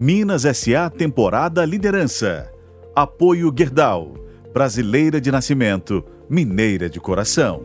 Minas 0.00 0.42
SA 0.42 0.88
Temporada 0.88 1.64
Liderança. 1.64 2.54
Apoio 2.94 3.52
Gerdau. 3.52 4.14
Brasileira 4.52 5.20
de 5.20 5.32
nascimento, 5.32 6.04
mineira 6.30 6.88
de 6.88 7.00
coração. 7.00 7.64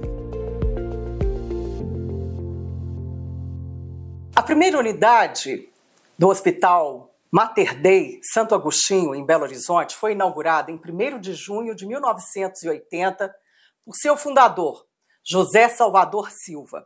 A 4.35 4.41
primeira 4.41 4.79
unidade 4.79 5.69
do 6.17 6.27
Hospital 6.29 7.15
Mater 7.31 7.79
Dei 7.79 8.19
Santo 8.23 8.55
Agostinho, 8.55 9.13
em 9.13 9.23
Belo 9.23 9.43
Horizonte, 9.43 9.95
foi 9.95 10.13
inaugurada 10.13 10.71
em 10.71 10.81
1 10.83 11.19
de 11.19 11.35
junho 11.35 11.75
de 11.75 11.85
1980 11.85 13.31
por 13.85 13.95
seu 13.95 14.17
fundador, 14.17 14.87
José 15.23 15.69
Salvador 15.69 16.31
Silva. 16.31 16.83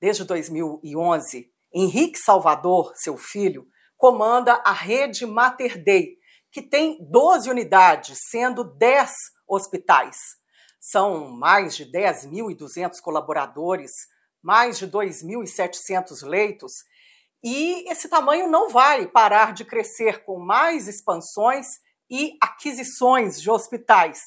Desde 0.00 0.24
2011, 0.24 1.50
Henrique 1.70 2.18
Salvador, 2.18 2.92
seu 2.94 3.18
filho, 3.18 3.66
comanda 4.00 4.54
a 4.64 4.72
rede 4.72 5.26
Mater 5.26 5.76
Dei, 5.84 6.16
que 6.50 6.62
tem 6.62 6.96
12 7.02 7.50
unidades, 7.50 8.18
sendo 8.30 8.64
10 8.64 9.12
hospitais. 9.46 10.16
São 10.80 11.28
mais 11.28 11.76
de 11.76 11.84
10.200 11.84 12.98
colaboradores, 13.02 13.92
mais 14.42 14.78
de 14.78 14.88
2.700 14.88 16.26
leitos, 16.26 16.72
e 17.44 17.90
esse 17.92 18.08
tamanho 18.08 18.48
não 18.48 18.70
vai 18.70 19.06
parar 19.06 19.52
de 19.52 19.66
crescer 19.66 20.24
com 20.24 20.38
mais 20.38 20.88
expansões 20.88 21.66
e 22.10 22.38
aquisições 22.40 23.40
de 23.40 23.50
hospitais. 23.50 24.18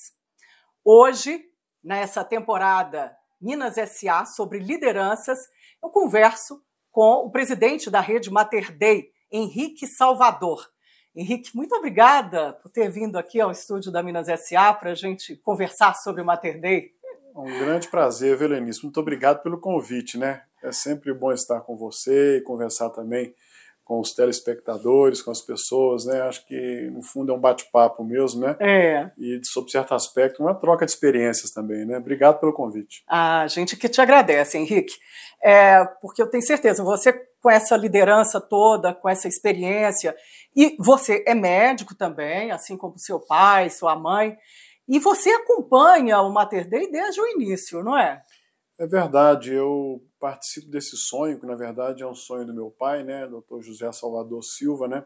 Hoje, 0.86 1.44
nessa 1.84 2.23
temporada 2.23 3.12
Minas 3.42 3.76
SA 3.90 4.23
sobre 4.26 4.59
lideranças, 4.59 5.40
eu 5.81 5.90
converso 5.90 6.64
com 6.92 7.26
o 7.26 7.31
presidente 7.31 7.90
da 7.90 8.00
rede 8.00 8.30
Mater 8.30 8.72
Dei, 8.78 9.12
Henrique 9.34 9.88
Salvador. 9.88 10.64
Henrique, 11.16 11.55
muito 11.55 11.73
obrigada 11.76 12.54
por 12.54 12.70
ter 12.70 12.88
vindo 12.90 13.18
aqui 13.18 13.42
ao 13.42 13.52
estúdio 13.52 13.92
da 13.92 14.04
Minas 14.04 14.28
SA 14.39 14.73
para 14.76 14.92
a 14.92 14.95
gente 14.95 15.36
conversar 15.38 15.95
sobre 15.95 16.22
o 16.22 16.26
Mater 16.26 16.62
Dei. 16.62 16.92
Um 17.36 17.45
grande 17.45 17.88
prazer, 17.88 18.38
Velenice. 18.38 18.84
Muito 18.84 19.00
obrigado 19.00 19.42
pelo 19.42 19.59
convite, 19.59 20.20
né? 20.20 20.44
É 20.64 20.72
sempre 20.72 21.11
bom 21.11 21.31
estar 21.31 21.61
com 21.61 21.76
você 21.76 22.38
e 22.38 22.42
conversar 22.42 22.92
também 22.92 23.34
com 23.84 24.00
os 24.00 24.14
telespectadores, 24.14 25.22
com 25.22 25.31
as 25.31 25.42
pessoas, 25.42 26.06
né? 26.06 26.22
Acho 26.22 26.45
que 26.48 26.89
no 26.92 27.02
fundo 27.02 27.31
é 27.31 27.36
um 27.36 27.39
bate-papo 27.39 28.03
mesmo, 28.03 28.42
né? 28.42 28.56
É. 28.59 29.12
E 29.17 29.42
sob 29.44 29.70
certo 29.70 29.94
aspecto, 29.94 30.42
uma 30.42 30.56
troca 30.56 30.86
de 30.86 30.92
experiências 30.92 31.52
também, 31.52 31.86
né? 31.86 31.98
Obrigado 31.98 32.39
pelo 32.39 32.54
convite. 32.54 33.04
A 33.08 33.45
gente 33.48 33.76
que 33.76 33.89
te 33.89 34.00
agradece, 34.00 34.58
Henrique. 34.58 34.94
É, 35.44 35.84
porque 36.02 36.22
eu 36.22 36.30
tenho 36.30 36.44
certeza, 36.44 36.84
você 36.84 37.14
com 37.42 37.52
essa 37.52 37.76
liderança 37.76 38.39
toda, 38.39 38.94
com 38.94 39.09
essa 39.09 39.28
experiência, 39.28 40.16
e 40.56 40.78
você 40.80 41.22
é 41.28 41.36
médico 41.36 41.94
também, 41.94 42.52
assim 42.52 42.78
como 42.78 42.98
seu 42.98 43.20
pai, 43.20 43.70
sua 43.70 43.98
mãe, 43.98 44.38
e 44.88 44.98
você 44.98 45.30
acompanha 45.30 46.22
o 46.22 46.31
Mater 46.31 46.70
Dei 46.70 46.89
desde 46.89 47.20
o 47.20 47.28
início, 47.28 47.84
não 47.84 47.98
é? 47.98 48.22
É 48.80 48.88
verdade, 48.88 49.54
eu 49.54 50.04
participo 50.20 50.68
desse 50.68 50.98
sonho, 50.98 51.40
que 51.40 51.46
na 51.46 51.56
verdade 51.56 52.02
é 52.02 52.08
um 52.08 52.16
sonho 52.16 52.46
do 52.46 52.54
meu 52.54 52.72
pai, 52.72 53.04
né, 53.04 53.28
Dr. 53.28 53.62
José 53.62 53.92
Salvador 53.92 54.44
Silva, 54.44 54.88
né, 54.88 55.06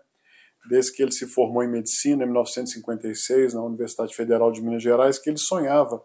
desde 0.69 0.93
que 0.93 1.03
ele 1.03 1.11
se 1.11 1.27
formou 1.27 1.61
em 1.61 1.67
medicina 1.67 2.23
em 2.23 2.27
1956 2.27 3.53
na 3.53 3.61
Universidade 3.61 4.15
Federal 4.15 4.53
de 4.53 4.61
Minas 4.61 4.81
Gerais, 4.81 5.19
que 5.19 5.29
ele 5.29 5.37
sonhava 5.37 6.01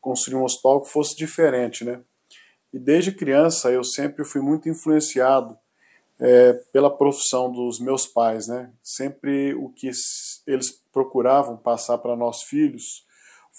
construir 0.00 0.36
um 0.36 0.44
hospital 0.44 0.80
que 0.80 0.88
fosse 0.88 1.14
diferente, 1.14 1.84
né. 1.84 2.02
E 2.72 2.78
desde 2.78 3.12
criança 3.12 3.70
eu 3.70 3.84
sempre 3.84 4.24
fui 4.24 4.40
muito 4.40 4.66
influenciado 4.70 5.58
é, 6.18 6.54
pela 6.72 6.90
profissão 6.90 7.52
dos 7.52 7.78
meus 7.78 8.06
pais, 8.06 8.48
né. 8.48 8.72
Sempre 8.82 9.54
o 9.54 9.68
que 9.68 9.90
eles 10.46 10.82
procuravam 10.90 11.58
passar 11.58 11.98
para 11.98 12.16
nós 12.16 12.42
filhos 12.42 13.04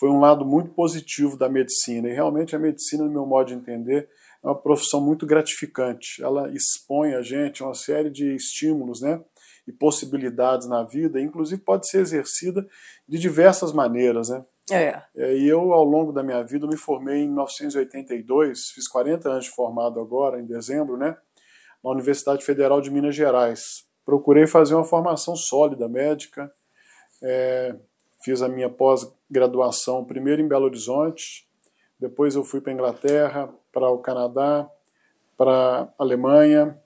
foi 0.03 0.09
um 0.09 0.19
lado 0.19 0.43
muito 0.43 0.71
positivo 0.71 1.37
da 1.37 1.47
medicina. 1.47 2.09
E 2.09 2.13
realmente 2.13 2.53
a 2.53 2.59
medicina, 2.59 3.05
no 3.05 3.09
meu 3.09 3.25
modo 3.25 3.47
de 3.47 3.53
entender, 3.53 4.09
é 4.43 4.47
uma 4.47 4.53
profissão 4.53 4.99
muito 4.99 5.25
gratificante. 5.25 6.21
Ela 6.21 6.51
expõe 6.53 7.13
a 7.13 7.21
gente 7.21 7.63
a 7.63 7.67
uma 7.67 7.73
série 7.73 8.09
de 8.09 8.35
estímulos, 8.35 8.99
né? 8.99 9.23
E 9.65 9.71
possibilidades 9.71 10.67
na 10.67 10.83
vida, 10.83 11.21
inclusive 11.21 11.61
pode 11.61 11.87
ser 11.87 11.99
exercida 11.99 12.67
de 13.07 13.17
diversas 13.17 13.71
maneiras, 13.71 14.27
né? 14.27 14.43
É. 14.69 15.01
E 15.37 15.47
eu, 15.47 15.71
ao 15.71 15.85
longo 15.85 16.11
da 16.11 16.21
minha 16.21 16.43
vida, 16.43 16.67
me 16.67 16.75
formei 16.75 17.19
em 17.21 17.27
1982, 17.27 18.71
fiz 18.75 18.89
40 18.89 19.29
anos 19.29 19.45
de 19.45 19.51
formado 19.51 20.01
agora, 20.01 20.37
em 20.37 20.45
dezembro, 20.45 20.97
né? 20.97 21.15
Na 21.81 21.91
Universidade 21.91 22.43
Federal 22.43 22.81
de 22.81 22.91
Minas 22.91 23.15
Gerais. 23.15 23.85
Procurei 24.05 24.47
fazer 24.47 24.75
uma 24.75 24.83
formação 24.83 25.33
sólida 25.33 25.87
médica, 25.87 26.51
é, 27.21 27.73
fiz 28.23 28.41
a 28.41 28.47
minha 28.47 28.69
pós-graduação 28.69 30.05
primeiro 30.05 30.41
em 30.41 30.47
Belo 30.47 30.65
Horizonte, 30.65 31.47
depois 31.99 32.35
eu 32.35 32.43
fui 32.43 32.61
para 32.61 32.71
a 32.71 32.75
Inglaterra, 32.75 33.49
para 33.71 33.89
o 33.89 33.97
Canadá, 33.99 34.69
para 35.37 35.51
a 35.51 35.89
Alemanha, 35.97 36.77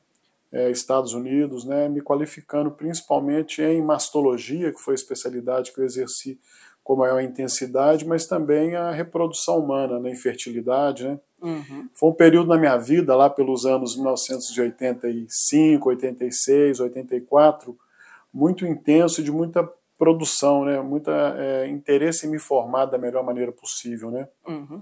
é, 0.51 0.71
Estados 0.71 1.13
Unidos, 1.13 1.65
né, 1.65 1.89
me 1.89 2.01
qualificando 2.01 2.71
principalmente 2.71 3.61
em 3.61 3.81
mastologia, 3.81 4.71
que 4.71 4.79
foi 4.79 4.93
a 4.93 4.95
especialidade 4.95 5.73
que 5.73 5.79
eu 5.79 5.85
exerci 5.85 6.39
com 6.83 6.95
maior 6.95 7.19
intensidade, 7.19 8.07
mas 8.07 8.25
também 8.25 8.75
a 8.75 8.91
reprodução 8.91 9.59
humana, 9.59 9.99
né, 9.99 10.09
infertilidade. 10.09 11.05
Né. 11.05 11.19
Uhum. 11.41 11.89
Foi 11.93 12.09
um 12.09 12.13
período 12.13 12.47
na 12.47 12.57
minha 12.57 12.77
vida, 12.77 13.13
lá 13.15 13.29
pelos 13.29 13.65
anos 13.65 13.95
1985, 13.97 15.89
86, 15.89 16.79
84, 16.79 17.77
muito 18.33 18.65
intenso 18.65 19.19
e 19.19 19.23
de 19.23 19.31
muita 19.31 19.69
produção, 19.97 20.63
né, 20.63 20.79
muita 20.81 21.11
é, 21.37 21.67
interesse 21.67 22.27
em 22.27 22.29
me 22.29 22.39
formar 22.39 22.85
da 22.85 22.97
melhor 22.97 23.23
maneira 23.23 23.51
possível. 23.51 24.11
Né. 24.11 24.27
Uhum. 24.47 24.79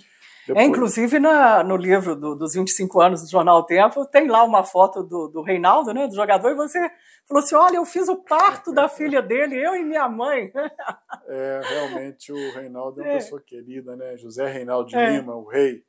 Depois... 0.48 0.64
É, 0.64 0.68
inclusive, 0.68 1.20
na, 1.20 1.64
no 1.64 1.76
livro 1.76 2.16
do, 2.16 2.36
dos 2.36 2.54
25 2.54 3.02
anos 3.02 3.24
do 3.24 3.30
Jornal 3.30 3.66
Tempo, 3.66 4.06
tem 4.06 4.28
lá 4.28 4.44
uma 4.44 4.64
foto 4.64 5.02
do, 5.02 5.28
do 5.28 5.42
Reinaldo, 5.42 5.94
né, 5.94 6.08
do 6.08 6.16
jogador, 6.16 6.52
e 6.52 6.56
você 6.56 6.80
falou 7.28 7.44
assim: 7.44 7.56
olha, 7.56 7.78
eu 7.78 7.86
fiz 7.86 8.08
o 8.08 8.18
parto 8.18 8.72
da 8.72 8.88
filha 8.88 9.22
dele, 9.22 9.56
eu 9.56 9.76
e 9.76 9.84
minha 9.84 10.08
mãe. 10.08 10.52
É, 11.28 11.60
realmente 11.64 12.32
o 12.32 12.54
Reinaldo 12.54 13.02
é 13.02 13.04
uma 13.04 13.14
é. 13.14 13.16
pessoa 13.16 13.42
querida, 13.44 13.96
né? 13.96 14.16
José 14.16 14.48
Reinaldo 14.48 14.90
de 14.90 14.96
é. 14.96 15.10
Lima, 15.10 15.36
o 15.36 15.48
rei, 15.48 15.82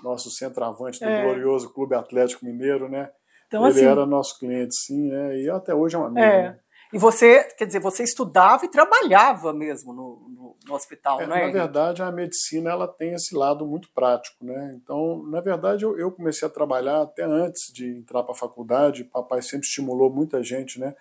nosso 0.00 0.30
centroavante 0.30 1.00
do 1.00 1.08
é. 1.08 1.24
glorioso 1.24 1.72
Clube 1.72 1.96
Atlético 1.96 2.44
Mineiro, 2.44 2.88
né? 2.88 3.10
Então, 3.48 3.66
Ele 3.66 3.72
assim, 3.72 3.84
era 3.84 4.06
nosso 4.06 4.38
cliente, 4.38 4.76
sim, 4.76 5.08
né? 5.08 5.40
E 5.40 5.50
até 5.50 5.74
hoje 5.74 5.96
é 5.96 5.98
um 5.98 6.04
amigo. 6.04 6.20
É. 6.24 6.42
Né? 6.42 6.60
E 6.96 6.98
você, 6.98 7.44
quer 7.58 7.66
dizer, 7.66 7.78
você 7.78 8.02
estudava 8.02 8.64
e 8.64 8.70
trabalhava 8.70 9.52
mesmo 9.52 9.92
no, 9.92 10.18
no, 10.30 10.56
no 10.66 10.74
hospital, 10.74 11.20
é, 11.20 11.26
não 11.26 11.36
é? 11.36 11.44
Na 11.44 11.52
verdade, 11.52 12.00
a 12.00 12.10
medicina 12.10 12.70
ela 12.70 12.88
tem 12.88 13.12
esse 13.12 13.36
lado 13.36 13.66
muito 13.66 13.90
prático, 13.94 14.42
né? 14.42 14.80
Então, 14.82 15.22
na 15.24 15.42
verdade, 15.42 15.84
eu, 15.84 15.98
eu 15.98 16.10
comecei 16.10 16.48
a 16.48 16.50
trabalhar 16.50 17.02
até 17.02 17.22
antes 17.22 17.70
de 17.70 17.98
entrar 17.98 18.22
para 18.22 18.32
a 18.32 18.38
faculdade. 18.38 19.04
Papai 19.04 19.42
sempre 19.42 19.66
estimulou 19.66 20.08
muita 20.08 20.42
gente, 20.42 20.80
né? 20.80 20.94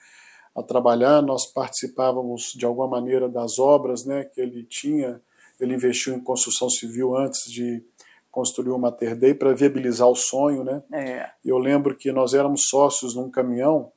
A 0.54 0.62
trabalhar. 0.62 1.22
Nós 1.22 1.46
participávamos 1.46 2.52
de 2.54 2.66
alguma 2.66 2.90
maneira 2.90 3.30
das 3.30 3.58
obras, 3.58 4.04
né? 4.04 4.26
Que 4.26 4.42
ele 4.42 4.66
tinha. 4.66 5.22
Ele 5.62 5.76
investiu 5.76 6.14
em 6.14 6.20
construção 6.20 6.70
civil 6.70 7.16
antes 7.16 7.50
de 7.50 7.82
construir 8.30 8.72
o 8.72 8.78
Mater 8.78 9.16
Dei 9.16 9.34
para 9.34 9.54
viabilizar 9.54 10.10
o 10.10 10.16
sonho, 10.16 10.62
né? 10.62 10.84
É. 10.92 11.30
Eu 11.46 11.58
lembro 11.58 11.96
que 11.96 12.12
nós 12.12 12.34
éramos 12.34 12.68
sócios 12.68 13.16
num 13.16 13.32
caminhão 13.32 13.94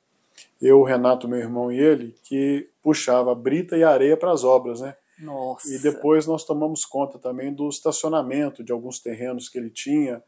eu, 0.61 0.81
o 0.81 0.85
Renato, 0.85 1.29
meu 1.29 1.39
irmão 1.39 1.71
e 1.71 1.79
ele, 1.79 2.15
que 2.25 2.69
puxava 2.83 3.35
brita 3.35 3.77
e 3.77 3.85
areia 3.85 4.17
para 4.17 4.33
as 4.33 4.45
obras, 4.45 4.81
né? 4.81 4.95
Nossa. 5.21 5.69
E 5.73 5.79
depois 5.79 6.27
nós 6.27 6.45
tomamos 6.45 6.85
conta 6.85 7.19
também 7.19 7.53
do 7.53 7.69
estacionamento 7.69 8.63
de 8.63 8.73
alguns 8.73 9.01
terrenos 9.01 9.49
que 9.49 9.59
ele 9.59 9.71
tinha. 9.71 10.23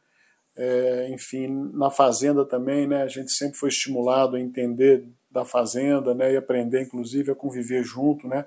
É, 0.57 1.09
enfim, 1.11 1.71
na 1.73 1.91
fazenda 1.91 2.45
também, 2.45 2.87
né? 2.87 3.03
A 3.03 3.09
gente 3.09 3.31
sempre 3.33 3.57
foi 3.57 3.69
estimulado 3.69 4.37
a 4.37 4.41
entender 4.41 5.07
da 5.31 5.45
fazenda, 5.45 6.13
né? 6.13 6.33
E 6.33 6.37
aprender, 6.37 6.83
inclusive, 6.83 7.31
a 7.31 7.35
conviver 7.35 7.85
junto, 7.85 8.27
né? 8.27 8.47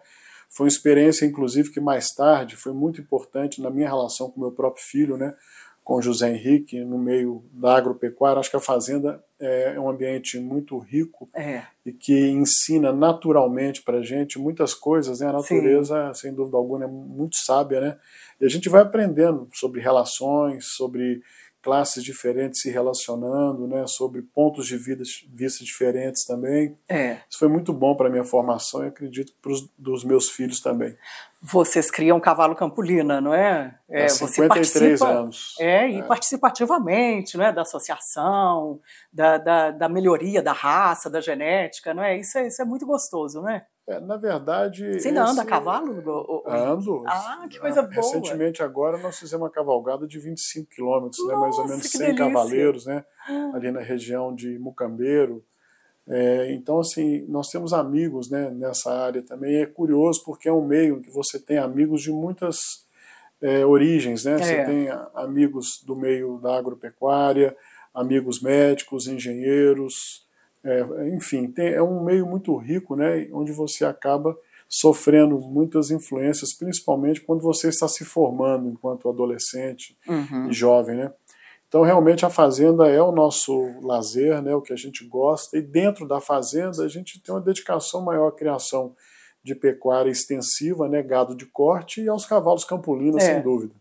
Foi 0.49 0.65
uma 0.65 0.69
experiência, 0.69 1.25
inclusive, 1.25 1.71
que 1.71 1.79
mais 1.79 2.13
tarde 2.13 2.55
foi 2.55 2.73
muito 2.73 3.01
importante 3.01 3.61
na 3.61 3.71
minha 3.71 3.87
relação 3.87 4.29
com 4.29 4.39
meu 4.39 4.51
próprio 4.51 4.83
filho, 4.83 5.17
né? 5.17 5.35
Com 5.83 6.01
José 6.01 6.33
Henrique 6.33 6.79
no 6.83 6.97
meio 6.97 7.43
da 7.51 7.75
agropecuária. 7.75 8.39
Acho 8.39 8.49
que 8.49 8.55
a 8.55 8.61
fazenda 8.61 9.23
é 9.39 9.77
um 9.79 9.89
ambiente 9.89 10.39
muito 10.39 10.77
rico 10.77 11.29
é. 11.33 11.63
e 11.85 11.91
que 11.91 12.29
ensina 12.29 12.93
naturalmente 12.93 13.81
para 13.81 13.97
a 13.97 14.03
gente 14.03 14.39
muitas 14.39 14.73
coisas. 14.73 15.19
Né? 15.19 15.27
A 15.27 15.33
natureza, 15.33 16.13
Sim. 16.13 16.21
sem 16.21 16.33
dúvida 16.33 16.55
alguma, 16.55 16.85
é 16.85 16.87
muito 16.87 17.35
sábia. 17.35 17.81
Né? 17.81 17.97
E 18.39 18.45
a 18.45 18.49
gente 18.49 18.69
vai 18.69 18.81
aprendendo 18.81 19.47
sobre 19.53 19.81
relações, 19.81 20.65
sobre 20.75 21.21
classes 21.63 22.03
diferentes 22.03 22.61
se 22.61 22.69
relacionando, 22.69 23.65
né, 23.67 23.87
sobre 23.87 24.21
pontos 24.21 24.67
de 24.67 24.77
vida, 24.77 25.01
vista 25.33 25.63
diferentes 25.63 26.25
também. 26.25 26.77
É. 26.87 27.17
Isso 27.29 27.39
foi 27.39 27.47
muito 27.47 27.71
bom 27.73 27.95
para 27.95 28.07
a 28.07 28.11
minha 28.11 28.25
formação 28.25 28.83
e 28.83 28.87
acredito 28.89 29.33
para 29.41 29.51
os 29.51 29.67
dos 29.77 30.03
meus 30.03 30.29
filhos 30.29 30.59
também. 30.59 30.95
Vocês 31.41 31.89
criam 31.91 32.19
cavalo 32.19 32.55
campolina, 32.55 33.19
não 33.19 33.33
é? 33.33 33.77
É, 33.89 34.05
Há 34.05 34.09
você 34.09 34.27
53 34.27 34.99
participa, 34.99 35.09
anos. 35.09 35.55
É, 35.59 35.89
e 35.89 35.99
É. 35.99 36.03
participativamente, 36.03 37.37
né, 37.37 37.51
da 37.51 37.63
associação, 37.63 38.79
da, 39.11 39.37
da, 39.37 39.71
da 39.71 39.89
melhoria 39.89 40.41
da 40.41 40.53
raça, 40.53 41.09
da 41.09 41.19
genética, 41.19 41.93
não 41.93 42.03
é? 42.03 42.17
Isso 42.17 42.37
é, 42.37 42.47
isso 42.47 42.61
é 42.61 42.65
muito 42.65 42.85
gostoso, 42.85 43.41
não 43.41 43.49
é? 43.49 43.65
É, 43.87 43.99
na 43.99 44.15
verdade. 44.15 44.99
Você 44.99 45.09
ainda 45.09 45.21
anda 45.23 45.31
a 45.31 45.33
esse- 45.43 45.45
cavalo? 45.45 46.43
Ando. 46.47 47.03
Ah, 47.05 47.45
que 47.49 47.59
coisa 47.59 47.81
boa. 47.81 47.93
Recentemente, 47.95 48.63
agora, 48.63 48.97
nós 48.97 49.19
fizemos 49.19 49.43
uma 49.43 49.49
cavalgada 49.51 50.07
de 50.07 50.19
25 50.19 50.69
quilômetros, 50.69 51.25
né? 51.27 51.35
mais 51.35 51.57
ou 51.57 51.67
menos 51.67 51.81
que 51.83 51.97
100 51.97 51.99
delícia. 52.07 52.25
cavaleiros, 52.25 52.85
né? 52.85 53.03
ali 53.53 53.71
na 53.71 53.81
região 53.81 54.33
de 54.33 54.57
Mucambeiro. 54.57 55.43
É, 56.07 56.51
então, 56.53 56.79
assim, 56.79 57.25
nós 57.27 57.49
temos 57.49 57.73
amigos 57.73 58.29
né, 58.29 58.49
nessa 58.51 58.91
área 58.91 59.21
também. 59.21 59.55
É 59.61 59.65
curioso 59.65 60.23
porque 60.25 60.47
é 60.49 60.53
um 60.53 60.65
meio 60.65 61.01
que 61.01 61.09
você 61.09 61.39
tem 61.39 61.57
amigos 61.57 62.01
de 62.01 62.11
muitas 62.11 62.83
é, 63.41 63.65
origens, 63.65 64.23
né? 64.23 64.37
Você 64.37 64.53
É. 64.53 64.63
tem 64.65 64.87
amigos 65.15 65.81
do 65.85 65.95
meio 65.95 66.37
da 66.39 66.57
agropecuária, 66.57 67.55
amigos 67.93 68.41
médicos, 68.41 69.07
engenheiros, 69.07 70.22
é, 70.63 71.09
enfim, 71.15 71.47
tem- 71.51 71.73
é 71.73 71.81
um 71.81 72.03
meio 72.03 72.25
muito 72.25 72.55
rico, 72.57 72.95
né? 72.95 73.27
Onde 73.33 73.51
você 73.51 73.83
acaba 73.85 74.35
sofrendo 74.69 75.37
muitas 75.39 75.91
influências, 75.91 76.53
principalmente 76.53 77.21
quando 77.21 77.41
você 77.41 77.69
está 77.69 77.87
se 77.87 78.03
formando 78.03 78.69
enquanto 78.69 79.07
adolescente 79.09 79.95
Uhum. 80.07 80.49
e 80.49 80.53
jovem, 80.53 80.95
né? 80.97 81.13
Então, 81.67 81.81
realmente, 81.81 82.25
a 82.25 82.29
fazenda 82.29 82.87
é 82.87 83.01
o 83.01 83.11
nosso 83.11 83.53
lazer, 83.81 84.41
né, 84.43 84.53
o 84.55 84.61
que 84.61 84.71
a 84.73 84.75
gente 84.75 85.03
gosta, 85.05 85.57
e 85.57 85.61
dentro 85.61 86.07
da 86.07 86.19
fazenda 86.21 86.83
a 86.83 86.87
gente 86.87 87.19
tem 87.21 87.33
uma 87.33 87.41
dedicação 87.41 88.01
maior 88.03 88.27
à 88.27 88.31
criação 88.31 88.95
de 89.43 89.55
pecuária 89.55 90.09
extensiva, 90.11 90.87
né, 90.87 91.01
gado 91.01 91.35
de 91.35 91.45
corte, 91.47 92.01
e 92.01 92.07
aos 92.07 92.25
cavalos 92.25 92.63
campolinos, 92.63 93.23
É. 93.23 93.33
sem 93.33 93.41
dúvida. 93.41 93.73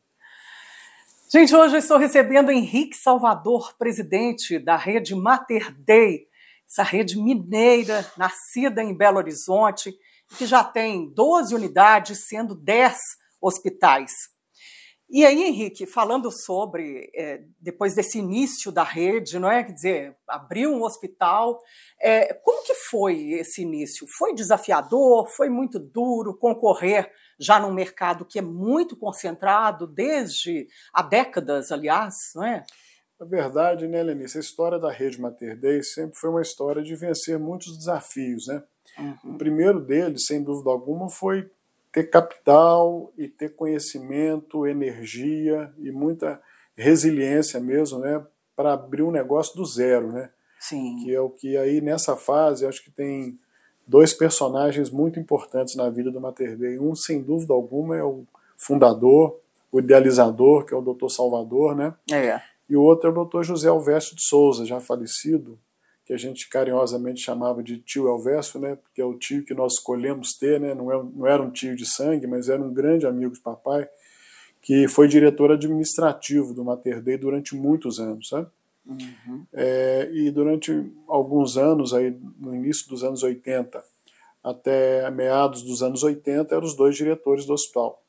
Gente, 1.30 1.54
hoje 1.54 1.74
eu 1.76 1.78
estou 1.78 1.96
recebendo 1.98 2.50
Henrique 2.50 2.96
Salvador, 2.96 3.74
presidente 3.78 4.58
da 4.58 4.76
rede 4.76 5.14
Mater 5.14 5.74
Dei, 5.78 6.26
essa 6.72 6.82
rede 6.82 7.20
mineira, 7.20 8.10
nascida 8.16 8.82
em 8.82 8.96
Belo 8.96 9.18
Horizonte, 9.18 9.94
que 10.38 10.46
já 10.46 10.64
tem 10.64 11.12
12 11.12 11.54
unidades, 11.54 12.26
sendo 12.26 12.54
10 12.54 12.96
hospitais. 13.42 14.10
E 15.10 15.26
aí, 15.26 15.42
Henrique, 15.42 15.84
falando 15.84 16.30
sobre, 16.30 17.10
é, 17.14 17.42
depois 17.60 17.94
desse 17.94 18.18
início 18.18 18.72
da 18.72 18.82
rede, 18.82 19.38
não 19.38 19.50
é? 19.50 19.62
Quer 19.62 19.72
dizer, 19.72 20.16
abriu 20.26 20.72
um 20.72 20.82
hospital. 20.82 21.60
é, 22.00 22.32
como 22.42 22.64
que 22.64 22.72
foi 22.72 23.32
esse 23.32 23.60
início? 23.60 24.06
Foi 24.16 24.34
desafiador? 24.34 25.28
Foi 25.28 25.50
muito 25.50 25.78
duro 25.78 26.34
concorrer 26.38 27.12
já 27.38 27.60
num 27.60 27.74
mercado 27.74 28.24
que 28.24 28.38
é 28.38 28.42
muito 28.42 28.96
concentrado 28.96 29.86
desde 29.86 30.66
há 30.94 31.02
décadas, 31.02 31.70
aliás, 31.70 32.14
não 32.34 32.44
é? 32.44 32.64
Na 33.22 33.28
verdade, 33.28 33.86
né, 33.86 34.02
Lenice, 34.02 34.36
a 34.36 34.40
história 34.40 34.80
da 34.80 34.90
rede 34.90 35.20
Mater 35.20 35.56
Dei 35.56 35.80
sempre 35.84 36.16
foi 36.16 36.28
uma 36.28 36.42
história 36.42 36.82
de 36.82 36.96
vencer 36.96 37.38
muitos 37.38 37.78
desafios, 37.78 38.48
né? 38.48 38.64
O 39.24 39.38
primeiro 39.38 39.78
deles, 39.78 40.26
sem 40.26 40.42
dúvida 40.42 40.70
alguma, 40.70 41.08
foi 41.08 41.48
ter 41.92 42.10
capital 42.10 43.12
e 43.16 43.28
ter 43.28 43.54
conhecimento, 43.54 44.66
energia 44.66 45.72
e 45.78 45.92
muita 45.92 46.42
resiliência 46.74 47.60
mesmo, 47.60 48.00
né, 48.00 48.26
para 48.56 48.72
abrir 48.72 49.04
um 49.04 49.12
negócio 49.12 49.54
do 49.54 49.64
zero, 49.64 50.10
né? 50.10 50.28
Sim. 50.58 50.96
Que 51.04 51.14
é 51.14 51.20
o 51.20 51.30
que 51.30 51.56
aí 51.56 51.80
nessa 51.80 52.16
fase 52.16 52.66
acho 52.66 52.82
que 52.82 52.90
tem 52.90 53.38
dois 53.86 54.12
personagens 54.12 54.90
muito 54.90 55.20
importantes 55.20 55.76
na 55.76 55.88
vida 55.90 56.10
do 56.10 56.20
Mater 56.20 56.58
Dei. 56.58 56.76
Um, 56.76 56.96
sem 56.96 57.22
dúvida 57.22 57.54
alguma, 57.54 57.96
é 57.96 58.02
o 58.02 58.24
fundador, 58.56 59.38
o 59.70 59.78
idealizador, 59.78 60.64
que 60.64 60.74
é 60.74 60.76
o 60.76 60.82
Dr. 60.82 61.08
Salvador, 61.08 61.76
né? 61.76 61.94
É. 62.10 62.51
E 62.72 62.76
o 62.76 62.80
outro 62.80 63.10
é 63.10 63.12
o 63.12 63.24
Dr. 63.26 63.42
José 63.42 63.68
Alvécio 63.68 64.16
de 64.16 64.24
Souza, 64.24 64.64
já 64.64 64.80
falecido, 64.80 65.58
que 66.06 66.12
a 66.14 66.16
gente 66.16 66.48
carinhosamente 66.48 67.20
chamava 67.20 67.62
de 67.62 67.76
tio 67.76 68.08
Elvésio, 68.08 68.58
né? 68.58 68.76
Porque 68.76 69.02
é 69.02 69.04
o 69.04 69.12
tio 69.12 69.44
que 69.44 69.52
nós 69.52 69.74
escolhemos 69.74 70.30
ter, 70.40 70.58
né? 70.58 70.72
Não, 70.72 70.90
é, 70.90 71.04
não 71.14 71.26
era 71.26 71.42
um 71.42 71.50
tio 71.50 71.76
de 71.76 71.84
sangue, 71.84 72.26
mas 72.26 72.48
era 72.48 72.62
um 72.62 72.72
grande 72.72 73.06
amigo 73.06 73.34
de 73.34 73.40
papai, 73.40 73.86
que 74.62 74.88
foi 74.88 75.06
diretor 75.06 75.52
administrativo 75.52 76.54
do 76.54 76.64
Mater 76.64 77.02
Dei 77.02 77.18
durante 77.18 77.54
muitos 77.54 78.00
anos, 78.00 78.30
sabe? 78.30 78.48
Uhum. 78.86 79.44
É, 79.52 80.08
e 80.10 80.30
durante 80.30 80.90
alguns 81.06 81.58
anos, 81.58 81.92
aí, 81.92 82.16
no 82.40 82.54
início 82.54 82.88
dos 82.88 83.04
anos 83.04 83.22
80 83.22 83.84
até 84.42 85.10
meados 85.10 85.60
dos 85.60 85.82
anos 85.82 86.02
80, 86.02 86.54
eram 86.54 86.64
os 86.64 86.74
dois 86.74 86.96
diretores 86.96 87.44
do 87.44 87.52
hospital. 87.52 88.01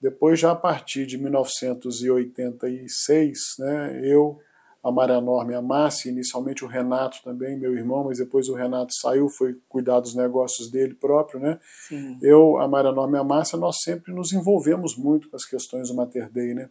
Depois, 0.00 0.38
já 0.38 0.52
a 0.52 0.56
partir 0.56 1.06
de 1.06 1.18
1986, 1.18 3.38
né, 3.58 4.00
eu, 4.04 4.38
a 4.84 4.92
Maria 4.92 5.20
Norma 5.20 5.52
e 5.52 5.54
a 5.54 5.62
Márcia, 5.62 6.10
inicialmente 6.10 6.64
o 6.64 6.68
Renato 6.68 7.18
também, 7.24 7.58
meu 7.58 7.76
irmão, 7.76 8.04
mas 8.04 8.18
depois 8.18 8.48
o 8.48 8.54
Renato 8.54 8.94
saiu, 8.94 9.28
foi 9.28 9.58
cuidar 9.68 10.00
dos 10.00 10.14
negócios 10.14 10.70
dele 10.70 10.94
próprio, 10.94 11.40
né? 11.40 11.58
Sim. 11.88 12.18
Eu, 12.22 12.58
a 12.58 12.68
Maria 12.68 12.92
Norma 12.92 13.16
e 13.16 13.20
a 13.20 13.24
Márcia, 13.24 13.58
nós 13.58 13.80
sempre 13.82 14.12
nos 14.12 14.32
envolvemos 14.32 14.96
muito 14.96 15.28
com 15.28 15.36
as 15.36 15.44
questões 15.44 15.88
do 15.88 15.94
Mater 15.94 16.30
Dei, 16.30 16.54
né? 16.54 16.70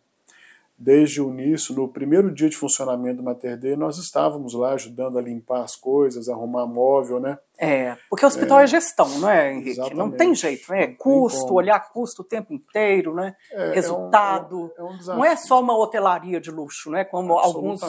Desde 0.78 1.22
o 1.22 1.30
início, 1.30 1.74
no 1.74 1.88
primeiro 1.88 2.34
dia 2.34 2.50
de 2.50 2.58
funcionamento 2.58 3.18
do 3.18 3.24
Mater 3.24 3.58
Dei, 3.58 3.78
nós 3.78 3.98
estávamos 3.98 4.54
lá 4.54 4.74
ajudando 4.74 5.18
a 5.18 5.22
limpar 5.22 5.62
as 5.62 5.76
coisas, 5.76 6.28
arrumar 6.28 6.68
móvel, 6.68 7.18
né? 7.20 7.40
É, 7.58 7.96
porque 8.10 8.26
o 8.26 8.28
hospital 8.28 8.60
é, 8.60 8.68
gestão, 8.68 9.08
não 9.20 9.30
é, 9.30 9.54
Henrique? 9.54 9.70
Exatamente. 9.70 9.98
Não 9.98 10.12
tem 10.12 10.36
jeito, 10.36 10.70
né? 10.70 10.88
Custo, 10.88 11.54
olhar 11.54 11.80
custo 11.94 12.24
o 12.24 12.26
tempo 12.26 12.54
inteiro, 12.54 13.16
né? 13.16 13.34
É, 13.54 13.72
Resultado. 13.72 14.74
É 14.78 14.84
um, 14.84 14.88
é 14.88 14.94
um 14.94 15.16
Não 15.16 15.26
é 15.26 15.38
só 15.38 15.62
uma 15.62 15.78
hotelaria 15.78 16.42
de 16.42 16.52
luxo, 16.52 16.92
né? 16.92 17.06
Como 17.06 17.38
alguns 17.38 17.82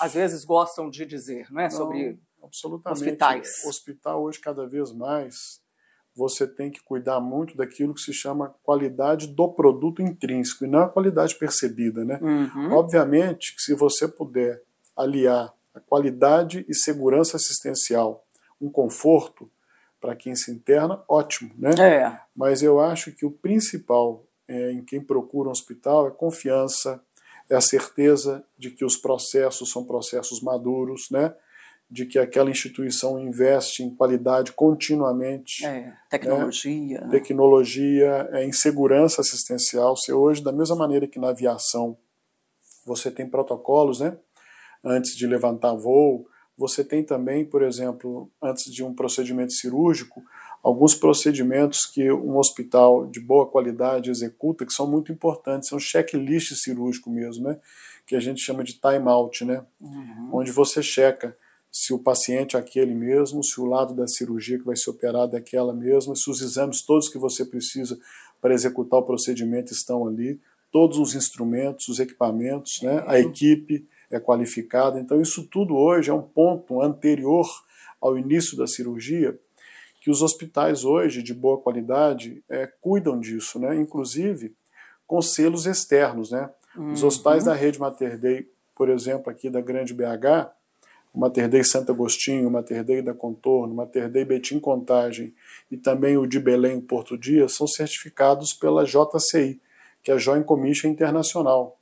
às 0.00 0.14
vezes 0.14 0.42
gostam 0.42 0.88
de 0.88 1.04
dizer, 1.04 1.46
não 1.50 1.60
é? 1.60 1.64
Não, 1.64 1.70
Sobre 1.70 2.18
absolutamente. 2.42 3.02
hospitais. 3.02 3.64
Hospital 3.66 4.22
hoje, 4.22 4.40
cada 4.40 4.66
vez 4.66 4.92
mais, 4.92 5.60
você 6.20 6.46
tem 6.46 6.70
que 6.70 6.82
cuidar 6.82 7.18
muito 7.18 7.56
daquilo 7.56 7.94
que 7.94 8.00
se 8.02 8.12
chama 8.12 8.54
qualidade 8.62 9.26
do 9.26 9.48
produto 9.48 10.02
intrínseco 10.02 10.66
e 10.66 10.68
não 10.68 10.80
a 10.80 10.88
qualidade 10.88 11.34
percebida, 11.34 12.04
né? 12.04 12.20
Uhum. 12.20 12.72
Obviamente 12.72 13.56
que 13.56 13.62
se 13.62 13.72
você 13.72 14.06
puder 14.06 14.62
aliar 14.94 15.50
a 15.74 15.80
qualidade 15.80 16.66
e 16.68 16.74
segurança 16.74 17.38
assistencial, 17.38 18.22
um 18.60 18.70
conforto 18.70 19.50
para 19.98 20.14
quem 20.14 20.34
se 20.34 20.50
interna, 20.50 21.02
ótimo, 21.08 21.52
né? 21.56 21.70
É, 21.80 22.20
Mas 22.36 22.62
eu 22.62 22.78
acho 22.78 23.12
que 23.12 23.24
o 23.24 23.30
principal 23.30 24.26
é, 24.46 24.72
em 24.72 24.84
quem 24.84 25.00
procura 25.00 25.48
um 25.48 25.52
hospital 25.52 26.06
é 26.06 26.10
confiança, 26.10 27.02
é 27.48 27.56
a 27.56 27.62
certeza 27.62 28.44
de 28.58 28.70
que 28.70 28.84
os 28.84 28.96
processos 28.96 29.70
são 29.70 29.84
processos 29.84 30.42
maduros, 30.42 31.08
né? 31.10 31.34
De 31.90 32.06
que 32.06 32.18
aquela 32.18 32.50
instituição 32.50 33.18
investe 33.18 33.82
em 33.82 33.94
qualidade 33.94 34.52
continuamente, 34.52 35.66
é, 35.66 35.92
tecnologia. 36.08 37.00
né? 37.00 37.08
tecnologia, 37.10 38.28
é, 38.32 38.44
em 38.44 38.52
segurança 38.52 39.20
assistencial. 39.20 39.96
Se 39.96 40.12
hoje, 40.12 40.42
da 40.42 40.52
mesma 40.52 40.76
maneira 40.76 41.08
que 41.08 41.18
na 41.18 41.30
aviação, 41.30 41.96
você 42.86 43.10
tem 43.10 43.28
protocolos, 43.28 44.00
né? 44.00 44.16
Antes 44.84 45.16
de 45.16 45.26
levantar 45.26 45.74
voo, 45.74 46.26
você 46.56 46.84
tem 46.84 47.02
também, 47.02 47.44
por 47.44 47.62
exemplo, 47.62 48.30
antes 48.42 48.70
de 48.72 48.84
um 48.84 48.94
procedimento 48.94 49.52
cirúrgico, 49.52 50.22
alguns 50.62 50.94
procedimentos 50.94 51.86
que 51.86 52.12
um 52.12 52.36
hospital 52.36 53.06
de 53.06 53.18
boa 53.18 53.46
qualidade 53.46 54.10
executa, 54.10 54.66
que 54.66 54.72
são 54.72 54.86
muito 54.86 55.10
importantes, 55.10 55.68
são 55.68 55.78
checklist 55.78 56.52
cirúrgico 56.56 57.10
mesmo, 57.10 57.44
né? 57.44 57.58
Que 58.06 58.14
a 58.14 58.20
gente 58.20 58.40
chama 58.40 58.62
de 58.62 58.74
time 58.74 59.08
out, 59.08 59.44
né? 59.44 59.64
Uhum. 59.80 60.30
onde 60.32 60.52
você 60.52 60.82
checa 60.82 61.36
se 61.70 61.92
o 61.92 61.98
paciente 61.98 62.56
é 62.56 62.58
aquele 62.58 62.94
mesmo, 62.94 63.44
se 63.44 63.60
o 63.60 63.64
lado 63.64 63.94
da 63.94 64.06
cirurgia 64.08 64.58
que 64.58 64.64
vai 64.64 64.76
ser 64.76 64.90
operado 64.90 65.36
é 65.36 65.38
aquela 65.38 65.72
mesma, 65.72 66.16
se 66.16 66.28
os 66.28 66.40
exames 66.40 66.82
todos 66.82 67.08
que 67.08 67.18
você 67.18 67.44
precisa 67.44 67.98
para 68.40 68.54
executar 68.54 68.98
o 68.98 69.04
procedimento 69.04 69.72
estão 69.72 70.06
ali, 70.06 70.40
todos 70.72 70.98
os 70.98 71.14
instrumentos, 71.14 71.88
os 71.88 72.00
equipamentos, 72.00 72.80
né? 72.82 73.04
a 73.06 73.18
equipe 73.18 73.86
é 74.10 74.18
qualificada. 74.18 74.98
Então, 74.98 75.20
isso 75.20 75.46
tudo 75.46 75.76
hoje 75.76 76.10
é 76.10 76.14
um 76.14 76.22
ponto 76.22 76.80
anterior 76.80 77.46
ao 78.00 78.18
início 78.18 78.56
da 78.56 78.66
cirurgia 78.66 79.38
que 80.00 80.10
os 80.10 80.22
hospitais 80.22 80.84
hoje, 80.84 81.22
de 81.22 81.34
boa 81.34 81.60
qualidade, 81.60 82.42
é, 82.48 82.66
cuidam 82.80 83.20
disso, 83.20 83.58
né? 83.58 83.76
inclusive 83.76 84.54
com 85.06 85.20
selos 85.20 85.66
externos. 85.66 86.30
Né? 86.30 86.48
Os 86.92 87.04
hospitais 87.04 87.44
da 87.44 87.54
rede 87.54 87.78
Mater 87.78 88.18
Dei, 88.18 88.48
por 88.74 88.88
exemplo, 88.88 89.30
aqui 89.30 89.50
da 89.50 89.60
Grande 89.60 89.92
BH, 89.92 90.48
o 91.12 91.18
Mater 91.18 91.48
Dei 91.48 91.64
Santo 91.64 91.92
Agostinho, 91.92 92.48
o 92.48 92.50
Mater 92.50 92.84
Dei 92.84 93.02
da 93.02 93.12
Contorno, 93.12 93.72
o 93.72 93.76
Mater 93.76 94.08
Dei 94.08 94.24
Betim 94.24 94.60
Contagem 94.60 95.34
e 95.70 95.76
também 95.76 96.16
o 96.16 96.26
de 96.26 96.38
Belém 96.38 96.80
Porto 96.80 97.18
Dias 97.18 97.54
são 97.54 97.66
certificados 97.66 98.52
pela 98.52 98.84
JCI, 98.84 99.60
que 100.02 100.10
é 100.10 100.14
a 100.14 100.18
Joint 100.18 100.44
Commission 100.44 100.88
Internacional, 100.88 101.76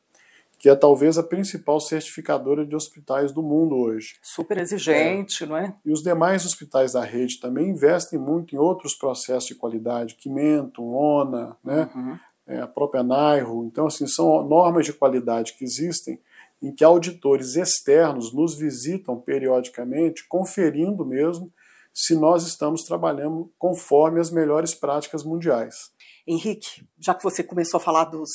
que 0.59 0.69
é 0.69 0.75
talvez 0.75 1.19
a 1.19 1.23
principal 1.23 1.79
certificadora 1.79 2.65
de 2.67 2.75
hospitais 2.75 3.31
do 3.31 3.43
mundo 3.43 3.77
hoje. 3.77 4.17
Super 4.23 4.59
exigente, 4.59 5.47
não 5.47 5.57
é? 5.57 5.75
E 5.85 5.93
os 5.93 6.03
demais 6.03 6.45
hospitais 6.45 6.93
da 6.93 7.05
rede 7.05 7.39
também 7.39 7.69
investem 7.69 8.19
muito 8.19 8.57
em 8.57 8.59
outros 8.59 8.95
processos 8.95 9.49
de 9.49 9.55
qualidade, 9.55 10.17
Quimento, 10.17 10.83
ONA, 10.83 11.57
né? 11.63 11.89
Uhum. 11.95 12.19
é, 12.47 12.61
a 12.61 12.67
própria 12.67 13.03
NAIRO. 13.03 13.65
Então, 13.67 13.87
assim, 13.87 14.07
são 14.07 14.43
normas 14.43 14.87
de 14.87 14.93
qualidade 14.93 15.53
que 15.53 15.65
existem 15.65 16.19
em 16.63 16.75
que 16.75 16.85
auditores 16.85 17.57
externos 17.57 18.35
nos 18.35 18.57
visitam 18.57 19.21
periodicamente, 19.21 20.27
conferindo 20.29 21.05
mesmo 21.05 21.53
se 21.95 22.15
nós 22.15 22.47
estamos 22.47 22.85
trabalhando 22.85 23.53
conforme 23.59 24.21
as 24.21 24.31
melhores 24.31 24.75
práticas 24.75 25.25
mundiais. 25.25 25.91
Henrique, 26.27 26.87
já 26.99 27.15
que 27.15 27.23
você 27.23 27.43
começou 27.43 27.79
a 27.79 27.83
falar 27.83 28.05
dos, 28.05 28.31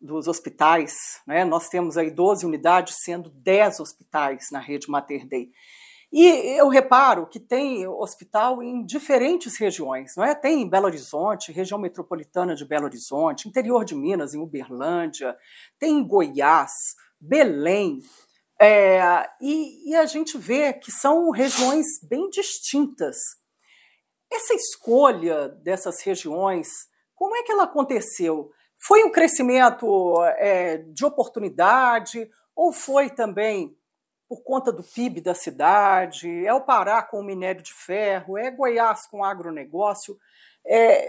dos 0.00 0.26
hospitais, 0.26 0.92
né, 1.26 1.44
nós 1.44 1.68
temos 1.68 1.96
aí 1.96 2.10
12 2.10 2.44
unidades, 2.44 2.96
sendo 3.02 3.30
10 3.30 3.80
hospitais 3.80 4.48
na 4.50 4.58
rede 4.58 4.90
Mater 4.90 5.26
Dei. 5.26 5.50
E 6.12 6.58
eu 6.58 6.68
reparo 6.68 7.26
que 7.26 7.40
tem 7.40 7.86
hospital 7.86 8.62
em 8.62 8.84
diferentes 8.84 9.56
regiões, 9.58 10.12
não 10.14 10.22
é? 10.22 10.34
Tem 10.34 10.60
em 10.60 10.68
Belo 10.68 10.84
Horizonte, 10.84 11.50
região 11.50 11.80
metropolitana 11.80 12.54
de 12.54 12.66
Belo 12.66 12.84
Horizonte, 12.84 13.48
interior 13.48 13.82
de 13.82 13.94
Minas, 13.94 14.34
em 14.34 14.38
Uberlândia, 14.38 15.34
tem 15.78 16.00
em 16.00 16.06
Goiás, 16.06 16.70
Belém. 17.22 18.00
É, 18.60 19.00
e, 19.40 19.90
e 19.90 19.94
a 19.94 20.06
gente 20.06 20.36
vê 20.36 20.72
que 20.72 20.90
são 20.90 21.30
regiões 21.30 21.86
bem 22.02 22.28
distintas. 22.30 23.16
Essa 24.30 24.54
escolha 24.54 25.48
dessas 25.48 26.02
regiões, 26.02 26.68
como 27.14 27.36
é 27.36 27.42
que 27.44 27.52
ela 27.52 27.64
aconteceu? 27.64 28.50
Foi 28.84 29.04
um 29.04 29.12
crescimento 29.12 30.16
é, 30.36 30.78
de 30.78 31.04
oportunidade 31.04 32.28
ou 32.56 32.72
foi 32.72 33.08
também 33.08 33.76
por 34.28 34.42
conta 34.42 34.72
do 34.72 34.82
PIB 34.82 35.20
da 35.20 35.34
cidade, 35.34 36.46
é 36.46 36.52
o 36.54 36.62
Pará 36.62 37.02
com 37.02 37.20
o 37.20 37.24
minério 37.24 37.62
de 37.62 37.72
ferro, 37.72 38.38
é 38.38 38.50
Goiás 38.50 39.06
com 39.06 39.18
o 39.18 39.24
agronegócio. 39.24 40.18
É, 40.64 41.08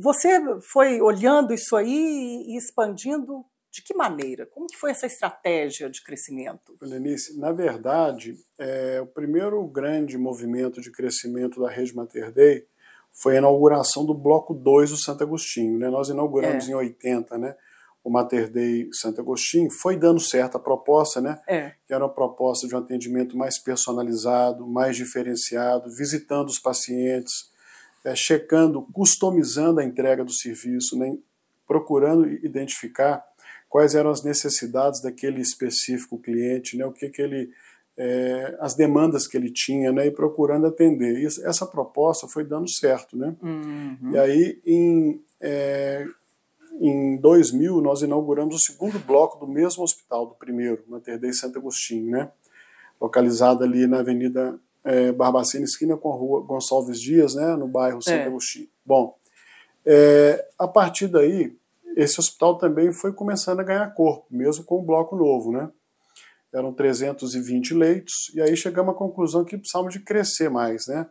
você 0.00 0.40
foi 0.62 1.00
olhando 1.00 1.52
isso 1.52 1.76
aí 1.76 2.44
e 2.46 2.56
expandindo 2.56 3.44
de 3.74 3.82
que 3.82 3.92
maneira? 3.92 4.46
Como 4.46 4.68
que 4.68 4.76
foi 4.76 4.92
essa 4.92 5.04
estratégia 5.04 5.90
de 5.90 6.00
crescimento? 6.00 6.76
Lenice, 6.80 7.36
na 7.36 7.50
verdade, 7.50 8.38
é, 8.56 9.00
o 9.00 9.06
primeiro 9.06 9.66
grande 9.66 10.16
movimento 10.16 10.80
de 10.80 10.92
crescimento 10.92 11.60
da 11.60 11.68
Rede 11.68 11.92
Mater 11.92 12.30
Dei 12.30 12.68
foi 13.10 13.34
a 13.34 13.38
inauguração 13.38 14.06
do 14.06 14.14
Bloco 14.14 14.54
2 14.54 14.90
do 14.90 14.96
Santo 14.96 15.24
Agostinho. 15.24 15.76
Né? 15.76 15.90
Nós 15.90 16.08
inauguramos 16.08 16.68
é. 16.68 16.70
em 16.70 16.74
80, 16.74 17.36
né? 17.36 17.56
o 18.04 18.10
Mater 18.10 18.48
Dei 18.48 18.88
Santo 18.92 19.20
Agostinho, 19.20 19.68
foi 19.68 19.96
dando 19.96 20.20
certo 20.20 20.56
a 20.56 20.60
proposta, 20.60 21.20
né? 21.20 21.40
É. 21.48 21.72
Que 21.86 21.94
era 21.94 22.04
uma 22.04 22.12
proposta 22.12 22.68
de 22.68 22.76
um 22.76 22.78
atendimento 22.78 23.36
mais 23.36 23.58
personalizado, 23.58 24.66
mais 24.66 24.94
diferenciado, 24.94 25.90
visitando 25.90 26.48
os 26.48 26.60
pacientes, 26.60 27.50
é, 28.04 28.14
checando, 28.14 28.82
customizando 28.92 29.80
a 29.80 29.84
entrega 29.84 30.22
do 30.22 30.32
serviço, 30.32 30.96
né? 30.96 31.16
procurando 31.66 32.28
identificar 32.28 33.24
quais 33.74 33.96
eram 33.96 34.10
as 34.10 34.22
necessidades 34.22 35.00
daquele 35.00 35.40
específico 35.40 36.16
cliente, 36.16 36.76
né? 36.76 36.86
O 36.86 36.92
que 36.92 37.08
que 37.08 37.20
ele 37.20 37.50
é, 37.98 38.56
as 38.60 38.76
demandas 38.76 39.26
que 39.26 39.36
ele 39.36 39.50
tinha, 39.50 39.90
né, 39.90 40.06
e 40.06 40.12
procurando 40.12 40.68
atender. 40.68 41.18
Isso, 41.18 41.44
essa 41.44 41.66
proposta 41.66 42.28
foi 42.28 42.44
dando 42.44 42.70
certo, 42.70 43.16
né? 43.16 43.34
Uhum. 43.42 44.12
E 44.12 44.16
aí, 44.18 44.60
em, 44.64 45.20
é, 45.40 46.06
em 46.80 47.16
2000, 47.16 47.80
nós 47.80 48.02
inauguramos 48.02 48.54
o 48.54 48.58
segundo 48.60 48.96
bloco 49.00 49.44
do 49.44 49.52
mesmo 49.52 49.82
hospital, 49.82 50.26
do 50.26 50.36
primeiro, 50.36 50.84
Mater 50.86 51.18
Dei 51.18 51.32
Santo 51.32 51.58
Agostinho, 51.58 52.12
né? 52.12 52.30
localizado 53.00 53.64
ali 53.64 53.88
na 53.88 53.98
Avenida 53.98 54.56
é, 54.84 55.10
Barbacena, 55.10 55.64
esquina 55.64 55.96
com 55.96 56.12
a 56.12 56.16
Rua 56.16 56.42
Gonçalves 56.42 57.00
Dias, 57.00 57.34
né? 57.34 57.56
no 57.56 57.66
bairro 57.66 58.00
Santo 58.00 58.18
é. 58.22 58.26
Agostinho. 58.26 58.68
Bom, 58.86 59.16
é, 59.84 60.46
a 60.56 60.68
partir 60.68 61.08
daí, 61.08 61.56
esse 61.96 62.20
hospital 62.20 62.58
também 62.58 62.92
foi 62.92 63.12
começando 63.12 63.60
a 63.60 63.64
ganhar 63.64 63.94
corpo, 63.94 64.26
mesmo 64.30 64.64
com 64.64 64.80
o 64.80 64.84
bloco 64.84 65.16
novo. 65.16 65.52
Né? 65.52 65.70
Eram 66.52 66.72
320 66.72 67.74
leitos, 67.74 68.32
e 68.34 68.40
aí 68.40 68.56
chegamos 68.56 68.94
à 68.94 68.96
conclusão 68.96 69.44
que 69.44 69.56
precisávamos 69.56 69.94
de 69.94 70.00
crescer 70.00 70.48
mais, 70.48 70.86
né? 70.86 71.08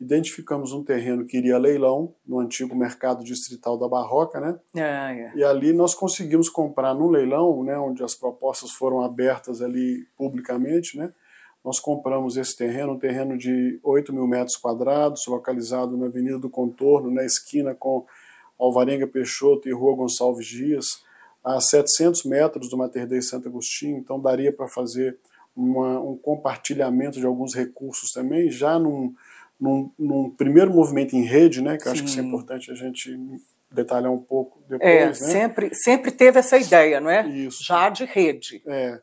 identificamos 0.00 0.72
um 0.72 0.84
terreno 0.84 1.24
que 1.24 1.38
iria 1.38 1.56
a 1.56 1.58
leilão 1.58 2.14
no 2.26 2.38
antigo 2.38 2.76
mercado 2.76 3.24
distrital 3.24 3.78
da 3.78 3.88
Barroca, 3.88 4.38
né? 4.40 4.58
Ah, 4.74 5.14
é. 5.14 5.32
E 5.34 5.42
ali 5.42 5.72
nós 5.72 5.94
conseguimos 5.94 6.48
comprar 6.48 6.94
no 6.94 7.08
leilão, 7.08 7.64
né, 7.64 7.78
onde 7.78 8.02
as 8.02 8.14
propostas 8.14 8.72
foram 8.72 9.02
abertas 9.02 9.62
ali 9.62 10.06
publicamente, 10.16 10.98
né? 10.98 11.12
Nós 11.64 11.80
compramos 11.80 12.36
esse 12.36 12.56
terreno, 12.56 12.92
um 12.92 12.98
terreno 12.98 13.36
de 13.36 13.80
8 13.82 14.12
mil 14.12 14.26
metros 14.26 14.56
quadrados, 14.56 15.26
localizado 15.26 15.96
na 15.96 16.06
Avenida 16.06 16.38
do 16.38 16.48
Contorno, 16.48 17.10
na 17.10 17.24
esquina 17.24 17.74
com 17.74 18.06
Alvarenga 18.58 19.06
Peixoto 19.06 19.68
e 19.68 19.72
Rua 19.72 19.96
Gonçalves 19.96 20.46
Dias, 20.46 21.02
a 21.44 21.60
700 21.60 22.24
metros 22.24 22.68
do 22.68 22.76
Mater 22.76 23.06
Dei 23.06 23.22
Santo 23.22 23.48
Agostinho, 23.48 23.98
então 23.98 24.20
daria 24.20 24.52
para 24.52 24.68
fazer 24.68 25.16
uma, 25.54 26.00
um 26.00 26.16
compartilhamento 26.16 27.18
de 27.18 27.26
alguns 27.26 27.54
recursos 27.54 28.10
também, 28.12 28.50
já 28.50 28.78
num, 28.78 29.14
num, 29.60 29.90
num, 29.98 30.30
primeiro 30.30 30.72
movimento 30.72 31.14
em 31.14 31.22
rede, 31.22 31.62
né, 31.62 31.78
que 31.78 31.86
eu 31.86 31.92
acho 31.92 32.02
que 32.02 32.08
isso 32.08 32.20
é 32.20 32.22
importante 32.22 32.70
a 32.70 32.74
gente 32.74 33.16
detalhar 33.70 34.12
um 34.12 34.18
pouco 34.18 34.60
depois. 34.68 34.90
É, 34.90 35.06
né? 35.06 35.14
sempre, 35.14 35.74
sempre 35.74 36.10
teve 36.10 36.38
essa 36.38 36.58
ideia, 36.58 37.00
não 37.00 37.10
é? 37.10 37.28
Isso. 37.28 37.64
Já 37.64 37.88
de 37.88 38.04
rede. 38.04 38.62
É. 38.66 39.00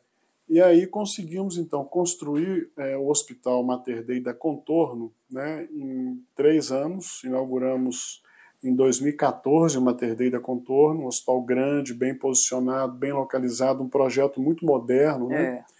E 0.48 0.60
aí 0.60 0.86
conseguimos, 0.86 1.56
então, 1.56 1.84
construir 1.84 2.68
é, 2.76 2.96
o 2.96 3.08
Hospital 3.08 3.62
Mater 3.62 4.04
Dei 4.04 4.20
da 4.20 4.34
Contorno 4.34 5.12
né, 5.30 5.66
em 5.72 6.22
três 6.36 6.70
anos. 6.70 7.24
Inauguramos 7.24 8.22
em 8.64 8.74
2014 8.74 9.78
o 9.78 9.82
Mater 9.82 10.16
Dei 10.16 10.30
da 10.30 10.40
Contorno, 10.40 11.02
um 11.02 11.06
hospital 11.06 11.42
grande, 11.42 11.94
bem 11.94 12.14
posicionado, 12.14 12.94
bem 12.94 13.12
localizado, 13.12 13.82
um 13.82 13.88
projeto 13.88 14.40
muito 14.40 14.64
moderno, 14.64 15.28
né? 15.28 15.44
É 15.44 15.74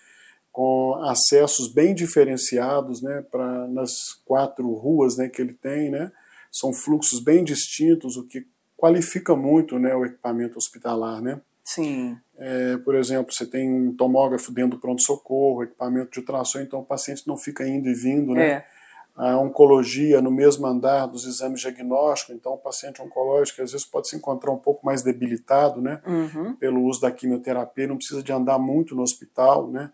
com 0.54 0.94
acessos 1.02 1.66
bem 1.66 1.92
diferenciados, 1.92 3.02
né, 3.02 3.24
para 3.28 3.66
nas 3.66 4.14
quatro 4.24 4.72
ruas, 4.74 5.16
né, 5.16 5.28
que 5.28 5.42
ele 5.42 5.52
tem, 5.52 5.90
né, 5.90 6.12
são 6.50 6.72
fluxos 6.72 7.18
bem 7.18 7.42
distintos, 7.42 8.16
o 8.16 8.24
que 8.24 8.46
qualifica 8.76 9.34
muito, 9.34 9.80
né, 9.80 9.96
o 9.96 10.06
equipamento 10.06 10.56
hospitalar, 10.56 11.20
né. 11.20 11.40
Sim. 11.64 12.16
É, 12.38 12.76
por 12.76 12.94
exemplo, 12.94 13.34
você 13.34 13.44
tem 13.44 13.68
um 13.68 13.96
tomógrafo 13.96 14.52
dentro 14.52 14.76
do 14.76 14.80
pronto-socorro, 14.80 15.64
equipamento 15.64 16.12
de 16.12 16.20
ultrassom, 16.20 16.60
então 16.60 16.78
o 16.78 16.86
paciente 16.86 17.26
não 17.26 17.36
fica 17.36 17.66
indo 17.66 17.88
e 17.88 17.94
vindo, 17.94 18.32
né. 18.32 18.48
É. 18.48 18.66
A 19.16 19.38
oncologia 19.38 20.20
no 20.20 20.30
mesmo 20.30 20.66
andar 20.66 21.06
dos 21.06 21.24
exames 21.24 21.60
diagnósticos, 21.60 22.34
então 22.34 22.54
o 22.54 22.58
paciente 22.58 23.00
oncológico 23.00 23.62
às 23.62 23.70
vezes 23.70 23.86
pode 23.86 24.08
se 24.08 24.16
encontrar 24.16 24.50
um 24.50 24.58
pouco 24.58 24.84
mais 24.84 25.02
debilitado, 25.02 25.80
né, 25.80 26.02
uhum. 26.04 26.56
pelo 26.56 26.82
uso 26.82 27.00
da 27.00 27.12
quimioterapia, 27.12 27.86
não 27.86 27.96
precisa 27.96 28.24
de 28.24 28.32
andar 28.32 28.58
muito 28.58 28.94
no 28.96 29.02
hospital, 29.02 29.70
né, 29.70 29.92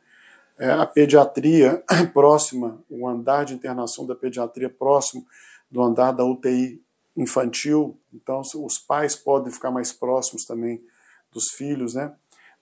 é, 0.59 0.71
a 0.71 0.87
pediatria 0.87 1.83
próxima, 2.15 2.83
o 2.89 3.07
andar 3.07 3.45
de 3.45 3.53
internação 3.53 4.07
da 4.07 4.15
pediatria 4.15 4.71
próximo 4.71 5.27
do 5.71 5.83
andar 5.83 6.13
da 6.13 6.25
UTI 6.25 6.83
infantil, 7.17 7.99
então 8.13 8.41
os 8.41 8.79
pais 8.79 9.15
podem 9.15 9.53
ficar 9.53 9.71
mais 9.71 9.93
próximos 9.93 10.47
também 10.47 10.83
dos 11.31 11.51
filhos, 11.51 11.95
né? 11.95 12.15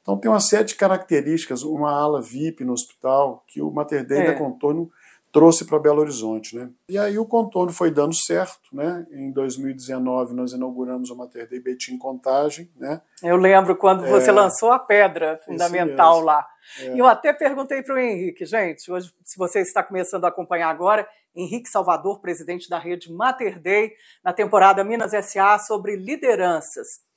Então 0.02 0.16
tem 0.16 0.30
uma 0.30 0.40
série 0.40 0.64
de 0.64 0.74
características, 0.74 1.62
uma 1.62 1.90
ala 1.90 2.22
VIP 2.22 2.64
no 2.64 2.72
hospital 2.72 3.44
que 3.46 3.60
o 3.60 3.70
Mater 3.70 4.06
Dei 4.06 4.20
é. 4.20 4.32
da 4.32 4.38
Contorno 4.38 4.90
trouxe 5.32 5.64
para 5.64 5.78
Belo 5.78 6.00
Horizonte, 6.00 6.56
né? 6.56 6.70
E 6.88 6.98
aí 6.98 7.18
o 7.18 7.26
contorno 7.26 7.72
foi 7.72 7.90
dando 7.90 8.14
certo, 8.14 8.60
né? 8.72 9.06
Em 9.10 9.30
2019 9.30 10.34
nós 10.34 10.52
inauguramos 10.52 11.10
o 11.10 11.16
Mater 11.16 11.48
Dei 11.48 11.60
Betim 11.60 11.98
Contagem, 11.98 12.70
né? 12.76 13.00
Eu 13.22 13.36
lembro 13.36 13.76
quando 13.76 14.04
é, 14.04 14.10
você 14.10 14.32
lançou 14.32 14.70
a 14.72 14.78
pedra 14.78 15.38
fundamental 15.44 16.20
lá. 16.20 16.46
É. 16.80 16.94
E 16.94 16.98
eu 16.98 17.06
até 17.06 17.32
perguntei 17.32 17.82
para 17.82 17.94
o 17.94 17.98
Henrique, 17.98 18.44
gente, 18.44 18.90
hoje, 18.90 19.12
se 19.24 19.38
você 19.38 19.60
está 19.60 19.82
começando 19.82 20.24
a 20.24 20.28
acompanhar 20.28 20.68
agora, 20.68 21.08
Henrique 21.34 21.68
Salvador, 21.68 22.20
presidente 22.20 22.68
da 22.68 22.78
rede 22.78 23.12
Mater 23.12 23.60
Dei, 23.60 23.92
na 24.24 24.32
temporada 24.32 24.82
Minas 24.82 25.12
SA, 25.26 25.58
sobre 25.58 25.96
lideranças. 25.96 27.07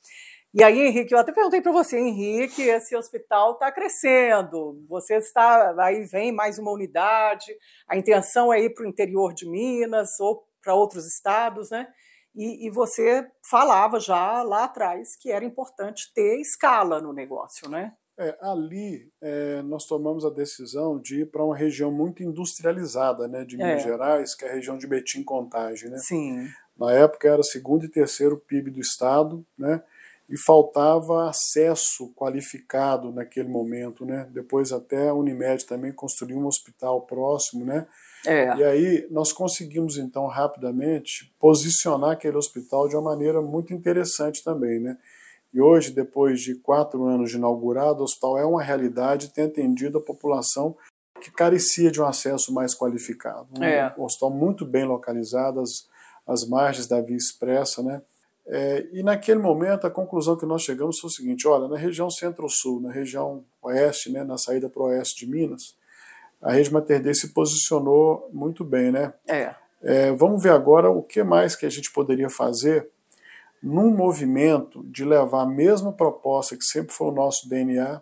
E 0.54 0.62
aí, 0.64 0.82
Henrique, 0.82 1.14
eu 1.14 1.20
até 1.20 1.32
perguntei 1.32 1.62
para 1.62 1.72
você, 1.72 1.98
Henrique, 1.98 2.62
esse 2.64 2.94
hospital 2.94 3.54
está 3.54 3.72
crescendo, 3.72 4.84
você 4.86 5.16
está, 5.16 5.74
aí 5.82 6.04
vem 6.04 6.34
mais 6.34 6.60
uma 6.60 6.72
unidade, 6.72 7.56
a 7.88 7.98
intenção 7.98 8.52
é 8.52 8.60
ir 8.60 8.74
para 8.74 8.84
o 8.84 8.88
interior 8.88 9.34
de 9.34 9.50
Minas 9.50 10.20
ou 10.20 10.46
para 10.62 10.76
outros 10.76 11.08
estados, 11.08 11.70
né? 11.70 11.88
E, 12.36 12.68
e, 12.68 12.70
você 12.70 13.28
falava 13.50 14.00
já 14.00 14.42
lá 14.44 14.66
atrás 14.66 15.18
que 15.18 15.32
era 15.32 15.44
importante 15.44 16.12
ter 16.14 16.40
escala 16.40 17.02
no 17.02 17.12
negócio, 17.14 17.70
né? 17.70 17.94
É, 18.18 18.38
ali 18.42 19.10
é, 19.22 19.62
nós 19.64 19.86
tomamos 19.86 20.26
a 20.26 20.30
decisão 20.30 21.00
de 21.00 21.22
ir 21.22 21.32
para 21.32 21.44
uma 21.44 21.56
região 21.56 21.92
muito 21.92 22.24
industrializada, 22.24 23.28
né, 23.28 23.44
de 23.44 23.58
Minas 23.58 23.82
é. 23.82 23.84
Gerais, 23.84 24.36
que 24.36 24.46
é 24.46 24.50
a 24.50 24.54
região 24.54 24.78
de 24.78 24.86
Betim 24.86 25.24
Contagem, 25.24 25.90
né? 25.90 25.98
Sim. 25.98 26.48
Na 26.78 26.92
época 26.92 27.28
era 27.28 27.42
segundo 27.42 27.86
e 27.86 27.90
terceiro 27.90 28.38
PIB 28.38 28.70
do 28.70 28.80
estado, 28.80 29.46
né? 29.58 29.82
E 30.32 30.38
faltava 30.38 31.30
acesso 31.30 32.10
qualificado 32.16 33.12
naquele 33.12 33.50
momento, 33.50 34.06
né? 34.06 34.30
Depois 34.32 34.72
até 34.72 35.10
a 35.10 35.14
Unimed 35.14 35.66
também 35.66 35.92
construiu 35.92 36.38
um 36.38 36.48
hospital 36.48 37.02
próximo, 37.02 37.66
né? 37.66 37.86
É. 38.26 38.56
E 38.56 38.64
aí 38.64 39.08
nós 39.12 39.34
conseguimos 39.34 39.98
então 39.98 40.26
rapidamente 40.28 41.34
posicionar 41.38 42.12
aquele 42.12 42.38
hospital 42.38 42.88
de 42.88 42.96
uma 42.96 43.12
maneira 43.12 43.42
muito 43.42 43.74
interessante 43.74 44.42
também, 44.42 44.80
né? 44.80 44.98
E 45.54 45.60
hoje, 45.60 45.92
depois 45.92 46.40
de 46.40 46.56
quatro 46.56 47.06
anos 47.06 47.32
de 47.32 47.36
inaugurado, 47.36 48.00
o 48.00 48.04
hospital 48.04 48.38
é 48.38 48.46
uma 48.46 48.64
realidade 48.64 49.26
e 49.26 49.30
tem 49.30 49.44
atendido 49.44 49.98
a 49.98 50.02
população 50.02 50.78
que 51.22 51.30
carecia 51.30 51.92
de 51.92 52.02
um 52.02 52.06
acesso 52.06 52.54
mais 52.54 52.74
qualificado. 52.74 53.62
É. 53.62 53.94
Um 53.98 54.06
hospital 54.06 54.30
muito 54.30 54.66
bem 54.66 54.86
localizado, 54.86 55.60
as, 55.60 55.90
as 56.26 56.48
margens 56.48 56.88
da 56.88 57.02
Via 57.02 57.18
Expressa, 57.18 57.84
né? 57.84 58.02
É, 58.48 58.88
e 58.92 59.04
naquele 59.04 59.40
momento 59.40 59.86
a 59.86 59.92
conclusão 59.92 60.36
que 60.36 60.46
nós 60.46 60.64
chegamos 60.64 61.00
foi 61.00 61.10
o 61.10 61.14
seguinte: 61.14 61.48
olha, 61.48 61.68
na 61.68 61.78
região 61.78 62.10
centro-sul, 62.10 62.82
na 62.82 62.92
região 62.92 63.44
oeste, 63.62 64.12
né, 64.12 64.24
na 64.24 64.38
saída 64.38 64.70
para 64.70 64.82
o 64.82 64.86
oeste 64.86 65.26
de 65.26 65.32
Minas, 65.32 65.76
a 66.42 66.52
rede 66.52 66.74
Mater 66.74 67.16
se 67.16 67.34
posicionou 67.34 68.30
muito 68.34 68.64
bem, 68.64 68.92
né? 68.92 69.14
É. 69.28 69.54
É, 69.84 70.12
vamos 70.12 70.42
ver 70.42 70.52
agora 70.52 70.90
o 70.90 71.02
que 71.02 71.24
mais 71.24 71.56
que 71.56 71.66
a 71.66 71.70
gente 71.70 71.92
poderia 71.92 72.30
fazer 72.30 72.90
num 73.62 73.92
movimento 73.92 74.84
de 74.86 75.06
levar 75.06 75.44
a 75.44 75.48
mesma 75.48 75.94
proposta 75.94 76.58
que 76.58 76.64
sempre 76.64 76.94
foi 76.94 77.08
o 77.08 77.12
nosso 77.12 77.48
DNA, 77.48 78.02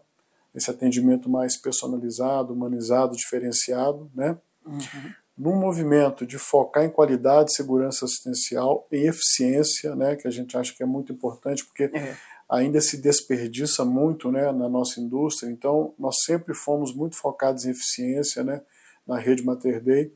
esse 0.56 0.72
atendimento 0.72 1.30
mais 1.30 1.58
personalizado, 1.58 2.54
humanizado, 2.54 3.16
diferenciado, 3.16 4.10
né? 4.16 4.38
Uhum. 4.66 5.14
Num 5.40 5.56
movimento 5.56 6.26
de 6.26 6.38
focar 6.38 6.84
em 6.84 6.90
qualidade, 6.90 7.54
segurança 7.54 8.04
assistencial, 8.04 8.86
em 8.92 9.08
eficiência, 9.08 9.96
né? 9.96 10.18
Que 10.18 10.28
a 10.28 10.32
gente 10.32 10.58
acha 10.58 10.76
que 10.76 10.84
é 10.84 10.86
muito 10.86 11.14
importante, 11.14 11.64
porque 11.66 11.84
É. 11.98 12.14
ainda 12.50 12.82
se 12.82 12.98
desperdiça 12.98 13.86
muito, 13.86 14.30
né? 14.30 14.52
Na 14.52 14.68
nossa 14.68 15.00
indústria. 15.00 15.50
Então, 15.50 15.94
nós 15.98 16.18
sempre 16.26 16.54
fomos 16.54 16.94
muito 16.94 17.16
focados 17.16 17.64
em 17.66 17.72
eficiência, 17.72 18.44
né? 18.44 18.62
Na 19.08 19.18
rede 19.18 19.42
Mater 19.46 19.82
Dei. 19.82 20.14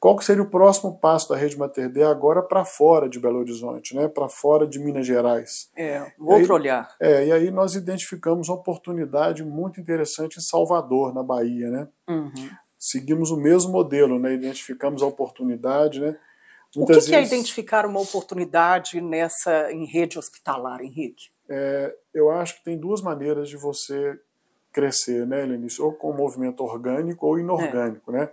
Qual 0.00 0.16
que 0.16 0.24
seria 0.24 0.44
o 0.44 0.48
próximo 0.48 0.96
passo 0.96 1.28
da 1.30 1.36
rede 1.36 1.58
Mater 1.58 1.90
Dei 1.90 2.04
agora 2.04 2.40
para 2.40 2.64
fora 2.64 3.08
de 3.08 3.18
Belo 3.18 3.40
Horizonte, 3.40 3.96
né? 3.96 4.06
Para 4.06 4.28
fora 4.28 4.64
de 4.68 4.78
Minas 4.78 5.04
Gerais? 5.04 5.68
É. 5.76 6.12
Outro 6.16 6.54
olhar. 6.54 6.88
É, 7.00 7.26
e 7.26 7.32
aí 7.32 7.50
nós 7.50 7.74
identificamos 7.74 8.48
uma 8.48 8.56
oportunidade 8.58 9.42
muito 9.44 9.80
interessante 9.80 10.38
em 10.38 10.40
Salvador, 10.42 11.12
na 11.12 11.24
Bahia, 11.24 11.68
né? 11.68 11.88
Uhum. 12.08 12.48
Seguimos 12.78 13.30
o 13.30 13.36
mesmo 13.36 13.72
modelo, 13.72 14.18
né? 14.18 14.34
Identificamos 14.34 15.02
a 15.02 15.06
oportunidade, 15.06 16.00
né? 16.00 16.16
O 16.76 16.86
que, 16.86 17.00
que 17.00 17.14
é 17.14 17.22
identificar 17.22 17.86
uma 17.86 18.00
oportunidade 18.00 19.00
nessa 19.00 19.72
em 19.72 19.86
rede 19.86 20.18
hospitalar, 20.18 20.80
Henrique? 20.82 21.30
É, 21.48 21.96
eu 22.12 22.30
acho 22.30 22.58
que 22.58 22.64
tem 22.64 22.78
duas 22.78 23.00
maneiras 23.00 23.48
de 23.48 23.56
você 23.56 24.20
crescer, 24.70 25.26
né, 25.26 25.44
Lenice? 25.44 25.80
Ou 25.80 25.92
com 25.92 26.12
movimento 26.12 26.62
orgânico 26.62 27.26
ou 27.26 27.38
inorgânico, 27.38 28.12
né? 28.12 28.30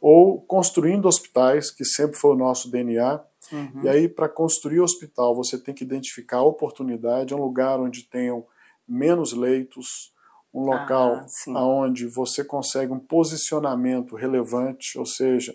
Ou 0.00 0.40
construindo 0.42 1.06
hospitais, 1.06 1.70
que 1.70 1.84
sempre 1.84 2.18
foi 2.18 2.32
o 2.32 2.38
nosso 2.38 2.70
DNA. 2.70 3.20
Uhum. 3.50 3.82
E 3.84 3.88
aí, 3.88 4.08
para 4.08 4.28
construir 4.28 4.80
hospital, 4.80 5.34
você 5.34 5.56
tem 5.56 5.74
que 5.74 5.84
identificar 5.84 6.38
a 6.38 6.42
oportunidade, 6.42 7.34
um 7.34 7.42
lugar 7.42 7.80
onde 7.80 8.02
tenham 8.02 8.44
menos 8.86 9.32
leitos, 9.32 10.12
um 10.52 10.64
local 10.64 11.26
Ah, 11.54 11.64
onde 11.64 12.06
você 12.06 12.42
consegue 12.44 12.92
um 12.92 12.98
posicionamento 12.98 14.16
relevante, 14.16 14.98
ou 14.98 15.06
seja, 15.06 15.54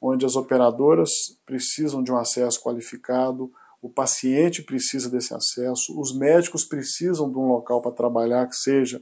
onde 0.00 0.26
as 0.26 0.34
operadoras 0.36 1.10
precisam 1.46 2.02
de 2.02 2.10
um 2.10 2.16
acesso 2.16 2.60
qualificado, 2.62 3.52
o 3.80 3.88
paciente 3.88 4.62
precisa 4.62 5.08
desse 5.10 5.34
acesso, 5.34 5.98
os 6.00 6.16
médicos 6.16 6.64
precisam 6.64 7.30
de 7.30 7.38
um 7.38 7.46
local 7.48 7.80
para 7.80 7.92
trabalhar 7.92 8.46
que 8.46 8.56
seja 8.56 9.00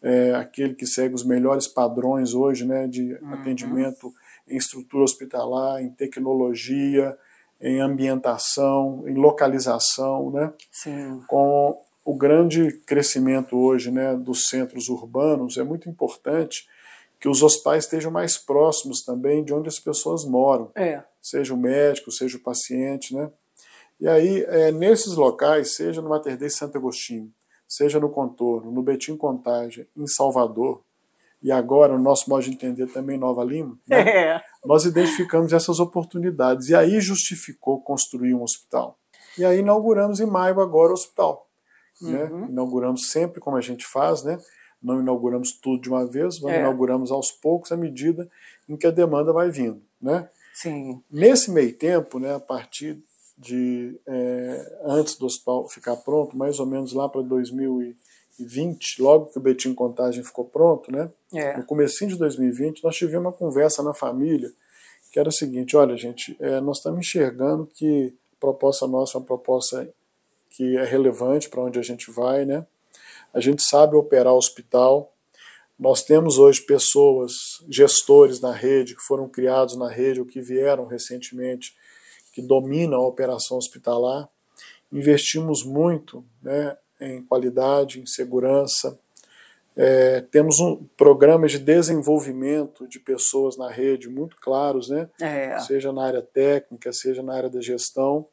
é, 0.00 0.34
aquele 0.34 0.74
que 0.74 0.86
segue 0.86 1.14
os 1.14 1.24
melhores 1.24 1.66
padrões 1.66 2.34
hoje 2.34 2.64
né, 2.64 2.86
de 2.86 3.14
Uhum. 3.14 3.34
atendimento 3.34 4.12
em 4.48 4.56
estrutura 4.56 5.04
hospitalar, 5.04 5.82
em 5.82 5.90
tecnologia, 5.90 7.16
em 7.60 7.80
ambientação, 7.80 9.04
em 9.08 9.14
localização, 9.14 10.30
né? 10.30 10.52
Sim. 10.70 11.20
com 11.26 11.76
o 12.08 12.14
grande 12.14 12.72
crescimento 12.86 13.54
hoje 13.54 13.90
né, 13.90 14.16
dos 14.16 14.48
centros 14.48 14.88
urbanos, 14.88 15.58
é 15.58 15.62
muito 15.62 15.90
importante 15.90 16.66
que 17.20 17.28
os 17.28 17.42
hospitais 17.42 17.84
estejam 17.84 18.10
mais 18.10 18.38
próximos 18.38 19.04
também 19.04 19.44
de 19.44 19.52
onde 19.52 19.68
as 19.68 19.78
pessoas 19.78 20.24
moram, 20.24 20.70
É. 20.74 21.02
seja 21.20 21.52
o 21.52 21.56
médico, 21.58 22.10
seja 22.10 22.38
o 22.38 22.40
paciente. 22.40 23.14
Né? 23.14 23.30
E 24.00 24.08
aí, 24.08 24.42
é, 24.48 24.72
nesses 24.72 25.16
locais, 25.16 25.72
seja 25.76 26.00
no 26.00 26.08
Mater 26.08 26.38
Dei 26.38 26.48
Santo 26.48 26.78
Agostinho, 26.78 27.30
seja 27.68 28.00
no 28.00 28.08
Contorno, 28.08 28.72
no 28.72 28.82
Betim 28.82 29.14
Contagem, 29.14 29.86
em 29.94 30.06
Salvador, 30.06 30.80
e 31.42 31.52
agora, 31.52 31.92
no 31.92 32.02
nosso 32.02 32.30
modo 32.30 32.42
de 32.42 32.50
entender, 32.52 32.86
também 32.86 33.16
em 33.16 33.20
Nova 33.20 33.44
Lima, 33.44 33.78
né? 33.86 34.00
É. 34.00 34.42
nós 34.64 34.86
identificamos 34.86 35.52
essas 35.52 35.78
oportunidades. 35.78 36.70
E 36.70 36.74
aí 36.74 37.02
justificou 37.02 37.82
construir 37.82 38.32
um 38.32 38.42
hospital. 38.42 38.98
E 39.36 39.44
aí 39.44 39.58
inauguramos 39.58 40.20
em 40.20 40.26
maio 40.26 40.58
agora 40.58 40.88
o 40.88 40.94
hospital. 40.94 41.47
Né? 42.00 42.24
Uhum. 42.24 42.46
Inauguramos 42.48 43.10
sempre 43.10 43.40
como 43.40 43.56
a 43.56 43.60
gente 43.60 43.86
faz, 43.86 44.22
né? 44.22 44.38
não 44.82 45.00
inauguramos 45.00 45.52
tudo 45.52 45.80
de 45.82 45.88
uma 45.88 46.06
vez, 46.06 46.38
vamos 46.38 46.56
É. 46.56 46.60
inauguramos 46.60 47.10
aos 47.10 47.32
poucos 47.32 47.72
à 47.72 47.76
medida 47.76 48.30
em 48.68 48.76
que 48.76 48.86
a 48.86 48.90
demanda 48.92 49.32
vai 49.32 49.50
vindo. 49.50 49.82
Né? 50.00 50.28
Sim. 50.54 51.02
Nesse 51.10 51.50
meio 51.50 51.76
tempo, 51.76 52.20
né, 52.20 52.34
a 52.34 52.38
partir 52.40 53.02
de 53.36 53.98
é, 54.06 54.78
antes 54.84 55.16
do 55.16 55.26
hospital 55.26 55.68
ficar 55.68 55.96
pronto, 55.96 56.36
mais 56.36 56.60
ou 56.60 56.66
menos 56.66 56.92
lá 56.92 57.08
para 57.08 57.22
2020, 58.38 59.00
logo 59.02 59.26
que 59.26 59.38
o 59.38 59.40
Betim 59.40 59.74
Contagem 59.74 60.22
ficou 60.24 60.44
pronto, 60.44 60.90
né, 60.92 61.10
É. 61.34 61.56
no 61.56 61.64
comecinho 61.64 62.10
de 62.10 62.16
2020, 62.18 62.82
nós 62.84 62.96
tivemos 62.96 63.26
uma 63.26 63.32
conversa 63.32 63.82
na 63.82 63.94
família 63.94 64.52
que 65.10 65.18
era 65.18 65.28
o 65.28 65.32
seguinte, 65.32 65.74
olha 65.76 65.96
gente, 65.96 66.36
é, 66.38 66.60
nós 66.60 66.78
estamos 66.78 67.00
enxergando 67.00 67.66
que 67.66 68.14
a 68.36 68.40
proposta 68.40 68.86
nossa 68.86 69.16
é 69.16 69.20
uma 69.20 69.26
proposta 69.26 69.88
que 70.58 70.76
é 70.76 70.82
relevante 70.82 71.48
para 71.48 71.62
onde 71.62 71.78
a 71.78 71.82
gente 71.82 72.10
vai, 72.10 72.44
né? 72.44 72.66
A 73.32 73.38
gente 73.38 73.62
sabe 73.62 73.94
operar 73.94 74.34
hospital. 74.34 75.14
Nós 75.78 76.02
temos 76.02 76.36
hoje 76.36 76.62
pessoas, 76.62 77.62
gestores 77.68 78.40
na 78.40 78.50
rede, 78.50 78.96
que 78.96 79.02
foram 79.02 79.28
criados 79.28 79.76
na 79.76 79.88
rede 79.88 80.18
ou 80.18 80.26
que 80.26 80.40
vieram 80.40 80.84
recentemente, 80.88 81.76
que 82.32 82.42
dominam 82.42 82.98
a 82.98 83.06
operação 83.06 83.56
hospitalar. 83.56 84.28
Investimos 84.90 85.62
muito 85.62 86.24
né, 86.42 86.76
em 87.00 87.22
qualidade, 87.22 88.00
em 88.00 88.06
segurança. 88.06 88.98
É, 89.76 90.22
temos 90.22 90.58
um, 90.58 90.84
programas 90.96 91.52
de 91.52 91.60
desenvolvimento 91.60 92.84
de 92.88 92.98
pessoas 92.98 93.56
na 93.56 93.70
rede 93.70 94.08
muito 94.08 94.36
claros, 94.40 94.88
né? 94.88 95.08
É. 95.20 95.56
seja 95.60 95.92
na 95.92 96.04
área 96.04 96.22
técnica, 96.22 96.92
seja 96.92 97.22
na 97.22 97.34
área 97.34 97.48
da 97.48 97.60
gestão. 97.60 98.26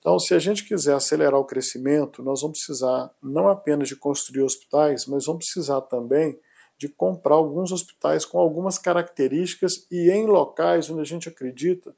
Então, 0.00 0.18
se 0.18 0.34
a 0.34 0.38
gente 0.38 0.64
quiser 0.64 0.94
acelerar 0.94 1.38
o 1.38 1.44
crescimento, 1.44 2.22
nós 2.22 2.40
vamos 2.40 2.58
precisar 2.58 3.10
não 3.22 3.48
apenas 3.48 3.86
de 3.86 3.94
construir 3.94 4.42
hospitais, 4.42 5.06
mas 5.06 5.26
vamos 5.26 5.44
precisar 5.44 5.82
também 5.82 6.38
de 6.78 6.88
comprar 6.88 7.34
alguns 7.34 7.70
hospitais 7.70 8.24
com 8.24 8.38
algumas 8.38 8.78
características 8.78 9.86
e 9.90 10.10
em 10.10 10.26
locais 10.26 10.88
onde 10.88 11.02
a 11.02 11.04
gente 11.04 11.28
acredita 11.28 11.94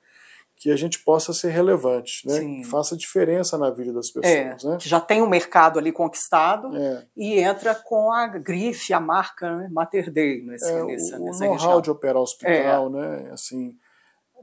que 0.57 0.71
a 0.71 0.77
gente 0.77 0.99
possa 1.01 1.33
ser 1.33 1.51
relevante, 1.51 2.27
né? 2.27 2.35
Sim. 2.35 2.57
que 2.57 2.65
faça 2.65 2.97
diferença 2.97 3.57
na 3.59 3.71
vida 3.71 3.93
das 3.93 4.15
É, 4.23 4.45
pessoas. 4.45 4.65
Né? 4.65 4.77
que 4.81 4.89
já 4.89 5.01
tem 5.01 5.21
um 5.23 5.29
mercado 5.29 5.79
ali 5.79 5.91
conquistado 5.91 6.77
É, 6.77 7.05
e 7.17 7.39
entra 7.39 7.75
com 7.75 8.13
a 8.13 8.27
grife, 8.29 8.93
a 8.93 9.01
marca 9.01 9.57
né, 9.57 9.69
Mater 9.73 10.11
Dei 10.13 10.43
nesse, 10.43 10.71
é, 10.71 10.85
nessa, 10.85 11.19
o, 11.19 11.31
o 11.31 11.39
know-how 11.39 11.81
de 11.81 11.91
operar 11.91 12.23
hospital, 12.23 12.91
né? 12.91 13.31
Assim, 13.33 13.77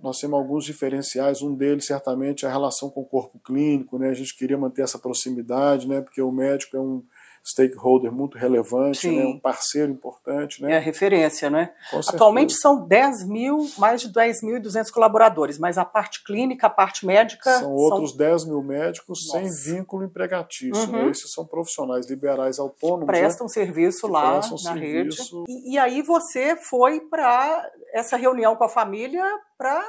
nós 0.02 0.20
temos 0.20 0.40
alguns 0.40 0.66
diferenciais. 0.66 1.42
Um 1.42 1.56
deles, 1.56 1.86
certamente, 1.86 2.46
é 2.46 2.50
a 2.50 2.52
relação 2.52 2.90
com 2.90 3.02
o 3.02 3.06
corpo 3.06 3.40
clínico, 3.40 3.98
né? 3.98 4.10
A 4.10 4.14
gente 4.14 4.36
queria 4.36 4.58
manter 4.58 4.82
essa 4.82 5.00
proximidade, 5.00 5.88
né? 5.88 6.02
Porque 6.02 6.22
o 6.22 6.32
médico 6.32 6.78
é 6.78 6.80
um 6.80 7.04
stakeholder 7.46 8.12
muito 8.12 8.38
relevante, 8.38 9.10
né? 9.10 9.26
Um 9.26 9.40
parceiro 9.40 9.92
importante, 9.92 10.64
É 10.64 10.68
né? 10.68 10.78
a 10.78 10.80
referência, 10.80 11.50
né? 11.50 11.72
Atualmente 12.08 12.54
são 12.54 12.88
10 12.88 13.28
mil, 13.28 13.70
mais 13.78 14.02
de 14.02 14.10
10.200 14.10 14.92
colaboradores, 14.92 15.58
mas 15.58 15.78
a 15.78 15.86
parte 15.86 16.24
clínica, 16.24 16.68
a 16.68 16.70
parte 16.70 17.06
médica 17.06 17.60
são 17.60 17.72
outros 17.74 18.16
10 18.16 18.46
mil 18.46 18.62
médicos 18.62 19.26
Nossa. 19.28 19.50
sem 19.50 19.74
vínculo 19.76 20.04
empregatício. 20.04 20.84
Uhum. 20.86 21.06
Né? 21.06 21.10
Esses 21.12 21.32
são 21.32 21.46
profissionais 21.46 22.10
liberais 22.10 22.60
autônomos. 22.60 23.08
né? 23.08 23.14
prestam 23.14 23.48
serviço 23.48 24.08
que 24.08 24.12
lá 24.14 24.34
prestam 24.34 24.58
na 24.64 24.80
serviço. 24.80 25.44
rede. 25.44 25.52
E, 25.52 25.74
e 25.74 25.78
aí 25.78 26.02
você 26.02 26.56
foi 26.56 27.00
para 27.02 27.70
essa 27.94 28.18
reunião 28.18 28.56
com 28.56 28.64
a 28.64 28.70
família 28.70 29.24
para 29.58 29.84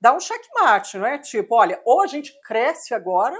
dar 0.00 0.14
um 0.14 0.20
checkmate, 0.20 0.96
não 0.98 1.06
é? 1.06 1.18
Tipo, 1.18 1.56
olha, 1.56 1.80
ou 1.84 2.00
a 2.02 2.06
gente 2.06 2.32
cresce 2.46 2.94
agora, 2.94 3.36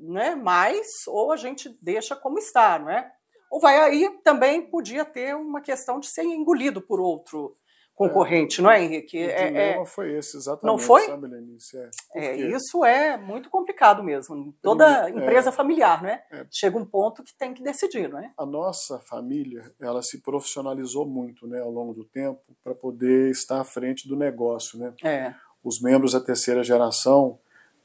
né, 0.00 0.34
mais, 0.34 0.86
ou 1.06 1.32
a 1.32 1.36
gente 1.36 1.68
deixa 1.82 2.16
como 2.16 2.38
está, 2.38 2.78
não 2.78 2.90
é? 2.90 3.10
Ou 3.50 3.60
vai 3.60 3.78
aí 3.78 4.08
também 4.24 4.62
podia 4.62 5.04
ter 5.04 5.34
uma 5.36 5.60
questão 5.60 5.98
de 6.00 6.06
ser 6.08 6.22
engolido 6.22 6.80
por 6.80 7.00
outro 7.00 7.54
concorrente, 7.94 8.62
não 8.62 8.70
é, 8.70 8.82
Henrique? 8.82 9.18
O 9.18 9.20
É- 9.20 9.32
é- 9.42 9.46
dilema 9.48 9.84
foi 9.84 10.16
esse, 10.16 10.34
exatamente. 10.34 10.64
Não 10.72 10.78
foi? 10.78 11.02
Sabe, 11.02 11.26
Lenice? 11.26 11.76
É, 12.14 12.24
É, 12.28 12.36
isso 12.36 12.82
é 12.82 13.18
muito 13.18 13.50
complicado 13.50 14.02
mesmo. 14.02 14.54
Toda 14.62 15.02
Primeiro, 15.02 15.18
empresa 15.26 15.50
é. 15.50 15.52
familiar, 15.52 16.02
né? 16.02 16.22
É. 16.32 16.46
Chega 16.50 16.78
um 16.78 16.86
ponto 16.86 17.22
que 17.22 17.36
tem 17.36 17.52
que 17.52 17.62
decidir, 17.62 18.08
não 18.08 18.18
é? 18.18 18.32
a 18.38 18.46
nossa 18.46 18.98
família 19.00 19.70
ela 19.78 20.00
se 20.02 20.22
profissionalizou 20.22 21.04
muito 21.06 21.46
né, 21.46 21.60
ao 21.60 21.70
longo 21.70 21.92
do 21.92 22.04
tempo 22.06 22.40
para 22.64 22.74
poder 22.74 23.30
estar 23.32 23.60
à 23.60 23.64
frente 23.64 24.08
do 24.08 24.16
negócio. 24.16 24.78
Né? 24.78 24.94
É. 25.04 25.34
Os 25.62 25.78
membros 25.82 26.12
da 26.12 26.20
terceira 26.20 26.62
geração 26.62 27.38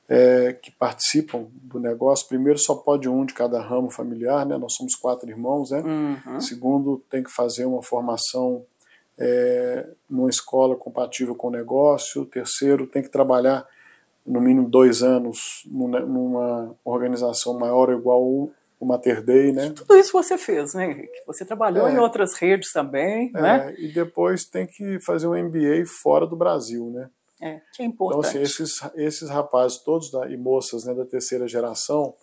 é, 0.07 0.53
que 0.53 0.71
participam 0.71 1.47
do 1.53 1.79
negócio. 1.79 2.27
Primeiro, 2.27 2.59
só 2.59 2.75
pode 2.75 3.09
um 3.09 3.25
de 3.25 3.33
cada 3.33 3.59
ramo 3.59 3.89
familiar, 3.89 4.45
né? 4.45 4.57
Nós 4.57 4.73
somos 4.73 4.95
quatro 4.95 5.29
irmãos, 5.29 5.71
né? 5.71 5.81
Uhum. 5.81 6.39
Segundo, 6.39 7.03
tem 7.09 7.23
que 7.23 7.31
fazer 7.31 7.65
uma 7.65 7.81
formação 7.81 8.63
é, 9.17 9.87
numa 10.09 10.29
escola 10.29 10.75
compatível 10.75 11.35
com 11.35 11.47
o 11.47 11.51
negócio. 11.51 12.25
Terceiro, 12.25 12.85
tem 12.87 13.01
que 13.01 13.09
trabalhar 13.09 13.65
no 14.25 14.41
mínimo 14.41 14.67
dois 14.67 15.03
anos 15.03 15.63
numa 15.67 16.75
organização 16.83 17.57
maior 17.59 17.89
ou 17.89 17.95
igual 17.95 18.23
o 18.79 18.85
Mater 18.85 19.23
Dei, 19.23 19.51
né? 19.51 19.71
Tudo 19.75 19.95
isso 19.95 20.11
você 20.11 20.37
fez, 20.37 20.73
né, 20.73 20.85
Henrique? 20.85 21.23
Você 21.25 21.43
trabalhou 21.43 21.87
é, 21.87 21.93
em 21.93 21.97
outras 21.97 22.35
redes 22.35 22.71
também, 22.71 23.31
é, 23.35 23.41
né? 23.41 23.75
E 23.77 23.91
depois 23.91 24.45
tem 24.45 24.67
que 24.67 24.99
fazer 24.99 25.27
um 25.27 25.35
MBA 25.35 25.85
fora 25.85 26.27
do 26.27 26.35
Brasil, 26.35 26.91
né? 26.91 27.09
É, 27.41 27.61
que 27.73 27.83
é 27.83 27.85
importante. 27.85 28.29
Então, 28.29 28.29
assim, 28.29 28.41
esses, 28.41 28.79
esses 28.95 29.29
rapazes 29.29 29.79
todos 29.79 30.09
da, 30.09 30.29
e 30.29 30.37
moças 30.37 30.85
né, 30.85 30.93
da 30.93 31.05
terceira 31.05 31.47
geração 31.47 32.15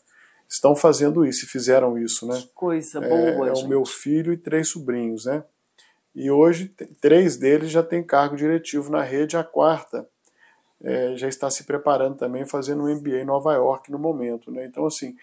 estão 0.48 0.75
fazendo 0.77 1.25
isso 1.25 1.44
e 1.44 1.48
fizeram 1.48 1.98
isso, 1.98 2.27
né? 2.27 2.38
Que 2.38 2.48
coisa 2.55 2.98
é, 2.98 3.09
boa, 3.09 3.48
É, 3.48 3.55
gente. 3.55 3.64
o 3.64 3.68
meu 3.68 3.85
filho 3.85 4.33
e 4.33 4.37
três 4.37 4.68
sobrinhos, 4.68 5.25
né? 5.25 5.44
E 6.14 6.31
hoje, 6.31 6.68
três 7.01 7.37
deles 7.37 7.70
já 7.70 7.83
têm 7.83 8.03
cargo 8.03 8.37
diretivo 8.37 8.90
na 8.90 9.03
rede, 9.03 9.37
a 9.37 9.42
quarta 9.42 10.07
é, 10.83 11.16
já 11.16 11.29
está 11.29 11.48
se 11.48 11.64
preparando 11.64 12.16
também, 12.16 12.44
fazendo 12.44 12.83
um 12.83 12.94
MBA 12.94 13.20
em 13.20 13.25
Nova 13.25 13.55
York 13.55 13.90
no 13.90 13.98
momento, 13.98 14.51
né? 14.51 14.66
Então, 14.66 14.85
assim, 14.85 15.14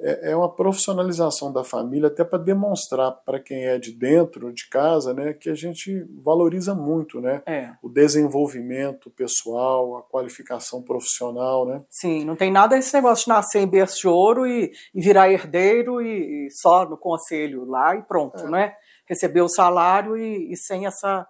é, 0.00 0.30
é 0.30 0.36
uma 0.36 0.48
profissionalização 0.54 1.52
da 1.52 1.64
família, 1.64 2.06
até 2.08 2.24
para 2.24 2.38
demonstrar 2.38 3.10
para 3.24 3.40
quem 3.40 3.64
é 3.66 3.78
de 3.78 3.92
dentro 3.92 4.52
de 4.52 4.68
casa, 4.68 5.12
né, 5.12 5.32
que 5.32 5.50
a 5.50 5.54
gente 5.54 6.06
valoriza 6.22 6.74
muito, 6.74 7.20
né, 7.20 7.42
É. 7.46 7.70
o 7.82 7.88
desenvolvimento 7.88 9.10
pessoal, 9.10 9.96
a 9.96 10.02
qualificação 10.02 10.82
profissional, 10.82 11.66
né. 11.66 11.84
Sim, 11.90 12.24
não 12.24 12.36
tem 12.36 12.50
nada 12.50 12.76
esse 12.78 12.94
negócio 12.94 13.24
de 13.24 13.30
nascer 13.30 13.60
em 13.60 13.66
berço 13.68 14.00
de 14.00 14.08
ouro 14.08 14.46
e, 14.46 14.70
e 14.94 15.00
virar 15.00 15.30
herdeiro 15.30 16.00
e, 16.00 16.46
e 16.46 16.50
só 16.50 16.88
no 16.88 16.96
conselho 16.96 17.64
lá 17.64 17.96
e 17.96 18.02
pronto, 18.02 18.38
É. 18.38 18.48
né? 18.50 18.74
Receber 19.08 19.40
o 19.40 19.48
salário 19.48 20.16
e, 20.16 20.52
e 20.52 20.56
sem 20.56 20.84
essa, 20.86 21.26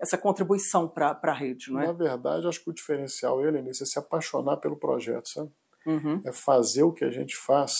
essa 0.00 0.16
contribuição 0.16 0.88
para 0.88 1.18
a 1.22 1.32
rede, 1.32 1.70
não 1.70 1.78
Na 1.80 1.86
é? 1.86 1.92
verdade, 1.92 2.48
acho 2.48 2.64
que 2.64 2.70
o 2.70 2.74
diferencial, 2.74 3.44
Helenice, 3.44 3.82
é 3.82 3.86
se 3.86 3.98
apaixonar 3.98 4.56
pelo 4.56 4.76
projeto, 4.76 5.28
sabe? 5.28 5.50
Uhum. 5.88 6.20
É 6.24 6.32
fazer 6.32 6.82
o 6.82 6.92
que 6.92 7.04
a 7.04 7.10
gente 7.10 7.34
faz 7.36 7.72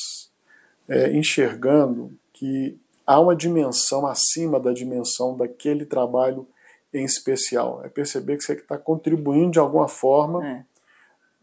é, 0.88 1.12
enxergando 1.12 2.12
que 2.32 2.78
há 3.06 3.20
uma 3.20 3.36
dimensão 3.36 4.06
acima 4.06 4.58
da 4.58 4.72
dimensão 4.72 5.36
daquele 5.36 5.84
trabalho 5.84 6.46
em 6.92 7.04
especial. 7.04 7.82
É 7.84 7.88
perceber 7.88 8.36
que 8.38 8.44
você 8.44 8.54
está 8.54 8.78
contribuindo 8.78 9.52
de 9.52 9.58
alguma 9.58 9.88
forma 9.88 10.46
É. 10.46 10.64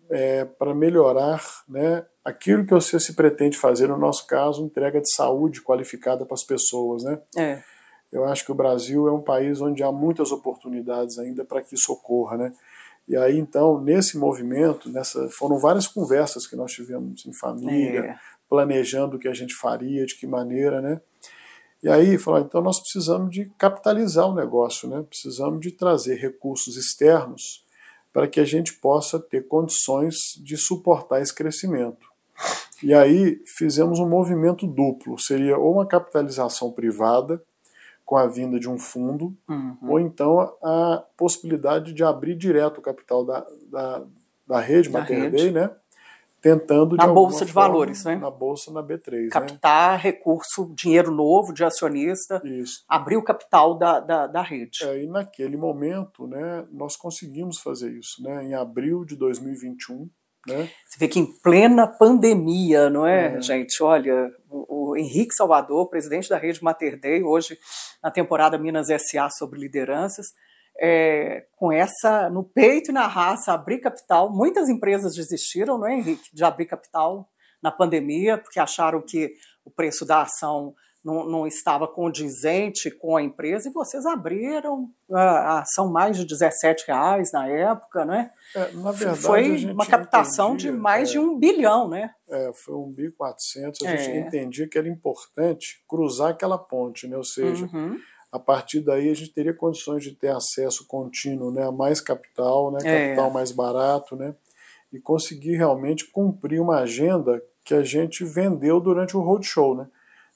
é, 0.09 0.45
para 0.45 0.73
melhorar 0.73 1.43
né, 1.69 2.05
aquilo 2.23 2.65
que 2.65 2.73
você 2.73 2.99
se 2.99 3.13
pretende 3.13 3.57
fazer, 3.57 3.87
no 3.87 3.97
nosso 3.97 4.25
caso, 4.25 4.63
entrega 4.63 4.99
de 4.99 5.13
saúde 5.13 5.61
qualificada 5.61 6.25
para 6.25 6.33
as 6.33 6.43
pessoas. 6.43 7.03
Né? 7.03 7.21
É. 7.37 7.63
Eu 8.11 8.25
acho 8.25 8.45
que 8.45 8.51
o 8.51 8.55
Brasil 8.55 9.07
é 9.07 9.11
um 9.11 9.21
país 9.21 9.61
onde 9.61 9.83
há 9.83 9.91
muitas 9.91 10.31
oportunidades 10.31 11.19
ainda 11.19 11.43
para 11.45 11.61
que 11.61 11.75
isso 11.75 11.91
ocorra. 11.91 12.37
Né? 12.37 12.53
E 13.07 13.15
aí, 13.15 13.37
então, 13.37 13.79
nesse 13.81 14.17
movimento, 14.17 14.89
nessa, 14.89 15.29
foram 15.29 15.59
várias 15.59 15.87
conversas 15.87 16.47
que 16.47 16.55
nós 16.55 16.71
tivemos 16.71 17.25
em 17.25 17.33
família, 17.33 17.99
É. 17.99 18.19
planejando 18.49 19.15
o 19.15 19.19
que 19.19 19.27
a 19.27 19.33
gente 19.33 19.53
faria, 19.53 20.05
de 20.05 20.15
que 20.15 20.25
maneira, 20.25 20.81
né? 20.81 21.01
E 21.83 21.89
aí, 21.89 22.17
falou, 22.17 22.39
então 22.39 22.61
nós 22.61 22.79
precisamos 22.79 23.29
de 23.29 23.45
capitalizar 23.59 24.27
o 24.27 24.33
negócio, 24.33 24.89
né? 24.89 25.03
Precisamos 25.07 25.59
de 25.59 25.71
trazer 25.71 26.15
recursos 26.15 26.77
externos 26.77 27.63
para 28.11 28.27
que 28.27 28.39
a 28.39 28.45
gente 28.45 28.73
possa 28.73 29.19
ter 29.19 29.47
condições 29.47 30.15
de 30.43 30.57
suportar 30.57 31.21
esse 31.21 31.33
crescimento. 31.33 32.07
E 32.81 32.93
aí 32.93 33.41
fizemos 33.45 33.99
um 33.99 34.07
movimento 34.07 34.65
duplo, 34.65 35.19
seria 35.19 35.57
ou 35.57 35.73
uma 35.73 35.85
capitalização 35.85 36.71
privada 36.71 37.41
com 38.05 38.15
a 38.17 38.27
vinda 38.27 38.59
de 38.59 38.69
um 38.69 38.77
fundo, 38.77 39.35
Uhum. 39.49 39.77
ou 39.89 39.99
então 39.99 40.39
a 40.63 41.03
possibilidade 41.17 41.91
de 41.91 42.03
abrir 42.03 42.35
direto 42.35 42.77
o 42.77 42.81
capital 42.81 43.25
da, 43.25 43.45
da, 43.71 44.03
da 44.47 44.59
rede 44.59 44.89
Da 44.89 44.99
Mater 44.99 45.31
rede. 45.31 45.51
Né? 45.51 45.71
Tentando 46.39 46.91
de 46.91 46.97
Na 46.97 47.05
alguma 47.05 47.27
Bolsa 47.29 47.43
de 47.43 47.51
forma, 47.51 47.69
Valores, 47.69 48.05
né? 48.05 48.15
Na 48.17 48.29
Bolsa, 48.29 48.71
na 48.71 48.83
B3, 48.83 49.23
né? 49.23 49.29
Captar 49.31 49.99
recurso, 49.99 50.71
dinheiro 50.75 51.09
novo 51.11 51.51
de 51.51 51.63
acionista, 51.63 52.39
Isso. 52.45 52.85
abrir 52.87 53.17
o 53.17 53.23
capital 53.23 53.73
da, 53.75 53.99
da, 53.99 54.27
da 54.27 54.43
rede. 54.43 54.83
É, 54.83 55.01
e 55.03 55.07
naquele 55.07 55.57
momento, 55.57 56.27
né, 56.27 56.63
nós 56.71 56.95
conseguimos 56.95 57.57
fazer 57.57 57.91
isso, 57.93 58.21
né? 58.21 58.43
Em 58.45 58.53
abril 58.53 59.03
de 59.03 59.15
2021, 59.15 60.07
né? 60.47 60.69
Você 60.87 60.99
vê 60.99 61.07
que 61.07 61.19
em 61.19 61.25
plena 61.41 61.87
pandemia, 61.87 62.89
não 62.89 63.05
é, 63.05 63.35
É. 63.35 63.41
gente? 63.41 63.81
Olha, 63.83 64.31
o, 64.49 64.91
o 64.91 64.97
Henrique 64.97 65.33
Salvador, 65.33 65.89
presidente 65.89 66.29
da 66.29 66.37
rede 66.37 66.63
Mater 66.63 66.99
Dei, 66.99 67.23
hoje 67.23 67.57
na 68.03 68.11
temporada 68.11 68.57
Minas 68.57 68.87
SA 68.87 69.29
sobre 69.29 69.59
lideranças, 69.59 70.27
é, 70.79 71.45
com 71.57 71.71
essa 71.71 72.29
no 72.29 72.43
peito 72.43 72.91
e 72.91 72.93
na 72.93 73.07
raça, 73.07 73.53
abrir 73.53 73.79
capital. 73.79 74.29
Muitas 74.29 74.69
empresas 74.69 75.15
desistiram, 75.15 75.77
não 75.77 75.87
é, 75.87 75.95
Henrique, 75.95 76.33
de 76.33 76.43
abrir 76.43 76.65
capital 76.65 77.27
na 77.61 77.71
pandemia, 77.71 78.37
porque 78.37 78.59
acharam 78.59 79.01
que 79.01 79.33
o 79.63 79.71
preço 79.71 80.05
da 80.05 80.21
ação 80.21 80.75
não, 81.05 81.23
não 81.29 81.45
estava 81.45 81.87
condizente 81.87 82.89
com 82.89 83.15
a 83.15 83.21
empresa, 83.21 83.69
e 83.69 83.71
vocês 83.71 84.07
abriram 84.07 84.89
a, 85.11 85.21
a 85.21 85.59
ação 85.59 85.91
mais 85.91 86.17
de 86.17 86.25
17 86.25 86.85
reais 86.87 87.31
na 87.31 87.47
época, 87.47 88.03
né? 88.03 88.31
É, 88.55 88.71
na 88.71 88.91
verdade, 88.91 89.21
Foi 89.21 89.65
uma 89.67 89.85
captação 89.85 90.49
entendia, 90.55 90.71
de 90.71 90.77
mais 90.77 91.09
é, 91.09 91.11
de 91.11 91.19
um 91.19 91.37
bilhão, 91.37 91.87
né? 91.87 92.09
É, 92.27 92.51
foi 92.55 92.73
um 92.75 92.91
bi 92.91 93.11
400. 93.11 93.83
A 93.83 93.91
É. 93.91 93.97
gente 93.97 94.17
entendia 94.17 94.67
que 94.67 94.79
era 94.79 94.89
importante 94.89 95.83
cruzar 95.87 96.31
aquela 96.31 96.57
ponte, 96.57 97.07
né? 97.07 97.15
Ou 97.15 97.23
seja, 97.23 97.69
Uhum. 97.71 97.97
a 98.31 98.39
partir 98.39 98.81
daí 98.81 99.07
a 99.09 99.13
gente 99.13 99.31
teria 99.31 99.53
condições 99.53 100.03
de 100.03 100.11
ter 100.11 100.29
acesso 100.29 100.87
contínuo 100.87 101.51
né, 101.51 101.67
a 101.67 101.71
mais 101.71 102.01
capital, 102.01 102.71
né, 102.71 102.79
É. 102.83 103.05
capital 103.05 103.29
mais 103.29 103.51
barato, 103.51 104.15
né, 104.15 104.35
e 104.91 104.99
conseguir 104.99 105.55
realmente 105.55 106.09
cumprir 106.11 106.59
uma 106.59 106.79
agenda 106.79 107.41
que 107.63 107.73
a 107.75 107.83
gente 107.83 108.23
vendeu 108.25 108.79
durante 108.79 109.15
o 109.15 109.21
roadshow, 109.21 109.75
né, 109.77 109.87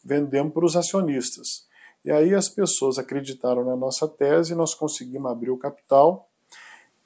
vendemos 0.03 0.53
para 0.53 0.65
os 0.65 0.75
acionistas. 0.75 1.67
E 2.03 2.11
aí 2.11 2.33
as 2.33 2.47
pessoas 2.47 2.97
acreditaram 2.97 3.65
na 3.65 3.75
nossa 3.75 4.07
tese, 4.07 4.55
nós 4.55 4.73
conseguimos 4.73 5.31
abrir 5.31 5.51
o 5.51 5.57
capital 5.57 6.29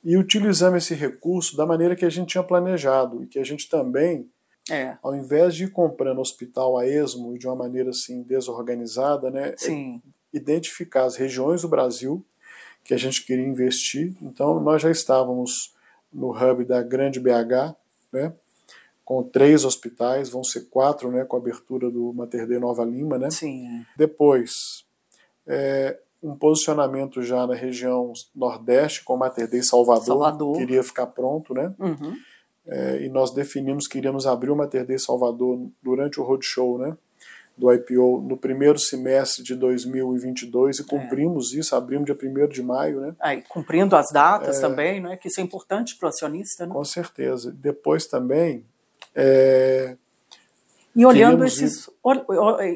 e 0.04 0.18
utilizamos 0.18 0.84
esse 0.84 0.94
recurso 0.94 1.58
da 1.58 1.66
maneira 1.66 1.96
que 1.96 2.06
a 2.06 2.10
gente 2.10 2.30
tinha 2.30 2.44
planejado 2.44 3.24
e 3.24 3.28
que 3.28 3.40
a 3.40 3.44
gente 3.44 3.70
também 3.70 4.30
É, 4.72 4.98
ao 5.04 5.14
invés 5.14 5.56
de 5.56 5.66
ir 5.66 5.72
comprando 5.72 6.22
hospital 6.22 6.78
a 6.78 6.88
esmo 6.88 7.36
e 7.36 7.38
de 7.38 7.48
uma 7.48 7.56
maneira 7.56 7.90
assim 7.90 8.24
desorganizada, 8.24 9.30
né, 9.30 9.56
sim. 9.58 10.02
identificar 10.32 11.04
as 11.04 11.18
regiões 11.18 11.64
do 11.64 11.68
Brasil 11.68 12.26
que 12.84 12.94
a 12.94 12.98
gente 12.98 13.26
queria 13.26 13.46
investir. 13.46 14.16
Então, 14.22 14.60
nós 14.60 14.82
já 14.82 14.90
estávamos 14.90 15.74
no 16.12 16.32
hub 16.32 16.64
da 16.66 16.82
Grande 16.82 17.20
BH, 17.20 17.76
né, 18.12 18.34
com 19.06 19.24
três 19.24 19.66
hospitais, 19.66 20.30
vão 20.30 20.44
ser 20.44 20.70
quatro, 20.70 21.12
né, 21.12 21.26
com 21.26 21.36
a 21.36 21.40
abertura 21.40 21.90
do 21.90 22.14
Mater 22.14 22.48
Dei 22.48 22.60
Nova 22.60 22.86
Lima, 22.86 23.18
né. 23.18 23.30
Sim. 23.30 23.86
Depois, 23.98 24.86
é, 25.46 26.00
um 26.22 26.36
posicionamento 26.36 27.22
já 27.22 27.46
na 27.46 27.54
região 27.54 28.14
Nordeste, 28.34 29.04
com 29.04 29.16
o 29.16 29.18
Mater 29.18 29.50
Dei 29.50 29.62
Salvador, 29.62 30.06
Salvador. 30.06 30.58
queria 30.58 30.84
ficar 30.84 31.08
pronto, 31.08 31.54
né. 31.54 31.74
Uhum. 31.78 32.16
É, 32.66 33.04
e 33.04 33.10
nós 33.10 33.32
definimos 33.32 33.88
que 33.88 33.98
iríamos 33.98 34.26
abrir 34.26 34.50
o 34.50 34.56
Mater 34.56 34.86
Dei 34.86 34.98
Salvador 34.98 35.68
durante 35.82 36.22
o 36.22 36.24
roadshow, 36.24 36.78
né, 36.78 36.98
do 37.58 37.72
IPO 37.72 38.22
no 38.22 38.38
primeiro 38.38 38.80
semestre 38.80 39.44
de 39.44 39.54
2022 39.54 40.80
e 40.80 40.84
cumprimos 40.86 41.54
isso, 41.54 41.76
abrimos 41.76 42.06
dia 42.06 42.16
1 42.16 42.48
de 42.48 42.64
maio, 42.64 43.02
né, 43.02 43.16
Aí, 43.20 43.44
cumprindo 43.48 43.96
as 43.96 44.08
datas 44.12 44.60
também, 44.60 45.02
né? 45.02 45.18
Que 45.18 45.28
isso 45.28 45.40
é 45.40 45.44
importante 45.44 45.96
para 45.98 46.08
o 46.08 46.10
acionista, 46.10 46.66
né? 46.66 46.74
com 46.74 46.84
certeza. 46.84 47.52
Depois 47.52 48.08
também, 48.08 48.66
é, 49.16 49.96
E 50.96 51.06
olhando 51.06 51.44
esses, 51.46 51.90
ol- 52.04 52.26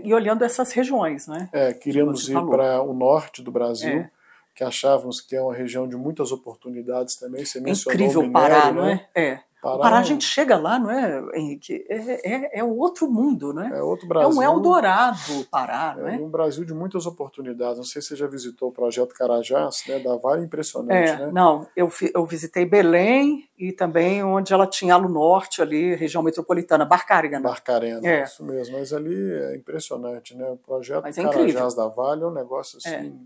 e 0.03 0.13
olhando 0.13 0.43
essas 0.43 0.71
regiões, 0.71 1.27
né? 1.27 1.49
é, 1.53 1.73
queríamos 1.73 2.27
ir 2.29 2.33
para 2.33 2.81
o 2.81 2.93
norte 2.93 3.41
do 3.43 3.51
Brasil, 3.51 3.89
É. 3.89 4.09
que 4.55 4.63
achávamos 4.63 5.21
que 5.21 5.35
é 5.35 5.41
uma 5.41 5.53
região 5.53 5.87
de 5.87 5.95
muitas 5.95 6.31
oportunidades 6.31 7.15
também. 7.15 7.45
Você 7.45 7.59
mencionou 7.59 7.93
incrível 7.93 8.21
o 8.21 8.27
minério, 8.27 8.49
Pará, 8.55 8.71
né? 8.71 8.81
não 8.81 8.85
é? 8.87 9.07
É. 9.15 9.39
Pará, 9.61 9.77
Pará 9.79 9.97
a 9.97 10.03
gente 10.03 10.23
chega 10.23 10.55
lá, 10.55 10.77
não 10.77 10.91
é, 10.91 11.21
Henrique? 11.33 11.83
É, 11.89 12.31
é, 12.55 12.59
é 12.59 12.63
outro 12.63 13.09
mundo, 13.09 13.51
né? 13.53 13.71
é 13.73 13.81
outro 13.81 14.05
É 14.05 14.09
Brasil. 14.09 14.39
um 14.39 14.43
Eldorado 14.43 15.17
o 15.39 15.45
Pará, 15.45 15.95
não 15.97 16.07
É 16.07 16.15
é? 16.15 16.19
um 16.19 16.29
Brasil 16.29 16.63
de 16.63 16.73
muitas 16.75 17.05
oportunidades. 17.07 17.77
Não 17.77 17.83
sei 17.83 18.01
se 18.01 18.09
você 18.09 18.15
já 18.15 18.27
visitou 18.27 18.69
o 18.69 18.71
projeto 18.71 19.15
Carajás, 19.15 19.83
né? 19.87 19.97
Da 19.99 20.15
Vale 20.15 20.45
impressionante, 20.45 21.09
É, 21.09 21.25
né? 21.25 21.31
não, 21.33 21.67
eu, 21.75 21.91
eu 22.13 22.25
visitei 22.25 22.65
Belém 22.65 23.49
e 23.57 23.71
também 23.71 24.23
onde 24.23 24.53
ela 24.53 24.67
tinha 24.67 24.97
no 24.99 25.09
norte 25.09 25.61
ali, 25.61 25.95
região 25.95 26.21
metropolitana, 26.21 26.85
Barcarena. 26.85 27.39
Barcarena, 27.39 28.07
É. 28.07 28.23
isso 28.23 28.43
mesmo. 28.45 28.77
Mas 28.77 28.93
ali 28.93 29.15
é 29.33 29.55
impressionante, 29.55 30.35
né? 30.35 30.47
O 30.51 30.57
projeto 30.57 31.01
Mas 31.03 31.17
é 31.17 31.23
Carajás 31.23 31.49
incrível. 31.49 31.75
da 31.75 31.87
Vale 31.87 32.23
é 32.23 32.27
um 32.27 32.31
negócio 32.33 32.77
assim. 32.77 33.19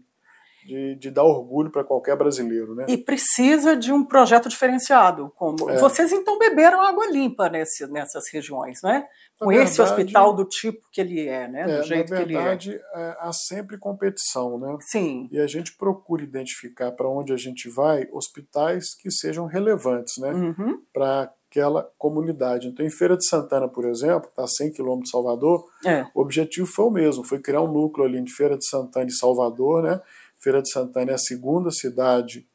De, 0.66 0.96
de 0.96 1.12
dar 1.12 1.24
orgulho 1.24 1.72
para 1.72 1.84
qualquer 1.84 2.16
brasileiro. 2.16 2.76
Né? 2.76 2.86
E 2.88 2.98
precisa 2.98 3.76
de 3.76 3.92
um 3.92 4.04
projeto 4.04 4.48
diferenciado. 4.50 5.32
Como... 5.36 5.70
É. 5.70 5.78
Vocês 5.78 6.12
então 6.12 6.38
beberam 6.38 6.82
água 6.82 7.10
limpa 7.10 7.50
nesse, 7.50 7.86
nessas 7.88 8.24
regiões, 8.32 8.80
né? 8.84 9.06
Com 9.40 9.48
na 9.48 9.56
esse 9.56 9.78
verdade, 9.78 10.02
hospital 10.02 10.36
do 10.36 10.46
tipo 10.46 10.82
que 10.92 11.02
ele 11.02 11.28
é, 11.28 11.48
né? 11.48 11.64
Do 11.66 11.72
é, 11.72 11.84
jeito 11.84 12.12
na 12.12 12.24
verdade, 12.24 12.70
que 12.70 12.76
ele 12.76 12.84
é. 12.94 13.02
é. 13.02 13.18
há 13.20 13.32
sempre 13.34 13.78
competição, 13.78 14.60
né? 14.60 14.78
Sim. 14.82 15.28
E 15.32 15.40
a 15.40 15.48
gente 15.48 15.76
procura 15.76 16.24
identificar 16.24 16.92
para 16.92 17.10
onde 17.10 17.34
a 17.34 17.38
gente 17.38 17.70
vai 17.70 18.08
hospitais 18.12 18.94
que 18.96 19.10
sejam 19.10 19.48
relevantes, 19.48 20.18
né? 20.20 20.32
Uhum. 20.32 20.82
Para 20.94 21.34
aquela 21.52 21.84
comunidade. 21.98 22.68
Então, 22.68 22.86
em 22.86 22.90
Feira 22.90 23.18
de 23.18 23.28
Santana, 23.28 23.68
por 23.68 23.86
exemplo, 23.86 24.30
está 24.30 24.44
a 24.44 24.48
100 24.48 24.72
quilômetros 24.72 25.10
de 25.10 25.12
Salvador, 25.12 25.66
é. 25.86 26.08
o 26.16 26.22
objetivo 26.22 26.66
foi 26.66 26.86
o 26.86 26.90
mesmo, 26.90 27.26
foi 27.26 27.40
criar 27.40 27.62
um 27.62 27.72
núcleo 27.72 28.08
ali 28.08 28.22
de 28.24 28.34
Feira 28.34 28.58
de 28.58 28.66
Santana 28.66 29.08
e 29.08 29.12
Salvador, 29.12 29.84
né? 29.84 30.00
Feira 30.42 30.62
de 30.62 30.72
Santana 30.72 31.12
é 31.12 31.16
a 31.16 31.20
segunda 31.20 31.70
cidade 31.72 32.48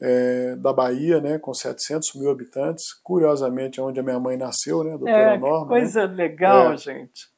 é, 0.00 0.56
da 0.56 0.72
Bahia, 0.72 1.20
né, 1.20 1.38
com 1.38 1.52
700 1.52 2.14
mil 2.14 2.30
habitantes. 2.30 2.92
Curiosamente, 3.02 3.80
é 3.80 3.82
onde 3.82 3.98
a 3.98 4.02
minha 4.02 4.20
mãe 4.20 4.36
nasceu, 4.36 4.84
né, 4.84 4.94
a 4.94 4.96
doutora 4.96 5.34
é, 5.34 5.38
Norma. 5.38 5.66
Coisa 5.66 6.06
né? 6.06 6.14
legal, 6.14 6.72
é, 6.72 6.76
gente. 6.76 7.28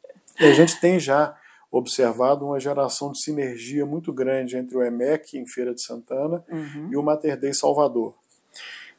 E 0.40 0.44
a 0.44 0.52
gente 0.52 0.78
tem 0.80 0.98
já 0.98 1.36
observado 1.70 2.44
uma 2.44 2.60
geração 2.60 3.12
de 3.12 3.20
sinergia 3.20 3.84
muito 3.84 4.12
grande 4.12 4.56
entre 4.56 4.76
o 4.76 4.82
EMEC, 4.82 5.36
em 5.36 5.46
Feira 5.46 5.74
de 5.74 5.82
Santana, 5.82 6.44
uhum. 6.50 6.88
e 6.90 6.96
o 6.96 7.02
Mater 7.02 7.38
Dei 7.38 7.52
Salvador. 7.52 8.14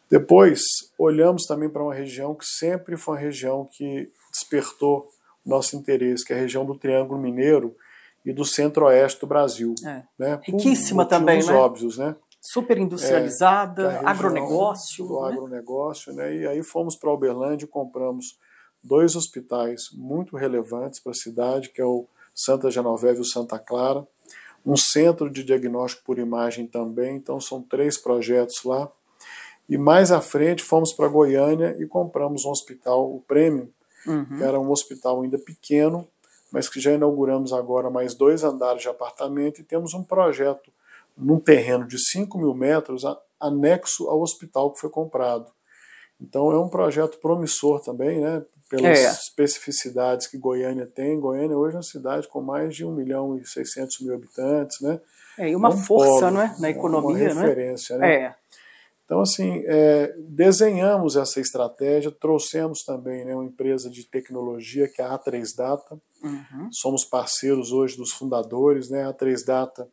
Depois, 0.09 0.61
olhamos 0.97 1.45
também 1.45 1.69
para 1.69 1.83
uma 1.83 1.93
região 1.93 2.33
que 2.33 2.45
sempre 2.45 2.95
foi 2.95 3.15
uma 3.15 3.21
região 3.21 3.67
que 3.71 4.09
despertou 4.31 5.07
nosso 5.45 5.75
interesse, 5.75 6.25
que 6.25 6.33
é 6.33 6.35
a 6.35 6.39
região 6.39 6.65
do 6.65 6.77
Triângulo 6.77 7.19
Mineiro, 7.19 7.75
e 8.25 8.33
do 8.33 8.43
centro-oeste 8.45 9.21
do 9.21 9.27
Brasil. 9.27 9.73
É. 9.85 10.03
Né? 10.17 10.39
Riquíssima 10.43 11.05
também, 11.05 11.43
né? 11.43 11.53
óbvios, 11.53 11.97
né? 11.97 12.15
Super 12.41 12.77
industrializada, 12.77 13.93
é, 13.93 14.05
agronegócio. 14.05 15.05
Do 15.05 15.21
né? 15.21 15.27
agronegócio, 15.33 16.13
né? 16.13 16.35
E 16.35 16.47
aí 16.47 16.63
fomos 16.63 16.95
para 16.95 17.11
Uberlândia 17.11 17.65
e 17.65 17.67
compramos 17.67 18.37
dois 18.83 19.15
hospitais 19.15 19.89
muito 19.93 20.37
relevantes 20.37 20.99
para 20.99 21.11
a 21.11 21.15
cidade, 21.15 21.69
que 21.69 21.81
é 21.81 21.85
o 21.85 22.05
Santa 22.33 22.69
Genoveva 22.69 23.17
e 23.17 23.21
o 23.21 23.25
Santa 23.25 23.57
Clara, 23.57 24.07
um 24.65 24.75
centro 24.75 25.29
de 25.29 25.43
diagnóstico 25.43 26.03
por 26.05 26.19
imagem 26.19 26.67
também, 26.67 27.15
então 27.15 27.39
são 27.39 27.61
três 27.61 27.97
projetos 27.97 28.63
lá. 28.63 28.89
E 29.69 29.77
mais 29.77 30.11
à 30.11 30.21
frente 30.21 30.63
fomos 30.63 30.93
para 30.93 31.07
Goiânia 31.07 31.75
e 31.79 31.87
compramos 31.87 32.45
um 32.45 32.51
hospital, 32.51 33.13
o 33.13 33.21
Premium, 33.27 33.67
uhum. 34.05 34.37
que 34.37 34.43
era 34.43 34.59
um 34.59 34.69
hospital 34.71 35.21
ainda 35.21 35.37
pequeno, 35.37 36.07
mas 36.51 36.69
que 36.69 36.79
já 36.79 36.91
inauguramos 36.91 37.53
agora 37.53 37.89
mais 37.89 38.13
dois 38.13 38.43
andares 38.43 38.81
de 38.81 38.89
apartamento 38.89 39.59
e 39.59 39.63
temos 39.63 39.93
um 39.93 40.03
projeto 40.03 40.71
num 41.17 41.39
terreno 41.39 41.87
de 41.87 41.97
5 41.97 42.37
mil 42.37 42.53
metros 42.53 43.03
anexo 43.39 44.09
ao 44.09 44.21
hospital 44.21 44.71
que 44.71 44.79
foi 44.79 44.89
comprado. 44.89 45.51
Então 46.19 46.51
é 46.51 46.59
um 46.59 46.69
projeto 46.69 47.19
promissor 47.19 47.81
também, 47.81 48.19
né? 48.19 48.43
Pelas 48.69 48.99
é. 48.99 49.11
especificidades 49.11 50.27
que 50.27 50.37
Goiânia 50.37 50.85
tem. 50.85 51.19
Goiânia 51.19 51.57
hoje 51.57 51.75
é 51.75 51.77
uma 51.77 51.83
cidade 51.83 52.27
com 52.27 52.41
mais 52.41 52.75
de 52.75 52.83
1 52.83 52.91
milhão 52.91 53.37
e 53.37 53.45
600 53.45 54.01
mil 54.01 54.13
habitantes, 54.13 54.81
né? 54.81 54.99
É, 55.37 55.49
e 55.49 55.55
uma 55.55 55.69
um 55.69 55.77
força, 55.77 56.31
não 56.31 56.41
é? 56.41 56.55
Na 56.59 56.69
economia, 56.69 57.31
uma 57.31 57.41
referência, 57.41 57.97
né? 57.97 58.07
né? 58.07 58.15
É. 58.15 58.35
Então, 59.05 59.21
assim, 59.21 59.63
é, 59.65 60.13
desenhamos 60.17 61.15
essa 61.15 61.39
estratégia, 61.39 62.11
trouxemos 62.11 62.83
também 62.83 63.23
né, 63.23 63.33
uma 63.33 63.45
empresa 63.45 63.89
de 63.89 64.03
tecnologia, 64.03 64.89
que 64.89 65.01
é 65.01 65.05
a 65.05 65.17
A3 65.17 65.55
Data. 65.55 65.97
Uhum. 66.23 66.69
Somos 66.71 67.05
parceiros 67.05 67.71
hoje 67.71 67.97
dos 67.97 68.11
fundadores. 68.11 68.89
Né? 68.89 69.03
A 69.03 69.13
A3 69.13 69.45
Data 69.45 69.87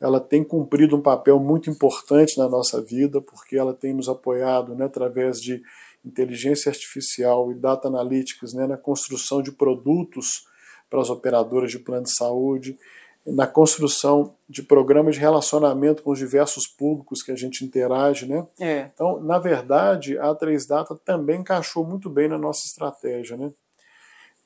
ela 0.00 0.18
tem 0.18 0.42
cumprido 0.42 0.96
um 0.96 1.02
papel 1.02 1.38
muito 1.38 1.68
importante 1.68 2.38
na 2.38 2.48
nossa 2.48 2.80
vida, 2.80 3.20
porque 3.20 3.56
ela 3.56 3.74
tem 3.74 3.92
nos 3.92 4.08
apoiado 4.08 4.74
né, 4.74 4.86
através 4.86 5.40
de 5.40 5.62
inteligência 6.02 6.70
artificial 6.70 7.52
e 7.52 7.54
data 7.54 7.88
analytics 7.88 8.54
né, 8.54 8.66
na 8.66 8.78
construção 8.78 9.42
de 9.42 9.52
produtos 9.52 10.46
para 10.88 11.02
as 11.02 11.10
operadoras 11.10 11.70
de 11.70 11.78
plano 11.78 12.04
de 12.04 12.14
saúde 12.14 12.78
na 13.26 13.46
construção 13.46 14.34
de 14.48 14.62
programas 14.62 15.14
de 15.14 15.20
relacionamento 15.20 16.02
com 16.02 16.10
os 16.10 16.18
diversos 16.18 16.66
públicos 16.66 17.22
que 17.22 17.30
a 17.30 17.36
gente 17.36 17.64
interage, 17.64 18.26
né? 18.26 18.46
É. 18.58 18.90
Então, 18.94 19.20
na 19.20 19.38
verdade, 19.38 20.18
a 20.18 20.34
3Data 20.34 20.98
também 21.04 21.40
encaixou 21.40 21.84
muito 21.84 22.08
bem 22.08 22.28
na 22.28 22.38
nossa 22.38 22.66
estratégia, 22.66 23.36
né? 23.36 23.52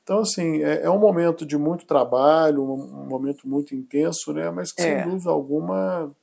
Então, 0.05 0.19
assim, 0.19 0.63
é, 0.63 0.83
é 0.83 0.89
um 0.89 0.99
momento 0.99 1.43
de 1.43 1.57
muito 1.57 1.87
trabalho, 1.87 2.63
um, 2.63 3.05
um, 3.05 3.05
momento 3.07 3.49
muito 3.49 3.73
intenso, 3.73 4.31
né? 4.31 4.51
Mas 4.51 4.71
que, 4.71 4.83
é. 4.83 5.01
sem 5.01 5.09
dúvida 5.09 5.31
alguma, 5.31 6.15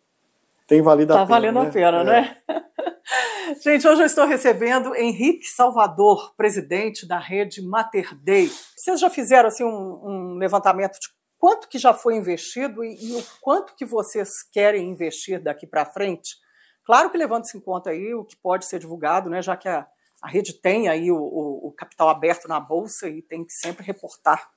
tem 0.69 0.81
valido 0.81 1.13
tá 1.13 1.23
a 1.23 1.27
pena. 1.27 1.49
Está 1.49 1.51
valendo 1.51 1.63
né? 1.63 1.69
a 1.69 1.73
pena, 1.73 2.01
é. 2.01 2.05
né? 2.05 2.37
Gente, 3.61 3.89
hoje 3.89 4.03
eu 4.03 4.07
estou 4.07 4.25
recebendo 4.25 4.95
Henrique 4.95 5.47
Salvador, 5.47 6.33
presidente 6.37 7.09
da 7.09 7.19
rede 7.19 7.61
Mater 7.61 8.17
Dei. 8.23 8.49
Vocês 8.77 9.01
já 9.01 9.11
fizeram 9.11 9.49
assim, 9.49 9.65
um, 9.65 10.01
um 10.05 10.35
levantamento 10.35 10.93
de 11.01 11.09
quanto 11.37 11.69
que 11.69 11.77
já 11.77 11.93
foi 11.93 12.15
investido 12.15 12.85
e, 12.85 12.95
e 12.95 13.17
o 13.17 13.25
quanto 13.41 13.75
que 13.75 13.85
vocês 13.85 14.45
querem 14.45 14.89
investir 14.89 15.43
daqui 15.43 15.67
para 15.67 15.85
frente. 15.85 16.37
Claro 16.85 17.11
que 17.11 17.19
levando-se 17.19 17.59
em 17.59 17.61
conta 17.61 17.91
aí 17.91 18.15
o 18.15 18.25
que 18.25 18.37
pode 18.37 18.65
ser 18.65 18.79
divulgado, 18.79 19.29
né, 19.29 19.43
já 19.43 19.57
que 19.57 19.69
a, 19.69 19.89
a 20.23 20.29
rede 20.29 20.55
tem 20.55 20.89
aí 20.89 21.11
o, 21.11 21.17
o, 21.17 21.69
o, 21.69 21.73
capital 21.73 22.09
aberto 22.09 22.47
na 22.47 22.61
bolsa 22.61 23.09
e 23.09 23.21
tem 23.21 23.45
que 23.45 23.53
sempre 23.53 23.85
reportar 23.85 24.49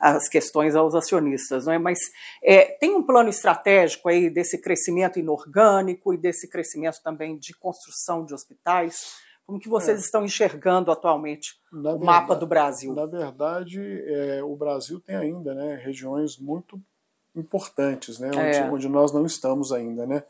as 0.00 0.28
questões 0.28 0.76
aos 0.76 0.94
acionistas, 0.94 1.66
não 1.66 1.72
é? 1.72 1.78
Mas 1.78 1.98
é, 2.42 2.76
tem 2.78 2.94
um 2.94 3.02
plano 3.02 3.28
estratégico 3.28 4.08
aí 4.08 4.30
desse 4.30 4.58
crescimento 4.58 5.18
inorgânico 5.18 6.14
e 6.14 6.16
desse 6.16 6.48
crescimento 6.48 7.02
também 7.02 7.36
de 7.36 7.52
construção 7.52 8.24
de 8.24 8.32
hospitais 8.32 9.26
como 9.48 9.58
que 9.58 9.68
vocês 9.68 9.96
é. 9.96 10.00
estão 10.02 10.26
enxergando 10.26 10.92
atualmente 10.92 11.58
na 11.72 11.78
o 11.78 11.82
verdade, 11.98 12.04
mapa 12.04 12.36
do 12.36 12.46
Brasil? 12.46 12.92
Na 12.92 13.06
verdade, 13.06 13.80
é, 14.04 14.42
o 14.44 14.54
Brasil 14.54 15.00
tem 15.00 15.16
ainda 15.16 15.54
né, 15.54 15.80
regiões 15.82 16.36
muito 16.36 16.78
importantes, 17.34 18.18
né, 18.18 18.28
onde, 18.28 18.38
é. 18.38 18.70
onde 18.70 18.88
nós 18.90 19.10
não 19.10 19.24
estamos 19.24 19.72
ainda, 19.72 20.06
né, 20.06 20.22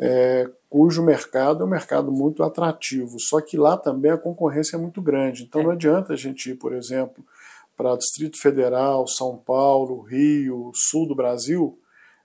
é, 0.00 0.50
cujo 0.70 1.02
mercado 1.02 1.62
é 1.62 1.66
um 1.66 1.70
mercado 1.70 2.10
muito 2.10 2.42
atrativo. 2.42 3.20
Só 3.20 3.40
que 3.40 3.58
lá 3.58 3.76
também 3.76 4.10
a 4.10 4.18
concorrência 4.18 4.76
é 4.76 4.80
muito 4.80 5.02
grande. 5.02 5.44
Então 5.44 5.62
não 5.62 5.72
adianta 5.72 6.14
a 6.14 6.16
gente 6.16 6.50
ir, 6.50 6.54
por 6.54 6.72
exemplo, 6.72 7.22
para 7.76 7.96
Distrito 7.96 8.40
Federal, 8.40 9.06
São 9.06 9.36
Paulo, 9.36 10.00
Rio, 10.00 10.70
Sul 10.74 11.06
do 11.06 11.14
Brasil, 11.14 11.78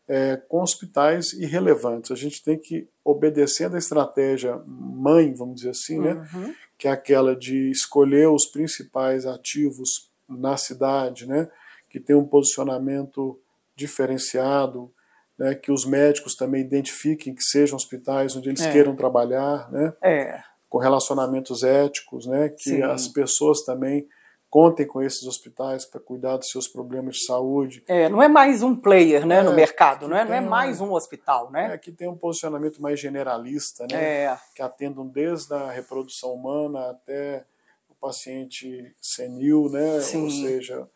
é, 0.07 0.38
com 0.47 0.61
hospitais 0.61 1.33
irrelevantes. 1.33 2.11
A 2.11 2.15
gente 2.15 2.41
tem 2.43 2.57
que, 2.57 2.88
obedecendo 3.03 3.75
a 3.75 3.79
estratégia 3.79 4.61
mãe, 4.65 5.33
vamos 5.33 5.55
dizer 5.55 5.71
assim, 5.71 5.99
né, 5.99 6.27
uhum. 6.33 6.53
que 6.77 6.88
é 6.88 6.91
aquela 6.91 7.35
de 7.35 7.69
escolher 7.71 8.29
os 8.29 8.45
principais 8.45 9.25
ativos 9.25 10.09
na 10.29 10.55
cidade, 10.55 11.27
né, 11.27 11.49
que 11.89 11.99
tem 11.99 12.15
um 12.15 12.25
posicionamento 12.25 13.39
diferenciado, 13.75 14.91
né, 15.38 15.56
que 15.56 15.71
os 15.71 15.86
médicos 15.86 16.36
também 16.36 16.62
identifiquem 16.62 17.36
que 17.36 17.43
sejam 17.43 17.76
hospitais 17.76 18.36
onde 18.36 18.50
eles 18.50 18.62
é. 18.62 18.71
queiram 18.71 18.95
trabalhar, 18.95 19.71
né, 19.71 19.93
é. 20.02 20.39
com 20.69 20.78
relacionamentos 20.78 21.63
éticos, 21.63 22.26
né, 22.26 22.50
que 22.50 22.71
Sim. 22.71 22.84
as 22.84 23.08
pessoas 23.08 23.63
também 23.63 24.08
contem 24.56 24.88
com 24.88 25.02
esses 25.02 25.28
hospitais 25.28 25.84
para 25.84 26.00
cuidar 26.00 26.38
dos 26.38 26.50
seus 26.50 26.65
problemas 26.65 27.17
de 27.17 27.26
saúde. 27.26 27.84
É, 27.89 28.08
não 28.08 28.24
é 28.24 28.30
mais 28.30 28.63
um 28.63 28.74
player 28.74 29.26
né, 29.26 29.39
É, 29.39 29.43
no 29.43 29.54
mercado, 29.54 30.08
não 30.08 30.15
é, 30.15 30.24
não 30.24 30.34
é 30.34 30.39
mais 30.39 30.80
um 30.80 30.93
hospital, 30.93 31.52
né? 31.52 31.74
É, 31.74 31.78
que 31.78 31.91
tem 31.91 32.08
um 32.08 32.15
posicionamento 32.15 32.82
mais 32.82 32.98
generalista, 32.98 33.86
né? 33.91 34.02
É, 34.02 34.38
que 34.56 34.62
atendam 34.62 35.06
desde 35.06 35.54
a 35.54 35.69
reprodução 35.69 36.34
humana 36.34 36.91
até 36.91 37.43
o 37.89 37.95
paciente 37.95 38.95
senil, 39.02 39.67
né? 39.69 40.00
Sim. 40.00 40.24
ou 40.24 40.30
seja, 40.30 40.88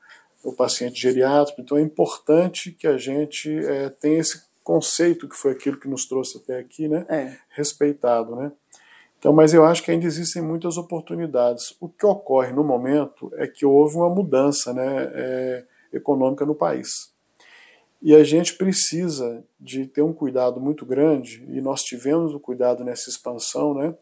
o 0.43 0.53
paciente 0.53 0.99
geriátrico. 0.99 1.61
Então 1.61 1.77
é 1.77 1.81
importante 1.81 2.71
que 2.71 2.87
a 2.87 2.97
gente 2.97 3.49
é, 3.65 3.89
tenha 3.89 4.19
esse 4.19 4.41
conceito 4.63 5.27
que 5.27 5.35
foi 5.35 5.51
aquilo 5.51 5.79
que 5.79 5.87
nos 5.87 6.05
trouxe 6.05 6.37
até 6.37 6.59
aqui, 6.59 6.87
né? 6.87 7.05
é. 7.09 7.37
respeitado. 7.49 8.35
Né? 8.35 8.51
Então, 9.17 9.33
mas 9.33 9.53
eu 9.53 9.65
acho 9.65 9.83
que 9.83 9.91
ainda 9.91 10.05
existem 10.05 10.41
muitas 10.41 10.77
oportunidades. 10.77 11.75
O 11.79 11.89
que 11.89 12.05
ocorre 12.05 12.53
no 12.53 12.63
momento 12.63 13.31
é 13.35 13.47
que 13.47 13.65
houve 13.65 13.97
uma 13.97 14.09
mudança 14.09 14.73
né, 14.73 15.11
é, 15.13 15.65
econômica 15.91 16.45
no 16.45 16.55
país. 16.55 17.11
E 18.01 18.15
a 18.15 18.23
gente 18.23 18.55
precisa 18.55 19.43
de 19.59 19.85
ter 19.85 20.01
um 20.01 20.13
cuidado 20.13 20.61
muito 20.61 20.85
grande, 20.85 21.45
e 21.49 21.59
nós 21.59 21.83
tivemos 21.83 22.33
o 22.33 22.39
cuidado 22.39 22.83
nessa 22.83 23.09
expansão. 23.09 23.73
Né? 23.73 23.93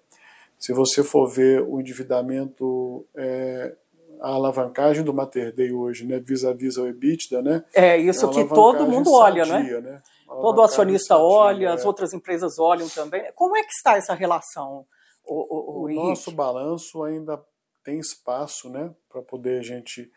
Se 0.59 0.71
você 0.71 1.03
for 1.03 1.27
ver 1.27 1.63
o 1.63 1.79
endividamento, 1.79 3.03
é, 3.15 3.75
a 4.21 4.29
alavancagem 4.29 5.03
do 5.03 5.13
Mater 5.13 5.53
Dei 5.53 5.71
hoje, 5.71 6.05
né, 6.05 6.19
vis-a-vis 6.19 6.77
ao 6.77 6.87
EBITDA, 6.87 7.41
né, 7.41 7.63
É 7.73 7.97
isso 7.97 8.25
é 8.25 8.33
que 8.33 8.45
todo 8.49 8.87
mundo 8.87 9.11
olha, 9.13 9.45
né? 9.45 9.59
sadia, 9.59 9.81
né? 9.81 10.01
Todo 10.27 10.61
acionista 10.61 11.15
sadia, 11.15 11.23
olha, 11.23 11.65
é. 11.67 11.71
as 11.71 11.85
outras 11.85 12.13
empresas 12.13 12.59
olham 12.59 12.87
também. 12.89 13.31
Como 13.33 13.55
é 13.55 13.63
que 13.63 13.71
está 13.71 13.95
essa 13.95 14.13
relação, 14.13 14.85
o, 15.25 15.35
o, 15.35 15.81
o 15.81 15.85
o 15.85 16.09
nosso 16.09 16.31
balanço 16.31 17.03
ainda 17.03 17.41
tem 17.83 17.99
espaço 17.99 18.69
né, 18.69 18.93
para 19.09 19.21
poder 19.21 19.59
a 19.59 19.63
gente 19.63 20.11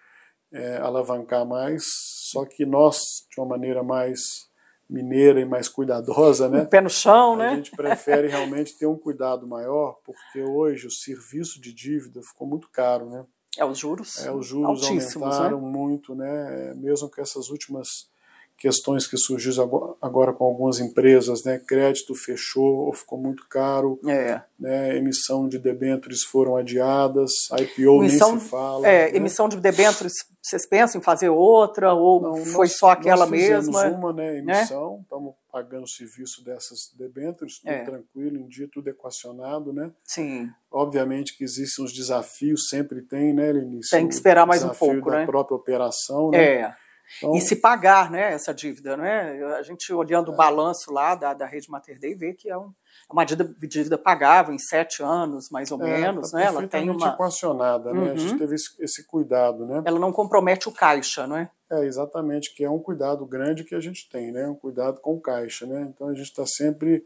é, 0.52 0.78
alavancar 0.78 1.46
mais, 1.46 1.84
só 2.30 2.44
que 2.44 2.66
nós, 2.66 3.26
de 3.30 3.40
uma 3.40 3.46
maneira 3.46 3.82
mais 3.82 4.48
mineira 4.88 5.40
e 5.40 5.44
mais 5.44 5.68
cuidadosa, 5.68 6.48
né? 6.48 6.62
Um 6.62 6.66
pé 6.66 6.80
no 6.80 6.90
chão, 6.90 7.34
a 7.34 7.36
né? 7.36 7.48
A 7.50 7.56
gente 7.56 7.70
prefere 7.70 8.26
realmente 8.26 8.76
ter 8.76 8.86
um 8.86 8.98
cuidado 8.98 9.46
maior, 9.46 10.00
porque 10.04 10.42
hoje 10.42 10.88
o 10.88 10.90
serviço 10.90 11.60
de 11.60 11.72
dívida 11.72 12.20
ficou 12.22 12.46
muito 12.46 12.68
caro, 12.70 13.08
né? 13.08 13.24
É, 13.58 13.64
os 13.64 13.78
juros. 13.78 14.24
É, 14.24 14.32
os 14.32 14.46
juros 14.46 14.82
né? 14.82 14.88
aumentaram 14.88 15.60
né? 15.60 15.68
muito, 15.68 16.14
né? 16.14 16.74
Mesmo 16.76 17.08
com 17.08 17.20
essas 17.20 17.48
últimas 17.50 18.08
questões 18.56 19.06
que 19.06 19.16
surgiram 19.16 19.96
agora 20.02 20.34
com 20.34 20.44
algumas 20.44 20.78
empresas, 20.78 21.42
né? 21.44 21.58
Crédito 21.58 22.14
fechou 22.14 22.86
ou 22.86 22.92
ficou 22.92 23.18
muito 23.18 23.48
caro, 23.48 23.98
é. 24.06 24.42
né? 24.58 24.96
Emissão 24.98 25.48
de 25.48 25.58
debêntures 25.58 26.22
foram 26.22 26.56
adiadas, 26.56 27.32
IPO 27.58 28.04
emissão, 28.04 28.32
nem 28.32 28.40
se 28.40 28.48
fala. 28.48 28.86
É, 28.86 29.10
né? 29.10 29.16
emissão 29.16 29.48
de 29.48 29.56
debêntures, 29.56 30.12
vocês 30.42 30.66
pensam 30.66 31.00
em 31.00 31.04
fazer 31.04 31.30
outra 31.30 31.94
ou 31.94 32.20
Não, 32.20 32.36
foi 32.44 32.66
nós, 32.66 32.76
só 32.76 32.90
aquela 32.90 33.26
nós 33.26 33.30
mesma? 33.30 33.84
uma, 33.86 34.12
né? 34.12 34.38
Emissão, 34.38 35.00
estamos 35.02 35.34
pagando 35.50 35.84
o 35.84 35.88
serviço 35.88 36.44
dessas 36.44 36.92
debêntures, 36.96 37.58
tudo 37.58 37.70
É. 37.70 37.84
tranquilo, 37.84 38.36
em 38.38 38.46
dia 38.48 38.68
tudo 38.72 38.88
equacionado, 38.88 39.72
né? 39.72 39.92
Sim. 40.04 40.48
Obviamente 40.70 41.36
que 41.36 41.44
existem 41.44 41.84
os 41.84 41.92
desafios, 41.92 42.68
sempre 42.68 43.02
tem, 43.02 43.34
né, 43.34 43.52
Lenice? 43.52 43.90
Tem 43.90 44.06
que 44.06 44.14
esperar 44.14 44.46
mais 44.46 44.62
um 44.62 44.70
pouco, 44.70 45.10
da 45.10 45.18
né? 45.20 45.26
própria 45.26 45.56
operação, 45.56 46.30
né? 46.30 46.44
É. 46.44 46.74
Então, 47.18 47.34
E 47.34 47.40
se 47.40 47.56
pagar 47.56 48.08
né, 48.08 48.32
essa 48.32 48.54
dívida, 48.54 48.96
né? 48.96 49.42
A 49.56 49.62
gente 49.62 49.92
olhando 49.92 50.30
o 50.30 50.36
balanço 50.36 50.92
lá 50.92 51.16
da, 51.16 51.34
da 51.34 51.44
rede 51.44 51.68
Mater 51.68 51.98
Dei 51.98 52.14
vê 52.14 52.32
que 52.34 52.48
é 52.48 52.56
um- 52.56 52.68
é 53.08 53.12
uma 53.12 53.24
dívida, 53.24 53.52
dívida 53.66 53.98
pagável 53.98 54.54
em 54.54 54.58
sete 54.60 55.02
anos, 55.02 55.50
mais 55.50 55.72
ou 55.72 55.82
é, 55.82 56.00
menos, 56.02 56.30
tá 56.30 56.38
né? 56.38 56.44
Ela 56.44 56.68
tem 56.68 56.88
uma. 56.88 57.08
equacionada, 57.08 57.92
né? 57.92 58.12
A 58.12 58.16
gente 58.16 58.32
Uhum. 58.34 58.38
teve 58.38 58.54
esse, 58.54 58.80
esse 58.80 59.04
cuidado, 59.08 59.66
né? 59.66 59.82
Ela 59.84 59.98
não 59.98 60.12
compromete 60.12 60.68
o 60.68 60.72
caixa, 60.72 61.26
não 61.26 61.36
é? 61.36 61.50
É, 61.70 61.84
exatamente, 61.84 62.54
que 62.54 62.64
é 62.64 62.70
um 62.70 62.78
cuidado 62.80 63.24
grande 63.24 63.62
que 63.64 63.74
a 63.74 63.80
gente 63.80 64.08
tem, 64.10 64.32
né? 64.32 64.46
Um 64.48 64.54
cuidado 64.54 65.00
com 65.00 65.14
o 65.14 65.20
caixa, 65.20 65.66
né? 65.66 65.90
Então 65.94 66.08
a 66.08 66.14
gente 66.14 66.26
está 66.26 66.44
sempre 66.44 67.04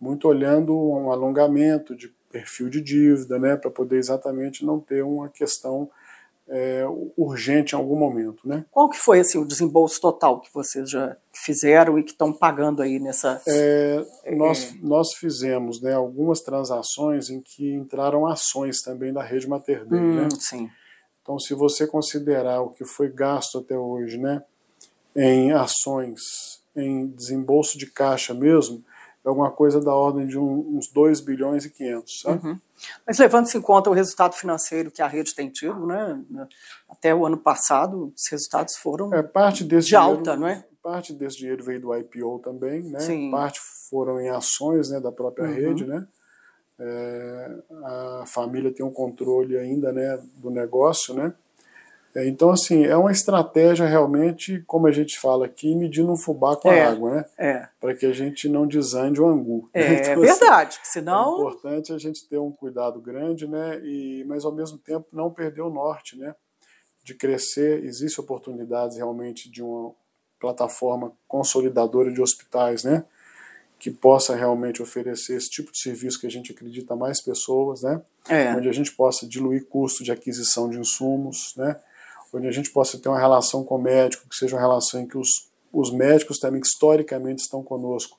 muito 0.00 0.28
olhando 0.28 0.76
um 0.76 1.10
alongamento 1.10 1.96
de 1.96 2.08
perfil 2.30 2.68
de 2.68 2.80
dívida, 2.80 3.38
né? 3.38 3.56
Para 3.56 3.70
poder 3.70 3.96
exatamente 3.96 4.64
não 4.64 4.78
ter 4.78 5.02
uma 5.02 5.28
questão 5.28 5.90
é, 6.48 6.84
urgente 7.16 7.74
em 7.74 7.78
algum 7.78 7.96
momento, 7.96 8.46
né? 8.46 8.64
Qual 8.70 8.88
que 8.88 8.98
foi 8.98 9.20
assim, 9.20 9.38
o 9.38 9.46
desembolso 9.46 10.00
total 10.00 10.40
que 10.40 10.52
vocês 10.52 10.90
já 10.90 11.16
fizeram 11.32 11.98
e 11.98 12.02
que 12.04 12.10
estão 12.12 12.32
pagando 12.32 12.82
aí 12.82 13.00
nessa. 13.00 13.40
É, 13.48 14.04
nós, 14.36 14.74
nós 14.82 15.14
fizemos 15.14 15.80
né, 15.80 15.94
algumas 15.94 16.40
transações 16.40 17.30
em 17.30 17.40
que 17.40 17.72
entraram 17.72 18.26
ações 18.26 18.82
também 18.82 19.12
da 19.12 19.22
rede 19.22 19.48
Mater 19.48 19.84
Dei, 19.86 19.98
Hum, 19.98 20.14
né? 20.16 20.28
sim. 20.38 20.68
Então, 21.24 21.38
se 21.38 21.54
você 21.54 21.86
considerar 21.86 22.60
o 22.60 22.68
que 22.68 22.84
foi 22.84 23.08
gasto 23.08 23.56
até 23.58 23.76
hoje, 23.78 24.18
né, 24.18 24.44
em 25.16 25.52
ações, 25.52 26.60
em 26.76 27.06
desembolso 27.08 27.78
de 27.78 27.86
caixa 27.86 28.34
mesmo, 28.34 28.84
é 29.24 29.28
alguma 29.30 29.50
coisa 29.50 29.80
da 29.80 29.94
ordem 29.94 30.26
de 30.26 30.38
um- 30.38 30.76
uns 30.76 30.86
2 30.88 31.20
bilhões 31.20 31.64
e 31.64 31.70
500, 31.70 32.20
sabe? 32.20 32.46
Uhum. 32.46 32.60
Mas 33.06 33.18
levando-se 33.18 33.56
em 33.56 33.62
conta 33.62 33.88
o 33.88 33.94
resultado 33.94 34.34
financeiro 34.34 34.90
que 34.90 35.00
a 35.00 35.06
rede 35.06 35.34
tem 35.34 35.48
tido, 35.48 35.86
né? 35.86 36.22
Até 36.90 37.14
o 37.14 37.24
ano 37.24 37.38
passado, 37.38 38.12
os 38.14 38.26
resultados 38.30 38.76
foram. 38.76 39.14
É, 39.14 39.22
parte 39.22 39.64
desse 39.64 39.88
De 39.88 39.94
dinheiro, 39.96 40.18
alta, 40.18 40.36
não 40.36 40.46
é? 40.46 40.62
Parte 40.82 41.14
desse 41.14 41.38
dinheiro 41.38 41.64
veio 41.64 41.80
do 41.80 41.94
IPO 41.96 42.40
também, 42.40 42.82
né? 42.82 43.00
Sim. 43.00 43.30
Parte 43.30 43.58
foram 43.88 44.20
em 44.20 44.28
ações 44.28 44.90
né, 44.90 45.00
da 45.00 45.10
própria 45.10 45.46
Uhum. 45.46 45.54
rede, 45.54 45.86
né? 45.86 46.06
É, 46.78 47.62
a 48.20 48.24
família 48.26 48.72
tem 48.72 48.84
um 48.84 48.90
controle 48.92 49.56
ainda 49.56 49.92
né, 49.92 50.20
do 50.36 50.50
negócio, 50.50 51.14
né? 51.14 51.32
É, 52.16 52.28
então, 52.28 52.50
assim, 52.50 52.84
é 52.84 52.96
uma 52.96 53.10
estratégia 53.10 53.86
realmente, 53.86 54.62
como 54.68 54.86
a 54.86 54.92
gente 54.92 55.18
fala 55.18 55.46
aqui, 55.46 55.74
medindo 55.74 56.12
um 56.12 56.16
fubá 56.16 56.54
com 56.56 56.70
É. 56.70 56.80
a 56.84 56.90
água, 56.92 57.10
né? 57.16 57.24
É, 57.36 57.68
Para 57.80 57.92
que 57.94 58.06
a 58.06 58.12
gente 58.12 58.48
não 58.48 58.68
desande 58.68 59.20
o 59.20 59.26
angu. 59.26 59.68
é, 59.74 59.80
Então, 60.14 60.22
assim, 60.22 60.38
verdade, 60.40 60.78
é 60.80 60.86
senão. 60.86 61.34
importante 61.38 61.92
a 61.92 61.98
gente 61.98 62.28
ter 62.28 62.38
um 62.38 62.52
cuidado 62.52 63.00
grande, 63.00 63.48
né? 63.48 63.80
E, 63.84 64.24
mas 64.28 64.44
ao 64.44 64.52
mesmo 64.52 64.78
tempo 64.78 65.06
não 65.12 65.28
perder 65.28 65.62
o 65.62 65.70
norte, 65.70 66.16
né? 66.16 66.36
De 67.02 67.14
crescer. 67.14 67.84
Existem 67.84 68.22
oportunidades 68.22 68.96
realmente 68.96 69.50
de 69.50 69.60
uma 69.60 69.92
plataforma 70.38 71.12
consolidadora 71.26 72.12
de 72.12 72.22
hospitais, 72.22 72.84
né? 72.84 73.04
Que 73.78 73.90
possa 73.90 74.34
realmente 74.34 74.80
oferecer 74.82 75.36
esse 75.36 75.50
tipo 75.50 75.70
de 75.70 75.78
serviço 75.78 76.18
que 76.20 76.26
a 76.26 76.30
gente 76.30 76.52
acredita 76.52 76.94
a 76.94 76.96
mais 76.96 77.20
pessoas, 77.20 77.82
né? 77.82 78.00
É, 78.28 78.54
Onde 78.54 78.68
a 78.68 78.72
gente 78.72 78.92
possa 78.92 79.26
diluir 79.26 79.66
custo 79.66 80.02
de 80.02 80.10
aquisição 80.10 80.70
de 80.70 80.78
insumos, 80.78 81.52
né? 81.56 81.78
Onde 82.32 82.46
a 82.48 82.50
gente 82.52 82.70
possa 82.70 82.98
ter 82.98 83.08
uma 83.08 83.18
relação 83.18 83.62
com 83.62 83.76
o 83.76 83.82
médico, 83.82 84.28
que 84.28 84.34
seja 84.36 84.56
uma 84.56 84.62
relação 84.62 85.00
em 85.00 85.06
que 85.06 85.18
os, 85.18 85.28
os 85.72 85.92
médicos 85.92 86.38
também, 86.38 86.60
que 86.60 86.66
historicamente 86.66 87.42
estão 87.42 87.62
conosco, 87.62 88.18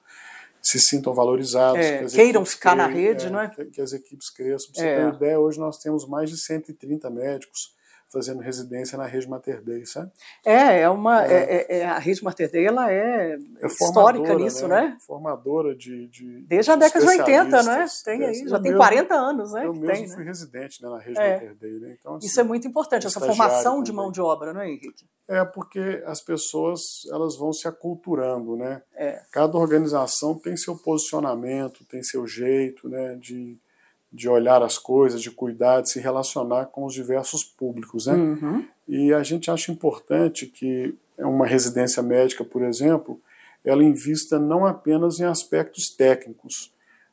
se 0.62 0.80
sintam 0.80 1.14
valorizados. 1.14 1.84
É, 1.84 2.04
que 2.04 2.12
queiram 2.16 2.46
ficar 2.46 2.76
na 2.76 2.88
cre- 2.88 3.02
rede, 3.02 3.30
não 3.30 3.40
é? 3.42 3.50
Que, 3.50 3.66
que 3.66 3.82
as 3.82 3.92
equipes 3.94 4.30
cresçam. 4.30 4.72
Pra 4.72 4.82
você 4.82 4.88
É. 4.88 4.96
ter 4.98 5.06
uma 5.06 5.16
ideia, 5.16 5.40
hoje 5.40 5.60
nós 5.60 5.78
temos 5.80 6.08
mais 6.08 6.30
de 6.30 6.38
130 6.38 7.10
médicos 7.10 7.74
fazendo 8.12 8.40
residência 8.40 8.98
na 8.98 9.06
rede 9.06 9.28
Mater 9.28 9.62
Dei, 9.62 9.86
sabe? 9.86 10.12
é, 10.46 10.82
é 10.82 10.90
uma. 10.90 11.26
É. 11.26 11.34
é- 11.34 11.54
é- 11.70 11.78
é- 11.80 11.86
a 11.86 11.98
rede 12.00 12.24
Mater 12.24 12.50
Dei, 12.50 12.66
ela 12.66 12.92
é, 12.92 13.38
É 13.62 13.68
histórica 13.68 14.34
nisso, 14.36 14.68
né? 14.68 14.96
Formadora 15.06 15.76
de, 15.76 16.08
de 16.08 16.42
Desde 16.48 16.72
a 16.72 16.76
década 16.76 17.06
de 17.06 17.12
80, 17.20 17.64
né? 17.64 17.86
Tem 18.04 18.24
aí, 18.24 18.42
eu 18.42 18.50
já 18.50 18.56
tem 18.60 18.72
mesmo- 18.72 18.78
40 18.78 19.16
anos, 19.16 19.52
né? 19.52 19.66
Eu 19.66 19.74
mesmo 19.74 19.88
tem, 19.94 20.08
fui 20.08 20.20
né? 20.24 20.30
residente 20.30 20.82
né, 20.82 20.90
na 20.90 21.00
rede 21.00 21.20
É. 21.20 21.34
Mater 21.34 21.56
Dei, 21.56 21.80
né? 21.80 21.98
Então, 22.00 22.16
assim, 22.16 22.28
Isso 22.28 22.40
é 22.40 22.44
muito 22.44 22.68
importante, 22.68 23.06
essa 23.08 23.20
formação 23.20 23.82
de 23.84 23.92
também. 23.92 24.04
mão 24.04 24.12
de 24.12 24.22
obra, 24.22 24.54
não 24.54 24.62
é, 24.62 24.70
Henrique? 24.70 25.06
É 25.28 25.44
porque 25.44 26.04
as 26.06 26.22
pessoas 26.22 26.82
elas 27.12 27.36
vão 27.36 27.52
se 27.52 27.68
aculturando, 27.68 28.56
né? 28.56 28.82
É. 28.96 29.22
Cada 29.32 29.58
organização 29.58 30.38
tem 30.40 30.56
seu 30.56 30.78
posicionamento, 30.78 31.84
tem 31.86 32.04
seu 32.04 32.28
jeito, 32.28 32.88
né? 32.88 33.16
De, 33.16 33.58
de 34.16 34.30
olhar 34.30 34.64
as 34.64 34.78
coisas, 34.78 35.22
de 35.22 35.30
cuidar, 35.30 35.82
de 35.82 35.90
se 35.90 36.00
relacionar 36.00 36.68
com 36.68 36.86
os 36.86 36.94
diversos 36.94 37.44
públicos, 37.44 38.08
né? 38.08 38.14
Uhum. 38.14 38.66
E 38.88 39.14
a 39.14 39.22
gente 39.22 39.52
acha 39.52 39.72
importante 39.72 40.46
que 40.46 40.96
uma 41.18 41.46
residência 41.46 42.02
médica, 42.02 42.44
por 42.44 42.64
exemplo, 42.64 43.20
ela 43.64 43.84
invista 43.84 44.40
não 44.40 44.66
apenas 44.66 45.20
em 45.20 45.26
aspectos 45.26 45.90
técnicos, 45.90 46.72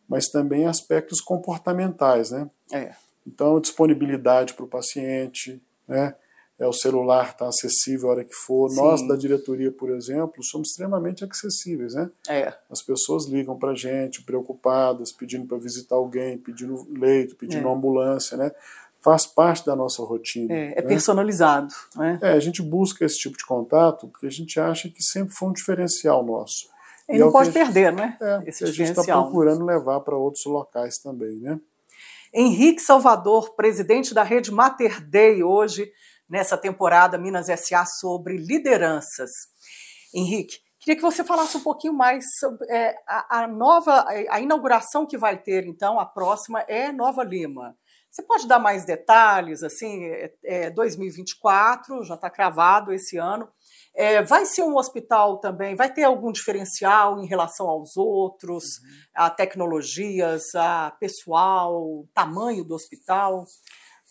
mas 0.08 0.28
também 0.28 0.62
em 0.62 0.66
aspectos 0.66 1.20
comportamentais, 1.20 2.30
né? 2.30 2.48
É. 2.72 2.92
Então, 3.26 3.60
disponibilidade 3.60 4.54
para 4.54 4.64
o 4.64 4.68
paciente, 4.68 5.60
né? 5.88 6.14
É, 6.58 6.66
o 6.66 6.72
celular 6.72 7.30
está 7.30 7.48
acessível 7.48 8.08
a 8.08 8.12
hora 8.12 8.24
que 8.24 8.34
for. 8.34 8.68
Sim. 8.70 8.76
Nós, 8.76 9.06
da 9.08 9.16
diretoria, 9.16 9.72
por 9.72 9.90
exemplo, 9.90 10.44
somos 10.44 10.68
extremamente 10.70 11.24
acessíveis, 11.24 11.94
né? 11.94 12.10
É. 12.28 12.54
As 12.70 12.80
pessoas 12.82 13.26
ligam 13.26 13.58
para 13.58 13.70
a 13.70 13.74
gente, 13.74 14.22
preocupadas, 14.22 15.10
pedindo 15.12 15.46
para 15.46 15.58
visitar 15.58 15.96
alguém, 15.96 16.38
pedindo 16.38 16.86
leito, 16.96 17.34
pedindo 17.36 17.66
É. 17.66 17.72
ambulância, 17.72 18.36
né? 18.36 18.52
Faz 19.00 19.26
parte 19.26 19.66
da 19.66 19.74
nossa 19.74 20.02
rotina. 20.04 20.54
É, 20.54 20.72
é 20.78 20.82
né? 20.82 20.88
personalizado, 20.88 21.74
né? 21.96 22.20
É, 22.22 22.32
a 22.32 22.38
gente 22.40 22.62
busca 22.62 23.04
esse 23.04 23.18
tipo 23.18 23.36
de 23.36 23.44
contato 23.44 24.06
porque 24.06 24.26
a 24.26 24.30
gente 24.30 24.60
acha 24.60 24.88
que 24.88 25.02
sempre 25.02 25.34
foi 25.34 25.48
um 25.48 25.52
diferencial 25.52 26.24
nosso. 26.24 26.68
E 27.08 27.14
E 27.14 27.16
é 27.16 27.18
não 27.18 27.32
pode 27.32 27.48
a 27.48 27.52
gente- 27.52 27.60
perder, 27.64 27.92
né? 27.92 28.16
É, 28.20 28.42
Esse 28.46 28.62
a 28.62 28.68
gente 28.68 28.90
está 28.90 29.02
procurando 29.02 29.64
levar 29.64 29.98
para 30.00 30.16
outros 30.16 30.44
locais 30.46 30.98
também, 30.98 31.40
né? 31.40 31.58
Henrique 32.32 32.80
Salvador, 32.80 33.54
presidente 33.56 34.14
da 34.14 34.22
rede 34.22 34.52
Mater 34.52 35.04
Dei, 35.06 35.42
hoje, 35.42 35.90
nessa 36.32 36.56
temporada 36.56 37.18
Minas 37.18 37.48
SA, 37.60 37.84
sobre 37.84 38.38
lideranças. 38.38 39.30
Henrique, 40.14 40.60
queria 40.80 40.96
que 40.96 41.02
você 41.02 41.22
falasse 41.22 41.58
um 41.58 41.62
pouquinho 41.62 41.92
mais 41.92 42.24
sobre 42.40 42.66
é, 42.70 42.96
a, 43.06 43.42
a 43.42 43.46
nova, 43.46 44.06
a 44.30 44.40
inauguração 44.40 45.04
que 45.04 45.18
vai 45.18 45.36
ter, 45.36 45.66
então, 45.66 46.00
a 46.00 46.06
próxima 46.06 46.60
é 46.62 46.90
Nova 46.90 47.22
Lima. 47.22 47.76
Você 48.10 48.22
pode 48.22 48.46
dar 48.48 48.58
mais 48.58 48.86
detalhes, 48.86 49.62
assim, 49.62 50.06
é, 50.06 50.32
é 50.44 50.70
2024, 50.70 52.02
já 52.04 52.14
está 52.14 52.30
cravado 52.30 52.94
esse 52.94 53.18
ano. 53.18 53.46
É, 53.94 54.22
vai 54.22 54.46
ser 54.46 54.62
um 54.62 54.76
hospital 54.76 55.38
também? 55.38 55.74
Vai 55.74 55.92
ter 55.92 56.04
algum 56.04 56.32
diferencial 56.32 57.18
em 57.20 57.26
relação 57.26 57.68
aos 57.68 57.94
outros? 57.94 58.64
A 59.14 59.28
tecnologias, 59.28 60.54
a 60.54 60.92
pessoal, 60.98 62.06
tamanho 62.14 62.64
do 62.64 62.74
hospital? 62.74 63.44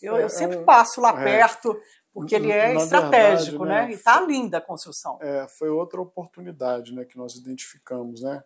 Eu, 0.02 0.16
eu 0.16 0.26
É, 0.26 0.28
sempre 0.28 0.58
é, 0.58 0.64
passo 0.64 1.00
lá 1.00 1.10
é. 1.10 1.24
perto, 1.24 1.78
porque 2.12 2.34
ele 2.34 2.50
é 2.50 2.74
Na 2.74 2.80
estratégico, 2.80 3.64
verdade, 3.64 3.80
né? 3.80 3.86
né, 3.86 3.90
E 3.92 3.94
está 3.94 4.20
linda 4.20 4.58
a 4.58 4.60
construção. 4.60 5.18
É, 5.20 5.46
foi 5.48 5.70
outra 5.70 6.00
oportunidade 6.00 6.94
né, 6.94 7.04
que 7.04 7.16
nós 7.16 7.34
identificamos, 7.36 8.22
né? 8.22 8.42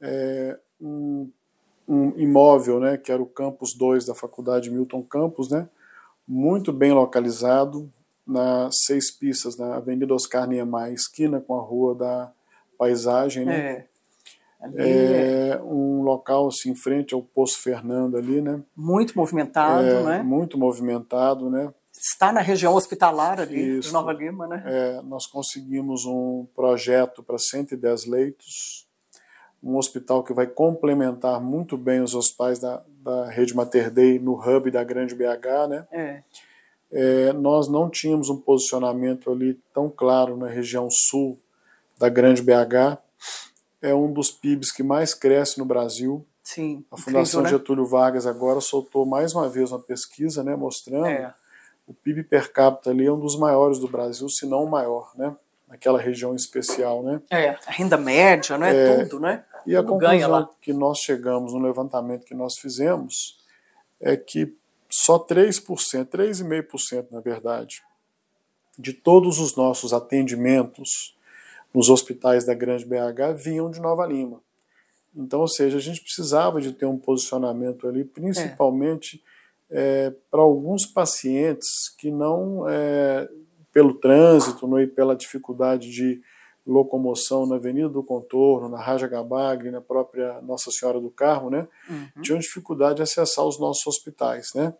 É, 0.00 0.58
um, 0.80 1.30
um 1.88 2.10
imóvel, 2.18 2.78
né, 2.78 2.96
que 2.96 3.10
era 3.10 3.22
o 3.22 3.26
campus 3.26 3.74
2 3.74 4.06
da 4.06 4.14
Faculdade 4.14 4.70
Milton 4.70 5.02
Campos, 5.02 5.50
né? 5.50 5.68
Muito 6.28 6.72
bem 6.72 6.92
localizado, 6.92 7.90
nas 8.26 8.74
seis 8.84 9.10
pistas, 9.10 9.56
na 9.56 9.76
Avenida 9.76 10.12
Oscar 10.12 10.48
Niemeyer, 10.48 10.92
esquina 10.92 11.40
com 11.40 11.56
a 11.56 11.62
Rua 11.62 11.94
da 11.94 12.32
Paisagem, 12.76 13.44
né? 13.44 13.56
É. 13.56 13.86
É 14.74 15.50
É 15.52 15.62
um 15.62 16.02
local 16.02 16.48
assim, 16.48 16.70
em 16.70 16.74
frente 16.74 17.14
ao 17.14 17.22
Poço 17.22 17.60
Fernando 17.62 18.16
ali, 18.16 18.40
né? 18.40 18.60
muito 18.74 19.16
movimentado, 19.16 19.86
É, 19.86 20.02
né? 20.02 20.22
Muito 20.22 20.58
movimentado, 20.58 21.48
né? 21.48 21.72
Está 21.98 22.32
na 22.32 22.40
região 22.40 22.74
hospitalar 22.74 23.40
ali 23.40 23.78
Isso. 23.78 23.88
de 23.88 23.92
Nova 23.92 24.12
Lima, 24.12 24.46
né? 24.46 24.62
É, 24.66 25.02
nós 25.02 25.26
conseguimos 25.26 26.04
um 26.04 26.46
projeto 26.54 27.22
para 27.22 27.38
110 27.38 28.06
leitos, 28.06 28.86
um 29.62 29.76
hospital 29.76 30.22
que 30.22 30.32
vai 30.32 30.46
complementar 30.46 31.40
muito 31.40 31.76
bem 31.76 32.00
os 32.00 32.14
hospitais 32.14 32.58
da, 32.58 32.82
da 33.02 33.28
rede 33.30 33.54
Mater 33.54 33.90
Dei 33.90 34.18
no 34.18 34.34
hub 34.34 34.70
da 34.70 34.84
Grande 34.84 35.14
BH, 35.14 35.68
né? 35.68 35.88
É. 35.90 36.22
É, 36.92 37.32
nós 37.32 37.68
não 37.68 37.90
tínhamos 37.90 38.30
um 38.30 38.36
posicionamento 38.36 39.30
ali 39.30 39.60
tão 39.74 39.90
claro 39.90 40.36
na 40.36 40.48
região 40.48 40.88
sul 40.90 41.38
da 41.98 42.08
Grande 42.08 42.42
BH. 42.42 42.98
É 43.82 43.94
um 43.94 44.12
dos 44.12 44.30
PIBs 44.30 44.70
que 44.70 44.82
mais 44.82 45.12
cresce 45.12 45.58
no 45.58 45.64
Brasil. 45.64 46.24
Sim. 46.42 46.84
A 46.92 46.96
Fundação 46.96 47.40
incrível, 47.40 47.42
né? 47.42 47.48
Getúlio 47.50 47.86
Vargas 47.86 48.26
agora 48.26 48.60
soltou 48.60 49.04
mais 49.04 49.34
uma 49.34 49.48
vez 49.48 49.72
uma 49.72 49.80
pesquisa, 49.80 50.44
né, 50.44 50.54
mostrando 50.54 51.06
é. 51.06 51.34
O 51.86 51.94
PIB 51.94 52.24
per 52.24 52.52
capita 52.52 52.90
ali 52.90 53.06
é 53.06 53.12
um 53.12 53.20
dos 53.20 53.38
maiores 53.38 53.78
do 53.78 53.88
Brasil, 53.88 54.28
se 54.28 54.46
não 54.46 54.64
o 54.64 54.70
maior, 54.70 55.12
né? 55.16 55.34
Naquela 55.68 56.00
região 56.00 56.34
especial, 56.34 57.02
né? 57.02 57.22
É, 57.30 57.50
a 57.50 57.70
renda 57.70 57.96
média, 57.96 58.58
não 58.58 58.66
é, 58.66 58.76
é 58.76 59.04
tudo, 59.04 59.20
né? 59.20 59.44
E 59.66 59.76
a 59.76 59.82
conclusão 59.82 60.48
que 60.60 60.72
nós 60.72 60.98
chegamos 60.98 61.52
no 61.52 61.58
levantamento 61.60 62.24
que 62.24 62.34
nós 62.34 62.58
fizemos 62.58 63.38
é 64.00 64.16
que 64.16 64.54
só 64.88 65.18
3%, 65.18 65.64
3,5% 66.06 67.06
na 67.10 67.20
verdade, 67.20 67.82
de 68.78 68.92
todos 68.92 69.38
os 69.38 69.56
nossos 69.56 69.92
atendimentos 69.92 71.16
nos 71.74 71.88
hospitais 71.88 72.44
da 72.44 72.54
Grande 72.54 72.84
BH 72.84 73.34
vinham 73.36 73.70
de 73.70 73.80
Nova 73.80 74.06
Lima. 74.06 74.40
Então, 75.14 75.40
ou 75.40 75.48
seja, 75.48 75.78
a 75.78 75.80
gente 75.80 76.02
precisava 76.02 76.60
de 76.60 76.72
ter 76.72 76.86
um 76.86 76.98
posicionamento 76.98 77.88
ali, 77.88 78.04
principalmente 78.04 79.16
é. 79.16 79.35
É, 79.70 80.14
para 80.30 80.40
alguns 80.40 80.86
pacientes 80.86 81.88
que 81.98 82.10
não, 82.10 82.68
é, 82.68 83.28
pelo 83.72 83.94
trânsito 83.94 84.66
não, 84.66 84.80
e 84.80 84.86
pela 84.86 85.16
dificuldade 85.16 85.90
de 85.90 86.20
locomoção 86.66 87.46
na 87.46 87.56
Avenida 87.56 87.88
do 87.88 88.02
Contorno, 88.02 88.68
na 88.68 88.80
Raja 88.80 89.06
Gabagre, 89.06 89.70
na 89.70 89.80
própria 89.80 90.40
Nossa 90.42 90.70
Senhora 90.70 91.00
do 91.00 91.10
Carmo, 91.10 91.48
né, 91.48 91.68
uhum. 91.88 92.22
tinham 92.22 92.38
dificuldade 92.38 92.96
de 92.96 93.02
acessar 93.02 93.44
os 93.44 93.58
nossos 93.58 93.86
hospitais, 93.86 94.52
né. 94.54 94.74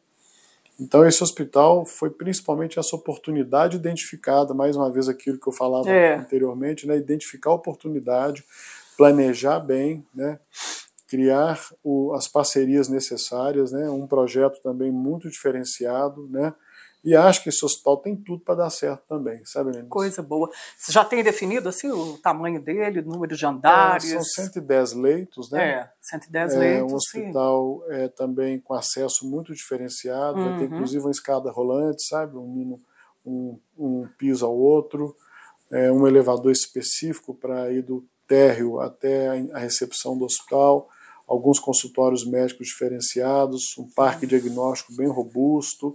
Então 0.78 1.07
esse 1.07 1.22
hospital 1.22 1.87
foi 1.87 2.11
principalmente 2.11 2.78
essa 2.78 2.95
oportunidade 2.95 3.76
identificada, 3.76 4.53
mais 4.53 4.76
uma 4.76 4.91
vez 4.91 5.09
aquilo 5.09 5.39
que 5.39 5.49
eu 5.49 5.53
falava 5.53 5.89
é. 5.89 6.16
anteriormente, 6.16 6.87
né, 6.87 6.97
identificar 6.97 7.51
a 7.51 7.55
oportunidade, 7.55 8.45
planejar 8.97 9.61
bem, 9.61 10.05
né, 10.14 10.41
criar 11.09 11.61
o, 11.83 12.13
as 12.15 12.29
parcerias 12.29 12.89
necessárias, 12.89 13.73
né, 13.73 13.89
um 13.89 14.07
projeto 14.07 14.61
também 14.61 14.91
muito 14.91 15.29
diferenciado, 15.29 16.29
né, 16.29 16.55
e 17.07 17.15
acho 17.15 17.45
que 17.45 17.51
esse 17.51 17.65
hospital 17.65 17.99
tem 17.99 18.17
tudo 18.17 18.43
para 18.43 18.57
dar 18.57 18.71
certo 18.71 19.05
também, 19.07 19.41
sabe, 19.45 19.71
Lenice? 19.71 19.89
Coisa 19.89 20.21
boa. 20.21 20.51
Você 20.77 20.91
já 20.91 21.05
tem 21.05 21.23
definido 21.23 21.69
assim 21.69 21.89
o 21.89 22.19
tamanho 22.19 22.61
dele, 22.61 22.99
o 22.99 23.05
número 23.05 23.37
de 23.37 23.47
andares? 23.47 24.11
É, 24.11 24.15
são 24.15 24.25
110 24.25 24.93
leitos, 24.95 25.49
né? 25.53 25.69
É, 25.69 25.91
110 26.01 26.55
é, 26.55 26.59
leitos. 26.59 26.93
Um 26.93 26.97
hospital 26.97 27.85
é, 27.91 28.09
também 28.09 28.59
com 28.59 28.75
acesso 28.75 29.25
muito 29.25 29.55
diferenciado, 29.55 30.37
uhum. 30.37 30.45
vai 30.51 30.59
ter 30.59 30.65
uhum. 30.67 30.75
inclusive 30.75 31.05
uma 31.05 31.13
escada 31.13 31.49
rolante, 31.49 32.03
sabe? 32.09 32.37
Um, 32.37 32.81
um, 33.25 33.61
um 33.79 34.09
piso 34.19 34.45
ao 34.45 34.57
outro, 34.57 35.15
é, 35.71 35.93
um 35.93 36.09
elevador 36.09 36.51
específico 36.51 37.33
para 37.33 37.71
ir 37.71 37.83
do 37.83 38.05
térreo 38.27 38.81
até 38.81 39.29
a 39.53 39.59
recepção 39.61 40.19
do 40.19 40.25
hospital, 40.25 40.89
alguns 41.27 41.59
consultórios 41.59 42.24
médicos 42.24 42.68
diferenciados, 42.68 43.77
um 43.79 43.89
parque 43.95 44.27
diagnóstico 44.27 44.95
bem 44.97 45.09
robusto, 45.09 45.93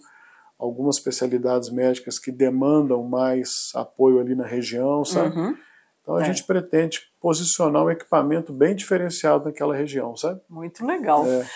algumas 0.59 0.97
especialidades 0.97 1.69
médicas 1.69 2.19
que 2.19 2.31
demandam 2.31 3.03
mais 3.03 3.49
apoio 3.73 4.19
ali 4.19 4.35
na 4.35 4.45
região, 4.45 5.03
sabe? 5.03 5.35
Uhum. 5.35 5.57
Então 6.01 6.15
a 6.15 6.21
é. 6.21 6.25
gente 6.25 6.43
pretende 6.43 6.99
posicionar 7.19 7.83
um 7.83 7.89
equipamento 7.89 8.51
bem 8.51 8.75
diferenciado 8.75 9.45
naquela 9.45 9.75
região, 9.75 10.15
sabe? 10.15 10.41
Muito 10.49 10.85
legal. 10.85 11.25
É. 11.25 11.47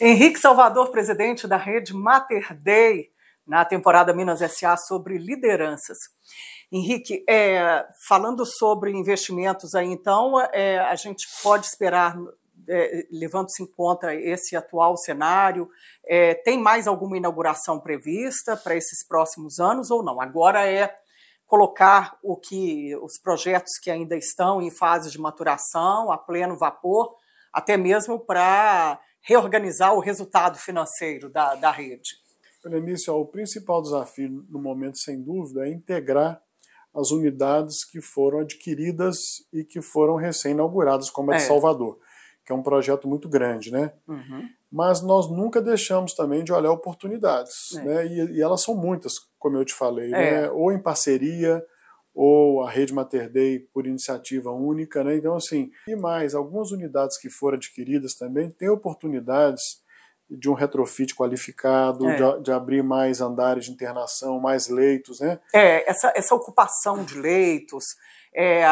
Henrique 0.00 0.38
Salvador, 0.38 0.90
presidente 0.90 1.46
da 1.46 1.56
rede 1.56 1.94
Mater 1.94 2.54
Dei, 2.60 3.10
na 3.46 3.64
temporada 3.64 4.14
Minas 4.14 4.40
SA 4.52 4.76
sobre 4.76 5.18
lideranças. 5.18 5.98
Henrique, 6.72 7.24
é, 7.28 7.84
falando 8.06 8.46
sobre 8.46 8.92
investimentos 8.92 9.74
aí, 9.74 9.88
então, 9.88 10.40
é, 10.52 10.78
a 10.78 10.94
gente 10.94 11.26
pode 11.42 11.66
esperar 11.66 12.16
é, 12.70 13.06
levando-se 13.10 13.62
em 13.62 13.66
conta 13.66 14.14
esse 14.14 14.54
atual 14.54 14.96
cenário, 14.96 15.68
é, 16.06 16.34
tem 16.34 16.58
mais 16.58 16.86
alguma 16.86 17.16
inauguração 17.16 17.80
prevista 17.80 18.56
para 18.56 18.76
esses 18.76 19.04
próximos 19.06 19.58
anos 19.58 19.90
ou 19.90 20.04
não? 20.04 20.20
Agora 20.20 20.64
é 20.66 20.96
colocar 21.46 22.16
o 22.22 22.36
que 22.36 22.94
os 23.02 23.18
projetos 23.18 23.72
que 23.82 23.90
ainda 23.90 24.16
estão 24.16 24.62
em 24.62 24.70
fase 24.70 25.10
de 25.10 25.18
maturação, 25.18 26.12
a 26.12 26.16
pleno 26.16 26.56
vapor, 26.56 27.16
até 27.52 27.76
mesmo 27.76 28.20
para 28.20 29.00
reorganizar 29.20 29.92
o 29.92 30.00
resultado 30.00 30.56
financeiro 30.56 31.28
da, 31.28 31.56
da 31.56 31.72
rede. 31.72 32.20
Benício, 32.64 33.12
o 33.14 33.26
principal 33.26 33.82
desafio 33.82 34.46
no 34.48 34.60
momento, 34.60 34.98
sem 34.98 35.20
dúvida, 35.20 35.66
é 35.66 35.72
integrar 35.72 36.40
as 36.94 37.10
unidades 37.10 37.84
que 37.84 38.00
foram 38.00 38.40
adquiridas 38.40 39.18
e 39.52 39.64
que 39.64 39.82
foram 39.82 40.14
recém-inauguradas, 40.14 41.10
como 41.10 41.32
a 41.32 41.36
de 41.36 41.42
é. 41.42 41.46
Salvador 41.46 41.98
que 42.50 42.52
é 42.52 42.56
um 42.56 42.62
projeto 42.62 43.06
muito 43.06 43.28
grande, 43.28 43.70
né? 43.70 43.92
Uhum. 44.08 44.48
Mas 44.72 45.00
nós 45.00 45.30
nunca 45.30 45.62
deixamos 45.62 46.14
também 46.14 46.42
de 46.42 46.52
olhar 46.52 46.72
oportunidades, 46.72 47.76
é. 47.76 47.84
né? 47.84 48.06
E, 48.06 48.38
e, 48.38 48.42
elas 48.42 48.62
são 48.62 48.74
muitas, 48.74 49.20
como 49.38 49.56
eu 49.56 49.64
te 49.64 49.72
falei, 49.72 50.12
é. 50.12 50.42
né? 50.42 50.50
Ou 50.50 50.72
em 50.72 50.82
parceria, 50.82 51.64
ou 52.12 52.64
a 52.64 52.68
Rede 52.70 52.92
Mater 52.92 53.30
Dei 53.30 53.60
por 53.72 53.86
iniciativa 53.86 54.50
única, 54.50 55.04
né? 55.04 55.16
Então, 55.16 55.36
assim, 55.36 55.70
e 55.86 55.94
mais, 55.94 56.34
algumas 56.34 56.72
unidades 56.72 57.16
que 57.18 57.30
foram 57.30 57.56
adquiridas 57.56 58.14
também 58.14 58.50
têm 58.50 58.68
oportunidades 58.68 59.80
de 60.28 60.50
um 60.50 60.54
retrofit 60.54 61.14
qualificado, 61.14 62.08
é. 62.08 62.16
de, 62.16 62.42
de, 62.44 62.52
abrir 62.52 62.82
mais 62.82 63.20
andares 63.20 63.66
de 63.66 63.72
internação, 63.72 64.40
mais 64.40 64.68
leitos, 64.68 65.20
né? 65.20 65.38
É, 65.54 65.88
essa, 65.88 66.12
essa 66.16 66.34
ocupação 66.34 67.04
de 67.04 67.16
leitos, 67.16 67.84
é, 68.34 68.64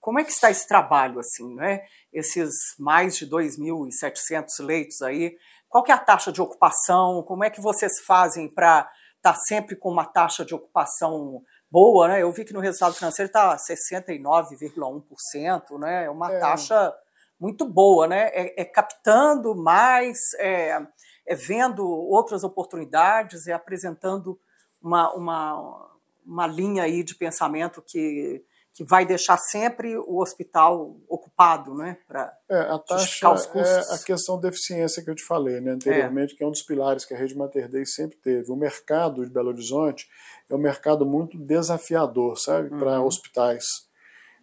como 0.00 0.18
é 0.18 0.24
que 0.24 0.30
está 0.30 0.50
esse 0.50 0.68
trabalho, 0.68 1.18
assim, 1.18 1.54
né? 1.54 1.80
Esses 2.14 2.54
mais 2.78 3.16
de 3.16 3.28
2.700 3.28 4.46
leitos 4.60 5.02
aí, 5.02 5.36
qual 5.68 5.84
é 5.88 5.92
a 5.92 5.98
taxa 5.98 6.30
de 6.30 6.40
ocupação? 6.40 7.24
Como 7.24 7.42
é 7.42 7.50
que 7.50 7.60
vocês 7.60 7.98
fazem 8.06 8.48
para 8.48 8.88
estar 9.16 9.32
tá 9.32 9.34
sempre 9.34 9.74
com 9.74 9.90
uma 9.90 10.04
taxa 10.04 10.44
de 10.44 10.54
ocupação 10.54 11.42
boa? 11.68 12.06
Né? 12.06 12.22
Eu 12.22 12.30
vi 12.30 12.44
que 12.44 12.52
no 12.52 12.60
resultado 12.60 12.94
financeiro 12.94 13.26
está 13.26 13.56
69,1%, 13.56 15.80
né? 15.80 16.04
é 16.04 16.10
uma 16.10 16.32
é. 16.32 16.38
taxa 16.38 16.94
muito 17.40 17.68
boa, 17.68 18.06
né? 18.06 18.30
É, 18.32 18.62
é 18.62 18.64
captando 18.64 19.56
mais, 19.56 20.20
é, 20.38 20.80
é, 21.26 21.34
vendo 21.34 21.84
outras 21.84 22.44
oportunidades, 22.44 23.48
é 23.48 23.52
apresentando 23.52 24.38
uma, 24.80 25.12
uma, 25.12 25.90
uma 26.24 26.46
linha 26.46 26.84
aí 26.84 27.02
de 27.02 27.16
pensamento 27.16 27.82
que 27.82 28.44
que 28.74 28.82
vai 28.82 29.06
deixar 29.06 29.38
sempre 29.38 29.96
o 29.96 30.20
hospital 30.20 30.96
ocupado, 31.08 31.74
né? 31.74 31.96
Para 32.08 32.36
é, 32.50 32.58
a 32.58 32.78
taxa 32.78 33.32
os 33.32 33.46
custos. 33.46 33.90
é 33.90 33.94
a 33.94 33.98
questão 33.98 34.40
da 34.40 34.48
eficiência 34.48 35.02
que 35.02 35.08
eu 35.08 35.14
te 35.14 35.24
falei, 35.24 35.60
né, 35.60 35.70
anteriormente, 35.70 36.34
é. 36.34 36.36
que 36.36 36.42
é 36.42 36.46
um 36.46 36.50
dos 36.50 36.62
pilares 36.62 37.04
que 37.04 37.14
a 37.14 37.16
rede 37.16 37.36
Mater 37.36 37.70
Dei 37.70 37.86
sempre 37.86 38.18
teve. 38.18 38.50
O 38.50 38.56
mercado 38.56 39.24
de 39.24 39.32
Belo 39.32 39.50
Horizonte 39.50 40.08
é 40.50 40.54
um 40.56 40.58
mercado 40.58 41.06
muito 41.06 41.38
desafiador, 41.38 42.36
sabe, 42.36 42.68
uhum. 42.68 42.78
para 42.80 43.00
hospitais. 43.00 43.64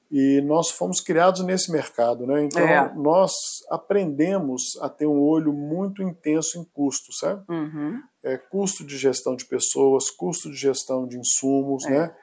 E 0.09 0.41
nós 0.41 0.71
fomos 0.71 1.01
criados 1.01 1.43
nesse 1.43 1.69
mercado, 1.69 2.25
né? 2.25 2.43
Então 2.45 2.61
é. 2.61 2.93
nós 2.95 3.33
aprendemos 3.69 4.77
a 4.81 4.87
ter 4.87 5.07
um 5.07 5.21
olho 5.21 5.51
muito 5.51 6.01
intenso 6.01 6.57
em 6.57 6.63
custo, 6.63 7.13
sabe? 7.13 7.43
Uhum. 7.49 8.01
É, 8.23 8.37
custo 8.37 8.85
de 8.85 8.97
gestão 8.97 9.35
de 9.35 9.45
pessoas, 9.45 10.09
custo 10.09 10.49
de 10.49 10.55
gestão 10.55 11.05
de 11.05 11.17
insumos, 11.17 11.85
é. 11.85 11.89
né? 11.89 12.15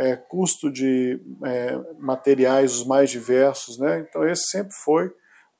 É, 0.00 0.16
custo 0.16 0.72
de 0.72 1.20
é, 1.44 1.78
materiais 1.98 2.74
os 2.74 2.86
mais 2.86 3.10
diversos, 3.10 3.78
né? 3.78 4.00
Então 4.00 4.26
esse 4.26 4.48
sempre 4.48 4.72
foi 4.72 5.12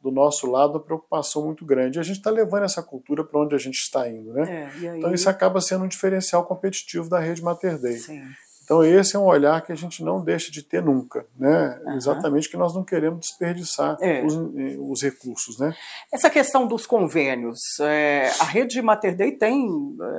do 0.02 0.10
nosso 0.10 0.50
lado 0.50 0.72
uma 0.72 0.82
preocupação 0.82 1.44
muito 1.44 1.64
grande. 1.66 1.98
E 1.98 2.00
a 2.00 2.02
gente 2.02 2.16
está 2.16 2.30
levando 2.30 2.64
essa 2.64 2.82
cultura 2.82 3.22
para 3.22 3.38
onde 3.38 3.54
a 3.54 3.58
gente 3.58 3.76
está 3.76 4.08
indo, 4.08 4.32
né? 4.32 4.72
É, 4.82 4.88
aí... 4.88 4.98
Então 4.98 5.12
isso 5.12 5.28
acaba 5.28 5.60
sendo 5.60 5.84
um 5.84 5.88
diferencial 5.88 6.44
competitivo 6.46 7.08
da 7.10 7.20
rede 7.20 7.42
Mater 7.42 7.78
Dei. 7.78 7.98
Sim. 7.98 8.22
Então 8.64 8.82
esse 8.82 9.14
é 9.14 9.18
um 9.18 9.24
olhar 9.24 9.60
que 9.60 9.72
a 9.72 9.74
gente 9.76 10.02
não 10.02 10.24
deixa 10.24 10.50
de 10.50 10.62
ter 10.62 10.82
nunca, 10.82 11.26
né? 11.36 11.78
Uhum. 11.84 11.96
Exatamente 11.96 12.48
que 12.48 12.56
nós 12.56 12.74
não 12.74 12.82
queremos 12.82 13.20
desperdiçar 13.20 13.98
é. 14.00 14.24
os, 14.24 14.32
os, 14.78 15.02
recursos, 15.02 15.58
né? 15.58 15.74
Essa 16.10 16.30
questão 16.30 16.66
dos 16.66 16.86
convênios, 16.86 17.60
é, 17.80 18.30
a 18.40 18.44
rede 18.44 18.80
Mater 18.80 19.14
Dei 19.14 19.32
tem 19.32 19.68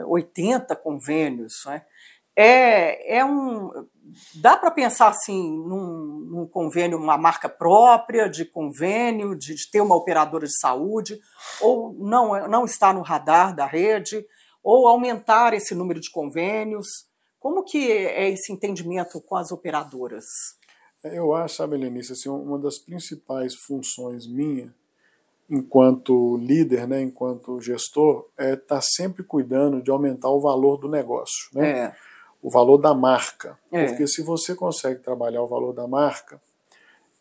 80 0.06 0.74
é, 0.74 0.76
convênios, 0.76 1.64
né? 1.66 1.82
É, 2.36 3.18
é 3.18 3.26
um 3.26 3.88
dá 4.36 4.58
para 4.58 4.72
pensar 4.72 5.08
assim 5.10 5.52
num, 5.52 6.28
num, 6.30 6.48
convênio, 6.48 6.98
uma 6.98 7.18
marca 7.18 7.48
própria 7.48 8.28
de 8.28 8.46
convênio, 8.46 9.36
de, 9.36 9.56
de, 9.56 9.70
ter 9.70 9.82
uma 9.82 9.96
operadora 9.96 10.46
de 10.46 10.60
saúde, 10.60 11.20
ou 11.62 11.94
não, 11.94 12.48
não 12.48 12.66
está 12.66 12.94
no 12.94 13.02
radar 13.02 13.56
da 13.56 13.66
rede, 13.66 14.26
ou 14.64 14.88
aumentar 14.88 15.54
esse 15.54 15.74
número 15.74 16.00
de 16.00 16.12
convênios? 16.12 16.88
Como 17.40 17.64
que 17.64 17.92
é 17.92 18.30
esse 18.30 18.52
entendimento 18.52 19.20
com 19.22 19.36
as 19.36 19.52
operadoras? 19.52 20.26
Eu 21.04 21.34
acho, 21.34 21.56
sabe, 21.56 21.78
Lenice, 21.78 22.14
assim, 22.14 22.30
uma 22.30 22.60
das 22.60 22.78
principais 22.78 23.56
funções 23.56 24.28
minha, 24.28 24.74
enquanto 25.50 26.38
líder, 26.38 26.88
né, 26.88 27.02
enquanto 27.02 27.60
gestor, 27.60 28.30
é 28.38 28.54
estar 28.54 28.76
tá 28.76 28.82
sempre 28.82 29.24
cuidando 29.24 29.82
de 29.82 29.90
aumentar 29.90 30.30
o 30.30 30.40
valor 30.40 30.78
do 30.78 30.88
negócio, 30.88 31.50
né? 31.54 31.86
É. 31.86 32.11
o 32.42 32.50
valor 32.50 32.78
da 32.78 32.94
marca. 32.94 33.58
É. 33.72 33.88
Porque 33.88 34.08
se 34.08 34.22
você 34.22 34.56
consegue 34.56 35.02
trabalhar 35.02 35.42
o 35.42 35.48
valor 35.48 35.74
da 35.74 35.88
marca, 35.88 36.42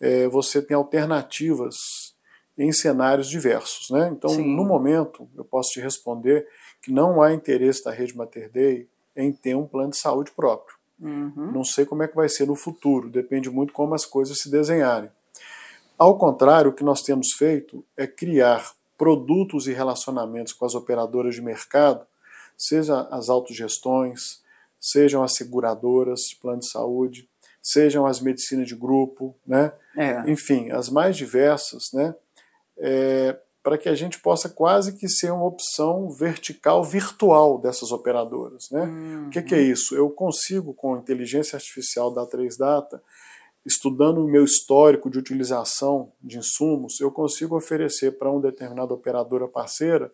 é, 0.00 0.26
você 0.28 0.62
tem 0.62 0.76
alternativas 0.76 2.14
em 2.56 2.72
cenários 2.72 3.28
diversos. 3.28 3.90
Né? 3.90 4.10
Então, 4.12 4.30
Sim. 4.30 4.56
no 4.56 4.64
momento, 4.64 5.28
eu 5.36 5.44
posso 5.44 5.70
te 5.70 5.80
responder 5.80 6.46
que 6.82 6.92
não 6.92 7.22
há 7.22 7.32
interesse 7.32 7.84
da 7.84 7.90
Rede 7.90 8.16
Mater 8.16 8.50
Dei 8.50 8.88
em 9.16 9.32
ter 9.32 9.54
um 9.54 9.66
plano 9.66 9.90
de 9.90 9.98
saúde 9.98 10.30
próprio. 10.30 10.76
Uhum. 11.00 11.50
Não 11.52 11.64
sei 11.64 11.86
como 11.86 12.02
é 12.02 12.08
que 12.08 12.16
vai 12.16 12.28
ser 12.28 12.46
no 12.46 12.54
futuro, 12.54 13.08
depende 13.08 13.48
muito 13.50 13.72
como 13.72 13.94
as 13.94 14.04
coisas 14.04 14.38
se 14.38 14.50
desenharem. 14.50 15.10
Ao 15.98 16.16
contrário, 16.16 16.70
o 16.70 16.74
que 16.74 16.84
nós 16.84 17.02
temos 17.02 17.32
feito 17.32 17.84
é 17.96 18.06
criar 18.06 18.72
produtos 18.96 19.66
e 19.66 19.72
relacionamentos 19.72 20.52
com 20.52 20.66
as 20.66 20.74
operadoras 20.74 21.34
de 21.34 21.42
mercado, 21.42 22.06
seja 22.56 23.08
as 23.10 23.30
autogestões, 23.30 24.42
sejam 24.80 25.22
as 25.22 25.34
seguradoras 25.34 26.20
de 26.22 26.36
plano 26.36 26.60
de 26.60 26.70
saúde, 26.70 27.28
sejam 27.62 28.06
as 28.06 28.20
medicinas 28.20 28.66
de 28.66 28.74
grupo, 28.74 29.36
né? 29.46 29.72
É. 29.96 30.30
enfim, 30.30 30.70
as 30.70 30.88
mais 30.88 31.16
diversas, 31.16 31.92
né? 31.92 32.14
É, 32.78 33.38
para 33.62 33.76
que 33.76 33.88
a 33.88 33.94
gente 33.94 34.18
possa 34.20 34.48
quase 34.48 34.96
que 34.96 35.08
ser 35.08 35.30
uma 35.30 35.44
opção 35.44 36.10
vertical 36.10 36.82
virtual 36.82 37.58
dessas 37.58 37.92
operadoras. 37.92 38.70
Né? 38.70 38.84
Uhum. 38.84 39.26
O 39.26 39.30
que, 39.30 39.42
que, 39.42 39.54
é 39.54 39.60
isso? 39.60 39.94
Eu 39.94 40.08
consigo, 40.08 40.72
com 40.72 40.96
inteligência 40.96 41.56
artificial 41.56 42.10
da 42.10 42.26
3Data, 42.26 43.02
estudando 43.64 44.24
o 44.24 44.28
meu 44.28 44.44
histórico 44.44 45.10
de 45.10 45.18
utilização 45.18 46.10
de 46.22 46.38
insumos, 46.38 47.00
eu 47.00 47.10
consigo 47.10 47.54
oferecer 47.54 48.12
para 48.12 48.30
uma 48.30 48.40
determinada 48.40 48.94
operadora 48.94 49.46
parceira 49.46 50.10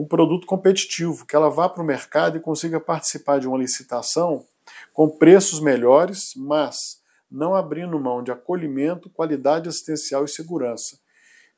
um 0.00 0.06
produto 0.06 0.46
competitivo, 0.46 1.26
que 1.26 1.36
ela 1.36 1.50
vá 1.50 1.68
para 1.68 1.82
o 1.82 1.86
mercado 1.86 2.38
e 2.38 2.40
consiga 2.40 2.80
participar 2.80 3.38
de 3.38 3.46
uma 3.46 3.58
licitação 3.58 4.46
com 4.94 5.10
preços 5.10 5.60
melhores, 5.60 6.32
mas 6.34 7.02
não 7.30 7.54
abrindo 7.54 8.00
mão 8.00 8.22
de 8.22 8.32
acolhimento, 8.32 9.10
qualidade 9.10 9.68
assistencial 9.68 10.24
e 10.24 10.28
segurança. 10.28 10.98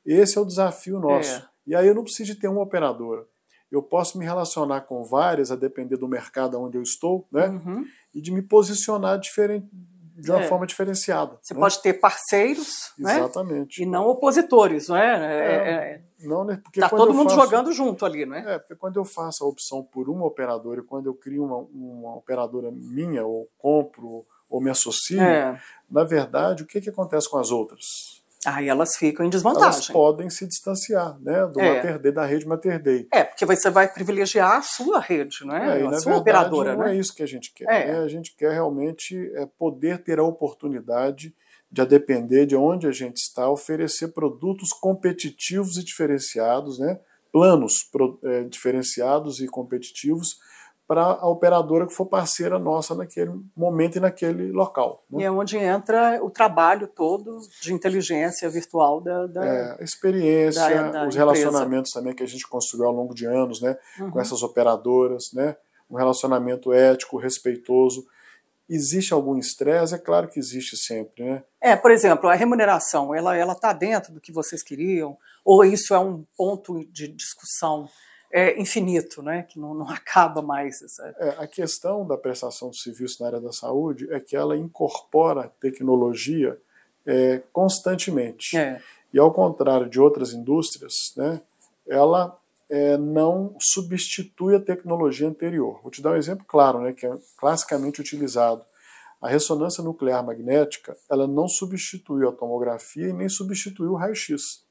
Esse 0.05 0.37
é 0.37 0.41
o 0.41 0.45
desafio 0.45 0.99
nosso. 0.99 1.35
É. 1.35 1.45
E 1.65 1.73
aí 1.73 1.87
eu 1.87 1.95
não 1.95 2.03
preciso 2.03 2.33
de 2.33 2.39
ter 2.39 2.49
uma 2.49 2.61
operadora. 2.61 3.25
Eu 3.71 3.81
posso 3.81 4.17
me 4.17 4.25
relacionar 4.25 4.81
com 4.81 5.05
várias, 5.05 5.49
a 5.49 5.55
depender 5.55 5.95
do 5.95 6.07
mercado 6.07 6.59
onde 6.59 6.77
eu 6.77 6.83
estou, 6.83 7.25
né? 7.31 7.47
Uhum. 7.47 7.85
E 8.13 8.21
de 8.21 8.29
me 8.29 8.41
posicionar 8.41 9.17
diferente, 9.19 9.65
de 10.15 10.31
uma 10.31 10.41
é. 10.41 10.47
forma 10.47 10.65
diferenciada. 10.65 11.37
Você 11.41 11.53
né? 11.53 11.59
pode 11.59 11.81
ter 11.81 11.93
parceiros, 11.93 12.91
né? 12.97 13.17
Exatamente. 13.17 13.81
E 13.81 13.85
não 13.85 14.07
opositores, 14.07 14.87
não 14.87 14.97
é? 14.97 15.07
é, 15.07 15.41
é, 15.41 15.71
é. 16.23 16.27
não, 16.27 16.43
né? 16.43 16.59
Porque 16.63 16.79
tá 16.79 16.89
todo 16.89 17.13
mundo 17.13 17.31
faço, 17.31 17.41
jogando 17.41 17.71
junto 17.71 18.05
ali, 18.05 18.25
né? 18.25 18.43
É, 18.47 18.59
porque 18.59 18.75
quando 18.75 18.97
eu 18.97 19.05
faço 19.05 19.43
a 19.43 19.47
opção 19.47 19.83
por 19.83 20.09
uma 20.09 20.25
operadora 20.25 20.81
e 20.81 20.83
quando 20.83 21.07
eu 21.07 21.13
crio 21.13 21.43
uma, 21.43 21.57
uma 21.57 22.15
operadora 22.15 22.69
minha, 22.71 23.25
ou 23.25 23.47
compro, 23.57 24.25
ou 24.49 24.61
me 24.61 24.69
associo, 24.69 25.21
é. 25.21 25.59
na 25.89 26.03
verdade, 26.03 26.63
o 26.63 26.65
que, 26.67 26.79
que 26.79 26.89
acontece 26.89 27.29
com 27.29 27.37
as 27.37 27.49
outras? 27.49 28.22
Aí 28.45 28.67
elas 28.67 28.95
ficam 28.95 29.25
em 29.25 29.29
desvantagem. 29.29 29.65
Elas 29.65 29.87
podem 29.87 30.29
se 30.29 30.47
distanciar 30.47 31.19
né, 31.21 31.45
do 31.47 31.59
é. 31.59 31.75
Mater 31.75 31.99
Dei, 31.99 32.11
da 32.11 32.25
rede 32.25 32.47
Mater 32.47 32.81
Dei. 32.81 33.07
É, 33.11 33.23
porque 33.23 33.45
você 33.45 33.69
vai 33.69 33.91
privilegiar 33.91 34.57
a 34.57 34.61
sua 34.61 34.99
rede, 34.99 35.45
não 35.45 35.55
é? 35.55 35.81
é 35.81 35.85
a 35.85 35.93
sua 35.99 36.13
verdade, 36.13 36.21
operadora. 36.21 36.75
Não 36.75 36.85
né? 36.85 36.95
é 36.95 36.99
isso 36.99 37.15
que 37.15 37.23
a 37.23 37.27
gente 37.27 37.53
quer. 37.53 37.65
É. 37.65 37.93
Né? 37.93 37.99
A 37.99 38.07
gente 38.07 38.35
quer 38.35 38.51
realmente 38.51 39.15
é, 39.35 39.45
poder 39.57 40.03
ter 40.03 40.19
a 40.19 40.23
oportunidade 40.23 41.33
de, 41.71 41.81
a 41.81 41.85
depender 41.85 42.45
de 42.45 42.55
onde 42.55 42.87
a 42.87 42.91
gente 42.91 43.17
está, 43.17 43.49
oferecer 43.49 44.09
produtos 44.09 44.69
competitivos 44.69 45.77
e 45.77 45.83
diferenciados, 45.83 46.79
né? 46.79 46.99
planos 47.31 47.83
pro, 47.91 48.19
é, 48.23 48.43
diferenciados 48.43 49.39
e 49.39 49.47
competitivos 49.47 50.37
para 50.87 51.01
a 51.01 51.27
operadora 51.27 51.87
que 51.87 51.93
for 51.93 52.05
parceira 52.05 52.59
nossa 52.59 52.93
naquele 52.93 53.31
momento 53.55 53.97
e 53.97 54.01
naquele 54.01 54.51
local. 54.51 55.03
Né? 55.09 55.21
E 55.21 55.25
é 55.25 55.31
onde 55.31 55.57
entra 55.57 56.19
o 56.21 56.29
trabalho 56.29 56.87
todo 56.87 57.39
de 57.61 57.73
inteligência 57.73 58.49
virtual 58.49 58.99
da, 58.99 59.27
da 59.27 59.45
é, 59.45 59.83
experiência, 59.83 60.61
da, 60.61 60.91
da 60.91 61.07
os 61.07 61.15
relacionamentos 61.15 61.91
também 61.91 62.13
que 62.13 62.23
a 62.23 62.27
gente 62.27 62.47
construiu 62.47 62.87
ao 62.87 62.93
longo 62.93 63.13
de 63.13 63.25
anos, 63.25 63.61
né, 63.61 63.77
uhum. 63.99 64.11
com 64.11 64.19
essas 64.19 64.43
operadoras, 64.43 65.31
né, 65.33 65.55
um 65.89 65.95
relacionamento 65.95 66.73
ético, 66.73 67.17
respeitoso. 67.17 68.05
Existe 68.69 69.13
algum 69.13 69.37
estresse? 69.37 69.93
É 69.93 69.97
claro 69.97 70.27
que 70.27 70.39
existe 70.39 70.75
sempre, 70.77 71.23
né? 71.23 71.43
É, 71.61 71.75
por 71.75 71.91
exemplo, 71.91 72.29
a 72.29 72.33
remuneração, 72.33 73.13
ela 73.13 73.35
ela 73.35 73.53
está 73.53 73.73
dentro 73.73 74.13
do 74.13 74.21
que 74.21 74.31
vocês 74.31 74.63
queriam? 74.63 75.17
Ou 75.43 75.65
isso 75.65 75.93
é 75.93 75.99
um 75.99 76.25
ponto 76.35 76.85
de 76.85 77.09
discussão? 77.09 77.89
É, 78.33 78.59
infinito, 78.59 79.21
né? 79.21 79.43
que 79.43 79.59
não, 79.59 79.75
não 79.75 79.87
acaba 79.93 80.41
mais. 80.41 80.81
Essa... 80.81 81.15
É, 81.19 81.29
a 81.37 81.47
questão 81.47 82.05
da 82.05 82.17
prestação 82.17 82.71
de 82.71 82.81
serviço 82.81 83.21
na 83.21 83.27
área 83.27 83.39
da 83.39 83.51
saúde 83.51 84.11
é 84.11 84.19
que 84.19 84.35
ela 84.35 84.57
incorpora 84.57 85.51
tecnologia 85.61 86.59
é, 87.05 87.43
constantemente. 87.53 88.57
É. 88.57 88.81
E 89.13 89.19
ao 89.19 89.31
contrário 89.31 89.87
de 89.87 89.99
outras 89.99 90.33
indústrias, 90.33 91.13
né, 91.15 91.39
ela 91.87 92.35
é, 92.69 92.97
não 92.97 93.55
substitui 93.59 94.55
a 94.55 94.59
tecnologia 94.59 95.27
anterior. 95.27 95.79
Vou 95.83 95.91
te 95.91 96.01
dar 96.01 96.13
um 96.13 96.15
exemplo 96.15 96.43
claro, 96.47 96.81
né, 96.81 96.93
que 96.93 97.05
é 97.05 97.15
classicamente 97.37 98.01
utilizado. 98.01 98.63
A 99.21 99.29
ressonância 99.29 99.83
nuclear 99.83 100.25
magnética 100.25 100.97
ela 101.09 101.27
não 101.27 101.47
substituiu 101.47 102.29
a 102.29 102.31
tomografia 102.31 103.09
e 103.09 103.13
nem 103.13 103.29
substituiu 103.29 103.91
o 103.91 103.95
raio-x 103.95 104.65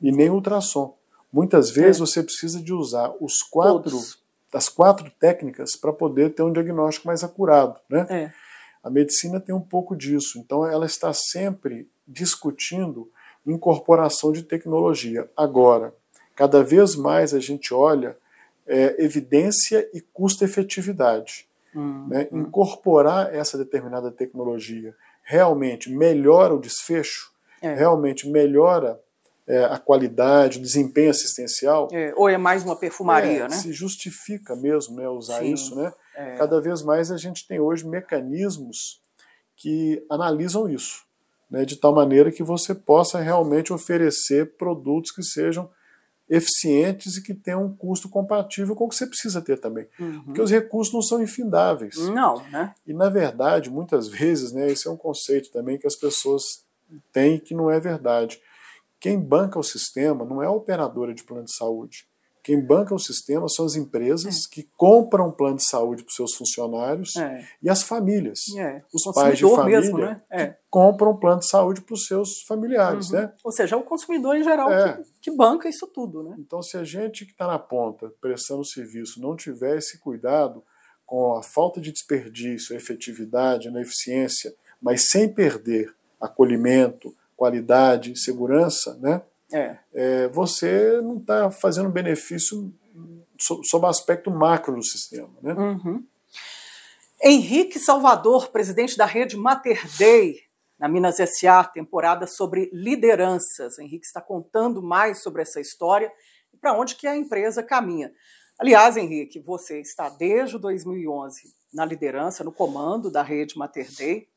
e 0.00 0.10
nem 0.10 0.30
o 0.30 0.34
ultrassom. 0.34 0.96
Muitas 1.36 1.70
vezes 1.70 1.96
é. 1.96 2.06
você 2.06 2.22
precisa 2.22 2.62
de 2.62 2.72
usar 2.72 3.12
os 3.20 3.42
quatro, 3.42 3.90
Todos. 3.90 4.18
as 4.54 4.70
quatro 4.70 5.10
técnicas 5.20 5.76
para 5.76 5.92
poder 5.92 6.32
ter 6.32 6.42
um 6.42 6.50
diagnóstico 6.50 7.06
mais 7.06 7.22
acurado. 7.22 7.78
Né? 7.90 8.06
É. 8.08 8.32
A 8.82 8.88
medicina 8.88 9.38
tem 9.38 9.54
um 9.54 9.60
pouco 9.60 9.94
disso, 9.94 10.38
então 10.38 10.66
ela 10.66 10.86
está 10.86 11.12
sempre 11.12 11.90
discutindo 12.08 13.10
incorporação 13.46 14.32
de 14.32 14.44
tecnologia. 14.44 15.30
Agora, 15.36 15.94
cada 16.34 16.64
vez 16.64 16.96
mais 16.96 17.34
a 17.34 17.38
gente 17.38 17.74
olha 17.74 18.16
é, 18.66 19.04
evidência 19.04 19.86
e 19.92 20.00
custo-efetividade. 20.00 21.46
Hum, 21.74 22.06
né? 22.08 22.28
hum. 22.32 22.40
Incorporar 22.40 23.34
essa 23.34 23.58
determinada 23.58 24.10
tecnologia 24.10 24.96
realmente 25.22 25.90
melhora 25.90 26.54
o 26.54 26.58
desfecho, 26.58 27.30
é. 27.60 27.74
realmente 27.74 28.26
melhora 28.26 28.98
é, 29.46 29.64
a 29.64 29.78
qualidade, 29.78 30.58
o 30.58 30.62
desempenho 30.62 31.10
assistencial. 31.10 31.88
É, 31.92 32.12
ou 32.16 32.28
é 32.28 32.36
mais 32.36 32.64
uma 32.64 32.76
perfumaria, 32.76 33.44
é, 33.44 33.48
né? 33.48 33.56
Se 33.56 33.72
justifica 33.72 34.56
mesmo 34.56 34.96
né, 34.96 35.08
usar 35.08 35.40
Sim, 35.40 35.52
isso, 35.52 35.76
né? 35.76 35.92
É. 36.16 36.36
Cada 36.36 36.60
vez 36.60 36.82
mais 36.82 37.10
a 37.10 37.16
gente 37.16 37.46
tem 37.46 37.60
hoje 37.60 37.86
mecanismos 37.86 39.00
que 39.56 40.04
analisam 40.10 40.68
isso, 40.68 41.04
né, 41.50 41.64
de 41.64 41.76
tal 41.76 41.94
maneira 41.94 42.30
que 42.30 42.42
você 42.42 42.74
possa 42.74 43.20
realmente 43.20 43.72
oferecer 43.72 44.56
produtos 44.56 45.10
que 45.10 45.22
sejam 45.22 45.70
eficientes 46.28 47.16
e 47.16 47.22
que 47.22 47.32
tenham 47.32 47.64
um 47.64 47.74
custo 47.74 48.08
compatível 48.08 48.74
com 48.74 48.84
o 48.84 48.88
que 48.88 48.96
você 48.96 49.06
precisa 49.06 49.40
ter 49.40 49.58
também. 49.58 49.88
Uhum. 49.98 50.24
Porque 50.24 50.42
os 50.42 50.50
recursos 50.50 50.92
não 50.92 51.00
são 51.00 51.22
infindáveis. 51.22 51.96
Não, 52.08 52.42
né? 52.50 52.74
E 52.86 52.92
na 52.92 53.08
verdade, 53.08 53.70
muitas 53.70 54.08
vezes, 54.08 54.52
né, 54.52 54.68
esse 54.68 54.88
é 54.88 54.90
um 54.90 54.96
conceito 54.96 55.52
também 55.52 55.78
que 55.78 55.86
as 55.86 55.94
pessoas 55.94 56.64
têm 57.12 57.38
que 57.38 57.54
não 57.54 57.70
é 57.70 57.78
verdade. 57.78 58.40
Quem 59.06 59.20
banca 59.20 59.56
o 59.56 59.62
sistema 59.62 60.24
não 60.24 60.42
é 60.42 60.46
a 60.46 60.50
operadora 60.50 61.14
de 61.14 61.22
plano 61.22 61.44
de 61.44 61.54
saúde. 61.54 62.08
Quem 62.42 62.60
banca 62.60 62.92
o 62.92 62.98
sistema 62.98 63.48
são 63.48 63.64
as 63.64 63.76
empresas 63.76 64.46
é. 64.46 64.48
que 64.50 64.68
compram 64.76 65.30
plano 65.30 65.58
de 65.58 65.64
saúde 65.64 66.02
para 66.02 66.10
os 66.10 66.16
seus 66.16 66.34
funcionários 66.34 67.14
é. 67.14 67.46
e 67.62 67.70
as 67.70 67.84
famílias. 67.84 68.40
É. 68.58 68.82
Os 68.92 69.04
pais 69.14 69.38
de 69.38 69.48
família 69.48 69.80
mesmo, 69.80 69.98
né? 69.98 70.20
que 70.28 70.36
é. 70.36 70.58
compram 70.68 71.16
plano 71.16 71.38
de 71.38 71.48
saúde 71.48 71.82
para 71.82 71.94
os 71.94 72.04
seus 72.04 72.42
familiares. 72.48 73.10
Uhum. 73.10 73.20
Né? 73.20 73.32
Ou 73.44 73.52
seja, 73.52 73.76
é 73.76 73.78
o 73.78 73.84
consumidor 73.84 74.34
em 74.34 74.42
geral 74.42 74.72
é. 74.72 74.94
que, 74.94 75.30
que, 75.30 75.36
banca 75.36 75.68
isso 75.68 75.86
tudo. 75.86 76.24
Né? 76.24 76.34
Então, 76.40 76.60
se 76.60 76.76
a 76.76 76.82
gente 76.82 77.24
que 77.26 77.30
está 77.30 77.46
na 77.46 77.60
ponta 77.60 78.12
prestando 78.20 78.64
serviço 78.64 79.20
não 79.20 79.36
tiver 79.36 79.78
esse 79.78 80.00
cuidado 80.00 80.64
com 81.06 81.36
a 81.36 81.44
falta 81.44 81.80
de 81.80 81.92
desperdício, 81.92 82.74
a 82.74 82.76
efetividade, 82.76 83.70
na 83.70 83.82
eficiência, 83.82 84.52
mas 84.82 85.06
sem 85.10 85.32
perder 85.32 85.94
acolhimento, 86.20 87.14
qualidade, 87.36 88.16
segurança, 88.16 88.98
né? 89.00 89.22
É. 89.52 89.78
É, 89.94 90.28
você 90.28 91.00
não 91.02 91.18
está 91.18 91.50
fazendo 91.50 91.88
benefício 91.88 92.72
sob 93.38 93.86
o 93.86 93.88
aspecto 93.88 94.30
macro 94.30 94.74
do 94.74 94.82
sistema. 94.82 95.30
Né? 95.42 95.52
Uhum. 95.52 96.04
Henrique 97.22 97.78
Salvador, 97.78 98.48
presidente 98.48 98.96
da 98.96 99.06
rede 99.06 99.36
Mater 99.36 99.86
Dei, 99.98 100.40
na 100.78 100.88
Minas 100.88 101.16
SA, 101.16 101.64
temporada 101.64 102.26
sobre 102.26 102.70
lideranças. 102.72 103.78
O 103.78 103.82
Henrique 103.82 104.06
está 104.06 104.20
contando 104.20 104.82
mais 104.82 105.22
sobre 105.22 105.42
essa 105.42 105.60
história 105.60 106.12
e 106.52 106.56
para 106.56 106.76
onde 106.78 106.94
que 106.94 107.06
a 107.06 107.16
empresa 107.16 107.62
caminha. 107.62 108.12
Aliás, 108.58 108.96
Henrique, 108.96 109.40
você 109.40 109.80
está 109.80 110.08
desde 110.08 110.58
2011 110.58 111.54
na 111.72 111.84
liderança, 111.84 112.44
no 112.44 112.52
comando 112.52 113.10
da 113.10 113.22
rede 113.22 113.56
Mater 113.56 113.88
Dei. 113.96 114.28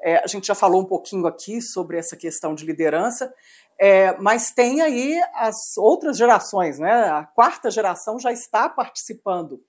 É, 0.00 0.18
a 0.18 0.26
gente 0.26 0.46
já 0.46 0.54
falou 0.54 0.82
um 0.82 0.86
pouquinho 0.86 1.26
aqui 1.26 1.60
sobre 1.60 1.98
essa 1.98 2.16
questão 2.16 2.54
de 2.54 2.64
liderança, 2.64 3.32
é, 3.80 4.16
mas 4.18 4.50
tem 4.50 4.80
aí 4.80 5.20
as 5.34 5.76
outras 5.76 6.16
gerações, 6.16 6.78
né? 6.78 7.10
A 7.10 7.24
quarta 7.24 7.70
geração 7.70 8.18
já 8.18 8.32
está 8.32 8.68
participando 8.68 9.62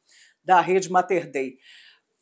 da 0.44 0.62
rede 0.62 0.92
Mater 0.92 1.30
Dei. 1.30 1.58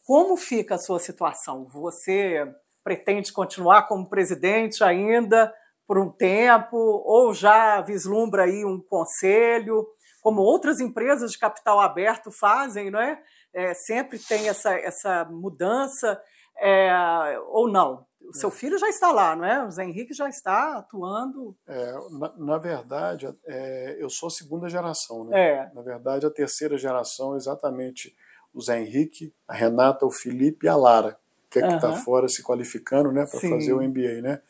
Como 0.05 0.38
fica 0.38 0.76
a 0.76 0.80
sua 0.80 0.99
situação? 0.99 1.68
Você 1.70 2.45
pretende 2.84 3.34
continuar 3.34 3.88
como 3.88 4.10
presidente 4.10 4.84
ainda 4.84 5.53
por 5.88 5.97
um 5.97 6.10
tempo, 6.10 6.78
ou 6.78 7.34
já 7.34 7.82
vislumbra 7.82 8.43
aí 8.43 8.66
um 8.66 8.82
conselho, 8.82 9.88
como 10.22 10.41
outras 10.41 10.82
empresas 10.82 11.32
de 11.32 11.38
capital 11.38 11.80
aberto 11.80 12.30
fazem, 12.30 12.91
não 12.91 12.99
é? 12.99 13.22
é 13.53 13.74
sempre 13.74 14.20
tem 14.20 14.49
essa, 14.49 14.74
essa 14.74 15.24
mudança, 15.26 16.22
é, 16.60 17.39
ou 17.49 17.70
não? 17.70 18.05
O 18.28 18.34
seu 18.34 18.51
filho 18.51 18.78
já 18.78 18.89
está 18.89 19.12
lá, 19.12 19.36
não 19.36 19.45
é? 19.45 19.64
O 19.64 19.72
Zé 19.72 19.86
Henrique 19.86 20.14
já 20.14 20.28
está 20.28 20.78
atuando. 20.78 21.55
É, 21.66 21.93
na, 22.12 22.34
na, 22.38 22.58
verdade, 22.58 23.34
é, 23.45 23.97
eu 23.99 24.10
sou 24.10 24.28
a 24.28 24.30
segunda 24.30 24.68
geração, 24.68 25.24
né? 25.24 25.49
É. 25.49 25.72
Na 25.74 25.82
verdade, 25.82 26.26
a 26.26 26.30
terceira 26.30 26.78
geração 26.78 27.36
é 27.36 27.38
exatamente 27.38 28.14
o 28.53 28.62
Zé 28.62 28.82
Henrique, 28.82 29.34
a 29.47 29.53
Renata, 29.53 30.05
o 30.05 30.12
Felipe 30.12 30.66
e 30.66 30.70
a 30.70 30.76
Lara, 30.76 31.18
que 31.49 31.60
é 31.60 31.68
que 31.68 31.76
está 31.76 31.93
fora 31.93 32.28
se 32.28 32.43
qualificando 32.43 33.12
né, 33.12 33.26
para 33.26 33.39
fazer 33.39 33.72
o 33.72 33.82
MBA. 33.82 34.22
Né? 34.22 34.41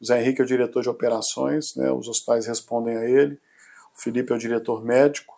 O 0.00 0.06
Zé 0.06 0.20
Henrique 0.20 0.40
é 0.40 0.44
o 0.44 0.46
diretor 0.46 0.82
de 0.82 0.88
operações, 0.88 1.74
né, 1.76 1.90
os 1.90 2.08
hospitais 2.08 2.46
respondem 2.46 2.96
a 2.96 3.04
ele, 3.04 3.34
o 3.96 4.00
Felipe 4.00 4.32
é 4.32 4.36
o 4.36 4.38
diretor 4.38 4.84
médico 4.84 5.34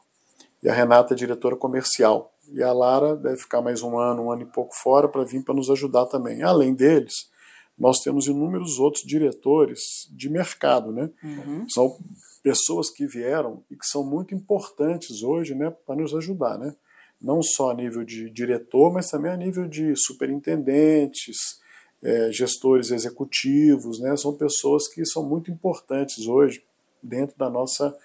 e 0.62 0.68
a 0.68 0.74
Renata 0.74 1.12
é 1.12 1.14
a 1.14 1.18
diretora 1.18 1.56
comercial. 1.56 2.32
E 2.52 2.62
a 2.62 2.72
Lara 2.72 3.16
deve 3.16 3.36
ficar 3.36 3.60
mais 3.60 3.82
um 3.82 3.98
ano, 3.98 4.24
um 4.24 4.32
ano 4.32 4.42
e 4.42 4.46
pouco 4.46 4.74
fora 4.74 5.08
para 5.08 5.24
vir 5.24 5.42
para 5.44 5.54
nos 5.54 5.70
ajudar 5.70 6.06
também. 6.06 6.42
Além 6.42 6.74
deles, 6.74 7.30
nós 7.78 8.00
temos 8.00 8.26
inúmeros 8.26 8.78
outros 8.78 9.04
diretores 9.04 10.08
de 10.10 10.28
mercado, 10.28 10.92
né? 10.92 11.10
Uhum. 11.22 11.68
São 11.68 11.98
pessoas 12.42 12.90
que 12.90 13.06
vieram 13.06 13.62
e 13.70 13.76
que 13.76 13.86
são 13.86 14.04
muito 14.04 14.34
importantes 14.34 15.22
hoje, 15.22 15.54
né, 15.54 15.70
para 15.86 15.96
nos 15.96 16.14
ajudar, 16.14 16.58
né? 16.58 16.74
não 17.20 17.42
só 17.42 17.70
a 17.70 17.74
nível 17.74 18.04
de 18.04 18.30
diretor, 18.30 18.92
mas 18.92 19.10
também 19.10 19.30
a 19.30 19.36
nível 19.36 19.66
de 19.66 19.94
superintendentes, 19.96 21.60
é, 22.02 22.30
gestores 22.30 22.90
executivos, 22.90 23.98
né? 24.00 24.16
São 24.16 24.36
pessoas 24.36 24.86
que 24.86 25.04
são 25.04 25.28
muito 25.28 25.50
importantes 25.50 26.26
hoje 26.28 26.64
dentro 27.02 27.36
da 27.36 27.50
nossa 27.50 27.96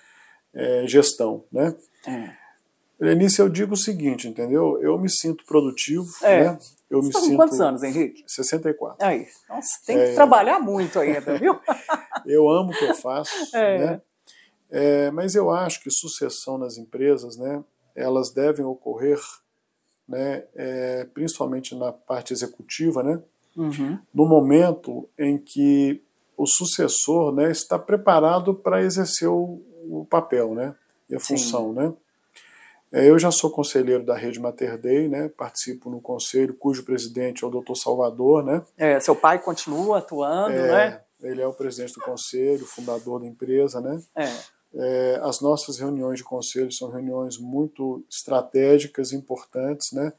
é, 0.53 0.87
gestão, 0.87 1.43
né? 1.51 1.75
É. 2.07 2.42
Lenice, 3.03 3.39
eu 3.39 3.49
digo 3.49 3.73
o 3.73 3.77
seguinte, 3.77 4.27
entendeu? 4.27 4.79
Eu 4.81 4.97
me 4.97 5.09
sinto 5.09 5.45
produtivo, 5.45 6.07
é. 6.21 6.43
né? 6.43 6.59
Eu 6.89 7.01
Você 7.01 7.07
me 7.07 7.13
tá 7.13 7.19
sinto... 7.19 7.35
quantos 7.35 7.61
anos, 7.61 7.83
Henrique? 7.83 8.23
64. 8.27 9.05
Aí, 9.05 9.27
nossa, 9.49 9.69
tem 9.85 9.97
que 9.97 10.03
é... 10.03 10.13
trabalhar 10.13 10.59
muito 10.59 10.99
ainda, 10.99 11.35
viu? 11.37 11.59
eu 12.25 12.49
amo 12.49 12.71
o 12.71 12.73
que 12.73 12.85
eu 12.85 12.95
faço, 12.95 13.33
é. 13.55 13.77
né? 13.79 14.01
É, 14.69 15.11
mas 15.11 15.35
eu 15.35 15.51
acho 15.51 15.83
que 15.83 15.91
sucessão 15.91 16.57
nas 16.57 16.77
empresas, 16.77 17.37
né? 17.37 17.63
elas 17.95 18.31
devem 18.31 18.65
ocorrer, 18.65 19.19
né, 20.07 20.43
é, 20.55 21.05
principalmente 21.13 21.75
na 21.75 21.91
parte 21.91 22.33
executiva, 22.33 23.03
né, 23.03 23.21
uhum. 23.55 23.99
no 24.13 24.27
momento 24.27 25.07
em 25.17 25.37
que 25.37 26.01
o 26.35 26.45
sucessor 26.47 27.33
né, 27.33 27.51
está 27.51 27.77
preparado 27.77 28.53
para 28.53 28.81
exercer 28.81 29.29
o, 29.29 29.61
o, 29.87 30.05
papel 30.09 30.53
né, 30.55 30.75
e 31.09 31.15
a 31.15 31.19
função. 31.19 31.71
Né. 31.71 31.93
É, 32.93 33.09
eu 33.09 33.17
já 33.17 33.31
sou 33.31 33.49
conselheiro 33.49 34.05
da 34.05 34.15
Rede 34.15 34.39
Mater 34.39 34.77
Dei, 34.77 35.09
né, 35.09 35.27
participo 35.27 35.89
no 35.89 35.99
conselho, 35.99 36.53
cujo 36.53 36.83
presidente 36.83 37.43
é 37.43 37.47
o 37.47 37.49
Dr. 37.49 37.73
Salvador. 37.73 38.45
Né. 38.45 38.61
É, 38.77 38.99
seu 38.99 39.15
pai 39.15 39.39
continua 39.39 39.97
atuando, 39.97 40.55
é, 40.55 40.67
né? 40.67 41.01
Ele 41.19 41.41
é 41.41 41.47
o 41.47 41.53
presidente 41.53 41.95
do 41.95 42.01
conselho, 42.01 42.67
fundador 42.67 43.19
da 43.19 43.25
empresa, 43.25 43.81
né? 43.81 43.99
É. 44.15 44.29
É, 44.75 45.19
as 45.23 45.41
nossas 45.41 45.79
reuniões 45.79 46.19
de 46.19 46.23
conselho 46.23 46.71
são 46.71 46.91
reuniões 46.91 47.37
muito 47.39 48.03
estratégicas, 48.09 49.11
importantes, 49.11 49.91
né? 49.91 50.13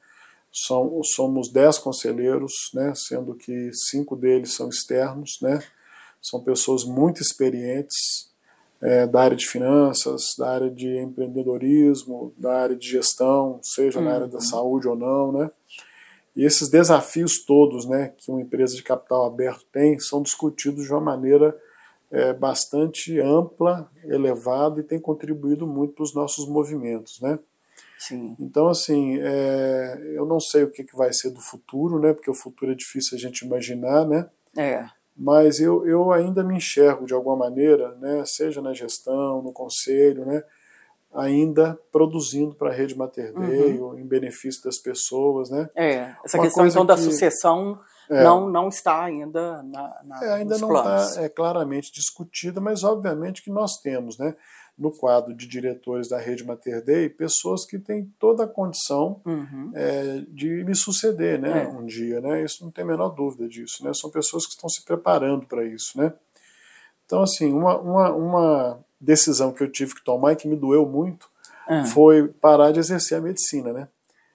São, 0.52 1.00
somos 1.04 1.52
dez 1.52 1.78
conselheiros, 1.78 2.52
né? 2.72 2.92
Sendo 2.96 3.34
que 3.34 3.70
cinco 3.72 4.16
deles 4.16 4.54
são 4.54 4.68
externos, 4.68 5.38
né? 5.42 5.62
São 6.22 6.42
pessoas 6.42 6.84
muito 6.84 7.20
experientes 7.20 8.33
é, 8.84 9.06
da 9.06 9.22
área 9.22 9.36
de 9.36 9.46
finanças, 9.46 10.34
da 10.38 10.50
área 10.50 10.70
de 10.70 10.98
empreendedorismo, 10.98 12.34
da 12.36 12.52
área 12.60 12.76
de 12.76 12.86
gestão, 12.86 13.58
seja 13.62 13.98
uhum. 13.98 14.04
na 14.04 14.14
área 14.14 14.28
da 14.28 14.34
uhum. 14.34 14.40
saúde 14.40 14.86
ou 14.86 14.94
não, 14.94 15.32
né? 15.32 15.50
E 16.36 16.44
esses 16.44 16.68
desafios 16.68 17.44
todos, 17.44 17.86
né, 17.86 18.12
que 18.18 18.30
uma 18.30 18.42
empresa 18.42 18.74
de 18.74 18.82
capital 18.82 19.24
aberto 19.24 19.64
tem, 19.72 19.98
são 20.00 20.20
discutidos 20.20 20.84
de 20.84 20.92
uma 20.92 21.00
maneira 21.00 21.56
é, 22.10 22.32
bastante 22.34 23.18
ampla, 23.20 23.88
elevada 24.04 24.80
e 24.80 24.84
tem 24.84 25.00
contribuído 25.00 25.66
muito 25.66 25.94
para 25.94 26.02
os 26.02 26.14
nossos 26.14 26.46
movimentos, 26.46 27.20
né? 27.20 27.38
Sim. 27.98 28.36
Então, 28.38 28.68
assim, 28.68 29.18
é, 29.20 30.12
eu 30.14 30.26
não 30.26 30.38
sei 30.38 30.64
o 30.64 30.70
que, 30.70 30.84
que 30.84 30.96
vai 30.96 31.12
ser 31.12 31.30
do 31.30 31.40
futuro, 31.40 31.98
né? 31.98 32.12
Porque 32.12 32.30
o 32.30 32.34
futuro 32.34 32.72
é 32.72 32.74
difícil 32.74 33.16
a 33.16 33.20
gente 33.20 33.46
imaginar, 33.46 34.04
né? 34.04 34.28
É. 34.56 34.84
Mas 35.16 35.60
eu, 35.60 35.86
eu 35.86 36.12
ainda 36.12 36.42
me 36.42 36.56
enxergo 36.56 37.06
de 37.06 37.14
alguma 37.14 37.36
maneira, 37.36 37.94
né? 37.96 38.24
Seja 38.26 38.60
na 38.60 38.72
gestão, 38.72 39.42
no 39.42 39.52
conselho, 39.52 40.24
né? 40.26 40.42
ainda 41.14 41.78
produzindo 41.92 42.54
para 42.54 42.70
a 42.70 42.72
rede 42.72 42.96
Mater 42.96 43.32
Dei, 43.32 43.78
uhum. 43.78 43.98
em 43.98 44.04
benefício 44.04 44.62
das 44.64 44.78
pessoas, 44.78 45.48
né? 45.48 45.70
É, 45.74 46.12
essa 46.24 46.36
Uma 46.36 46.44
questão 46.44 46.66
então 46.66 46.82
que... 46.82 46.88
da 46.88 46.96
sucessão 46.96 47.78
é. 48.10 48.22
não, 48.22 48.48
não 48.48 48.68
está 48.68 49.02
ainda 49.04 49.62
na, 49.62 50.00
na 50.04 50.24
é, 50.24 50.32
ainda 50.34 50.58
não 50.58 50.74
está 50.74 51.22
é, 51.22 51.28
claramente 51.28 51.92
discutida, 51.92 52.60
mas 52.60 52.84
obviamente 52.84 53.42
que 53.42 53.50
nós 53.50 53.78
temos, 53.78 54.18
né, 54.18 54.34
no 54.76 54.90
quadro 54.90 55.34
de 55.34 55.46
diretores 55.46 56.08
da 56.08 56.18
rede 56.18 56.44
Mater 56.44 56.84
Dei, 56.84 57.08
pessoas 57.08 57.64
que 57.64 57.78
têm 57.78 58.12
toda 58.18 58.44
a 58.44 58.48
condição 58.48 59.20
uhum. 59.24 59.70
é, 59.74 60.24
de 60.28 60.64
me 60.64 60.74
suceder, 60.74 61.40
né, 61.40 61.64
é. 61.64 61.68
um 61.68 61.86
dia, 61.86 62.20
né, 62.20 62.42
isso 62.44 62.64
não 62.64 62.70
tem 62.70 62.84
a 62.84 62.88
menor 62.88 63.10
dúvida 63.10 63.48
disso, 63.48 63.84
né, 63.84 63.92
são 63.94 64.10
pessoas 64.10 64.46
que 64.46 64.52
estão 64.52 64.68
se 64.68 64.84
preparando 64.84 65.46
para 65.46 65.64
isso, 65.64 65.96
né. 65.96 66.12
Então, 67.06 67.22
assim, 67.22 67.52
uma, 67.52 67.78
uma, 67.78 68.12
uma 68.12 68.84
decisão 69.00 69.52
que 69.52 69.62
eu 69.62 69.70
tive 69.70 69.94
que 69.94 70.04
tomar 70.04 70.32
e 70.32 70.36
que 70.36 70.48
me 70.48 70.56
doeu 70.56 70.86
muito 70.86 71.28
uhum. 71.68 71.84
foi 71.86 72.28
parar 72.28 72.72
de 72.72 72.80
exercer 72.80 73.18
a 73.18 73.20
medicina, 73.20 73.72
né. 73.72 73.88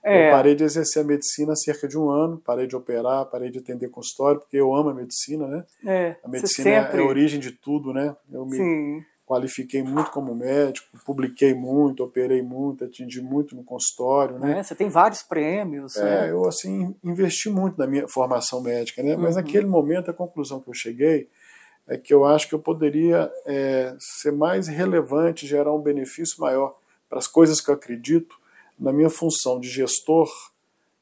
É. 0.04 0.28
Eu 0.28 0.32
parei 0.32 0.56
de 0.56 0.64
exercer 0.64 1.04
a 1.04 1.06
medicina 1.06 1.54
há 1.54 1.56
cerca 1.56 1.88
de 1.88 1.98
um 1.98 2.10
ano, 2.10 2.42
parei 2.46 2.68
de 2.68 2.76
operar, 2.76 3.26
parei 3.26 3.50
de 3.50 3.60
atender 3.60 3.90
consultório, 3.90 4.40
porque 4.40 4.58
eu 4.58 4.74
amo 4.74 4.90
a 4.90 4.94
medicina, 4.94 5.46
né? 5.48 5.66
É, 5.86 6.16
a 6.24 6.28
medicina 6.28 6.70
é 6.70 6.84
sempre... 6.84 7.02
é 7.02 7.04
a 7.04 7.08
origem 7.08 7.40
de 7.40 7.52
tudo, 7.52 7.94
né? 7.94 8.16
Eu 8.32 8.46
me 8.46 8.56
Sim. 8.56 9.06
qualifiquei 9.26 9.84
muito 9.84 10.10
como 10.12 10.34
médico, 10.34 10.88
publiquei 11.06 11.54
muito, 11.54 12.02
operei 12.02 12.42
muito, 12.42 12.86
atendi 12.86 13.22
muito 13.22 13.56
no 13.58 13.64
consultório, 13.64 14.40
né? 14.40 14.60
É, 14.60 14.64
você 14.64 14.74
tem 14.74 14.88
vários 14.88 15.22
prêmios. 15.22 15.98
É, 15.98 16.04
né? 16.04 16.32
eu 16.32 16.48
assim 16.48 16.96
investi 17.04 17.50
muito 17.50 17.78
na 17.78 17.86
minha 17.86 18.08
formação 18.08 18.62
médica, 18.62 19.04
né? 19.04 19.18
Mas 19.18 19.36
uhum. 19.36 19.42
naquele 19.42 19.66
momento 19.66 20.10
a 20.10 20.14
conclusão 20.14 20.62
que 20.62 20.70
eu 20.70 20.74
cheguei 20.74 21.28
é 21.90 21.98
que 21.98 22.14
eu 22.14 22.24
acho 22.24 22.48
que 22.48 22.56
eu 22.56 22.60
poderia 22.60 23.30
é, 23.46 23.94
ser 24.00 24.32
mais 24.32 24.70
relevante, 24.70 25.46
gerar 25.46 25.74
um 25.74 25.82
benefício 25.82 26.40
maior 26.40 26.78
para 27.10 27.20
as 27.20 27.28
coisas 27.28 27.60
que 27.60 27.70
eu 27.70 27.76
acredito 27.76 28.39
na 28.80 28.94
minha 28.94 29.10
função 29.10 29.60
de 29.60 29.68
gestor 29.68 30.30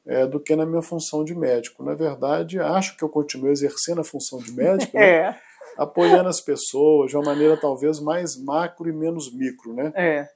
é, 0.06 0.26
do 0.26 0.40
que 0.40 0.56
na 0.56 0.64
minha 0.66 0.82
função 0.82 1.22
de 1.22 1.34
médico. 1.34 1.84
Na 1.84 1.94
verdade, 1.94 2.58
acho 2.58 2.96
que 2.96 3.04
eu 3.04 3.08
continuo 3.08 3.50
exercendo 3.50 4.00
a 4.00 4.04
função 4.04 4.38
de 4.38 4.50
médico, 4.52 4.96
né? 4.96 5.28
é. 5.28 5.40
apoiando 5.76 6.28
as 6.28 6.40
pessoas 6.40 7.10
de 7.10 7.16
uma 7.16 7.26
maneira 7.26 7.56
talvez 7.56 8.00
mais 8.00 8.36
macro 8.36 8.88
e 8.88 8.92
menos 8.92 9.32
micro, 9.32 9.74
né? 9.74 9.92
É. 9.94 10.28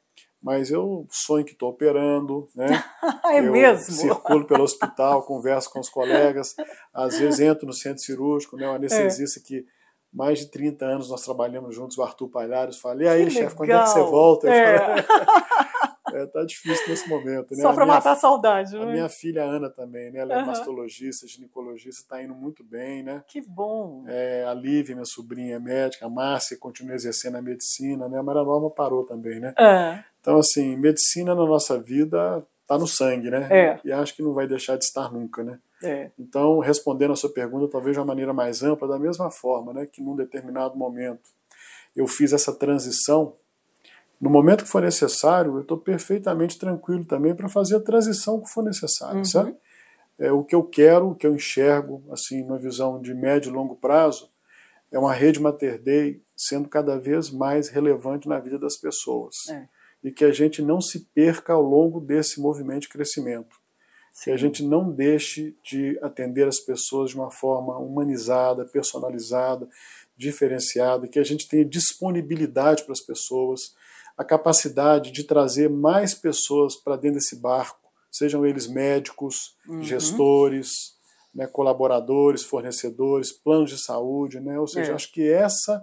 Mas 0.42 0.70
eu 0.70 1.06
sonho 1.08 1.44
que 1.44 1.52
estou 1.52 1.70
operando, 1.70 2.48
né? 2.54 2.84
é 3.26 3.38
eu 3.38 3.50
mesmo? 3.50 3.94
circulo 3.94 4.44
pelo 4.44 4.64
hospital, 4.64 5.22
converso 5.26 5.70
com 5.70 5.80
os 5.80 5.88
colegas, 5.88 6.54
às 6.92 7.18
vezes 7.18 7.40
entro 7.40 7.66
no 7.66 7.72
centro 7.72 8.02
cirúrgico, 8.02 8.56
né? 8.56 8.68
O 8.68 8.74
anestesista 8.74 9.40
é. 9.40 9.42
que 9.42 9.64
mais 10.12 10.40
de 10.40 10.50
30 10.50 10.84
anos 10.84 11.08
nós 11.08 11.24
trabalhamos 11.24 11.74
juntos, 11.74 11.96
o 11.96 12.02
Arthur 12.02 12.28
Palhares, 12.28 12.76
falei, 12.76 13.06
e 13.06 13.10
aí, 13.10 13.30
chefe, 13.30 13.56
quando 13.56 13.70
é 13.70 13.82
que 13.82 13.88
você 13.88 14.02
volta? 14.02 14.50
É. 14.52 15.02
Falei, 15.02 15.91
é, 16.14 16.26
tá 16.26 16.44
difícil 16.44 16.88
nesse 16.88 17.08
momento, 17.08 17.54
né? 17.54 17.62
Só 17.62 17.72
para 17.72 17.86
matar 17.86 18.12
a 18.12 18.16
saudade, 18.16 18.76
né? 18.76 18.82
A 18.82 18.86
minha 18.86 19.08
filha 19.08 19.42
Ana 19.42 19.70
também, 19.70 20.10
né? 20.10 20.20
Ela 20.20 20.34
é 20.34 20.38
uhum. 20.38 20.46
mastologista, 20.46 21.26
ginecologista, 21.26 22.02
está 22.02 22.22
indo 22.22 22.34
muito 22.34 22.62
bem, 22.64 23.02
né? 23.02 23.22
Que 23.26 23.40
bom! 23.40 24.04
É, 24.06 24.44
a 24.44 24.54
Lívia, 24.54 24.94
minha 24.94 25.04
sobrinha, 25.04 25.56
é 25.56 25.58
médica, 25.58 26.06
a 26.06 26.10
Márcia 26.10 26.56
continua 26.56 26.94
exercendo 26.94 27.36
a 27.36 27.42
medicina, 27.42 28.08
né? 28.08 28.18
A 28.18 28.22
Maria 28.22 28.42
Norma 28.42 28.70
parou 28.70 29.04
também, 29.04 29.40
né? 29.40 29.54
É. 29.58 30.02
Então, 30.20 30.38
assim, 30.38 30.76
medicina 30.76 31.34
na 31.34 31.44
nossa 31.44 31.80
vida 31.80 32.46
tá 32.66 32.78
no 32.78 32.86
sangue, 32.86 33.30
né? 33.30 33.48
É. 33.50 33.80
E 33.84 33.92
acho 33.92 34.14
que 34.14 34.22
não 34.22 34.32
vai 34.32 34.46
deixar 34.46 34.76
de 34.76 34.84
estar 34.84 35.12
nunca, 35.12 35.42
né? 35.42 35.58
É. 35.82 36.10
Então, 36.18 36.60
respondendo 36.60 37.12
a 37.12 37.16
sua 37.16 37.32
pergunta, 37.32 37.70
talvez 37.70 37.94
de 37.94 38.00
uma 38.00 38.06
maneira 38.06 38.32
mais 38.32 38.62
ampla, 38.62 38.86
da 38.86 38.98
mesma 38.98 39.30
forma, 39.30 39.72
né? 39.72 39.86
Que 39.86 40.02
num 40.02 40.14
determinado 40.14 40.76
momento 40.76 41.30
eu 41.94 42.06
fiz 42.06 42.32
essa 42.32 42.52
transição 42.52 43.34
No 44.22 44.30
momento 44.30 44.62
que 44.62 44.70
for 44.70 44.80
necessário, 44.80 45.56
eu 45.56 45.62
estou 45.62 45.76
perfeitamente 45.76 46.56
tranquilo 46.56 47.04
também 47.04 47.34
para 47.34 47.48
fazer 47.48 47.74
a 47.74 47.80
transição 47.80 48.40
que 48.40 48.48
for 48.48 48.62
necessário, 48.62 49.18
uhum. 49.18 49.24
sabe? 49.24 49.56
É, 50.16 50.30
o 50.30 50.44
que 50.44 50.54
eu 50.54 50.62
quero, 50.62 51.10
o 51.10 51.14
que 51.16 51.26
eu 51.26 51.34
enxergo, 51.34 52.04
assim, 52.12 52.44
numa 52.44 52.56
visão 52.56 53.02
de 53.02 53.12
médio 53.12 53.50
e 53.50 53.52
longo 53.52 53.74
prazo, 53.74 54.30
é 54.92 54.98
uma 54.98 55.12
rede 55.12 55.40
Mater 55.40 55.82
Dei 55.82 56.22
sendo 56.36 56.68
cada 56.68 56.96
vez 57.00 57.30
mais 57.30 57.68
relevante 57.68 58.28
na 58.28 58.38
vida 58.38 58.60
das 58.60 58.76
pessoas. 58.76 59.34
É. 59.50 59.66
E 60.04 60.12
que 60.12 60.24
a 60.24 60.30
gente 60.30 60.62
não 60.62 60.80
se 60.80 61.00
perca 61.12 61.54
ao 61.54 61.62
longo 61.62 61.98
desse 61.98 62.40
movimento 62.40 62.82
de 62.82 62.90
crescimento. 62.90 63.56
Sim. 64.12 64.24
Que 64.26 64.30
a 64.30 64.36
gente 64.36 64.62
não 64.62 64.88
deixe 64.88 65.56
de 65.64 65.98
atender 66.00 66.46
as 66.46 66.60
pessoas 66.60 67.10
de 67.10 67.16
uma 67.16 67.30
forma 67.32 67.76
humanizada, 67.76 68.64
personalizada, 68.66 69.68
diferenciada, 70.16 71.08
que 71.08 71.18
a 71.18 71.24
gente 71.24 71.48
tenha 71.48 71.64
disponibilidade 71.64 72.84
para 72.84 72.92
as 72.92 73.00
pessoas, 73.00 73.74
a 74.16 74.24
capacidade 74.24 75.10
de 75.10 75.24
trazer 75.24 75.68
mais 75.68 76.14
pessoas 76.14 76.76
para 76.76 76.96
dentro 76.96 77.18
desse 77.18 77.36
barco, 77.36 77.80
sejam 78.10 78.44
eles 78.44 78.66
médicos, 78.66 79.56
uhum. 79.66 79.82
gestores, 79.82 80.96
né, 81.34 81.46
colaboradores, 81.46 82.44
fornecedores, 82.44 83.32
planos 83.32 83.70
de 83.70 83.82
saúde, 83.82 84.38
né? 84.38 84.58
Ou 84.58 84.68
seja, 84.68 84.92
é. 84.92 84.94
acho 84.94 85.10
que 85.10 85.26
essa 85.30 85.82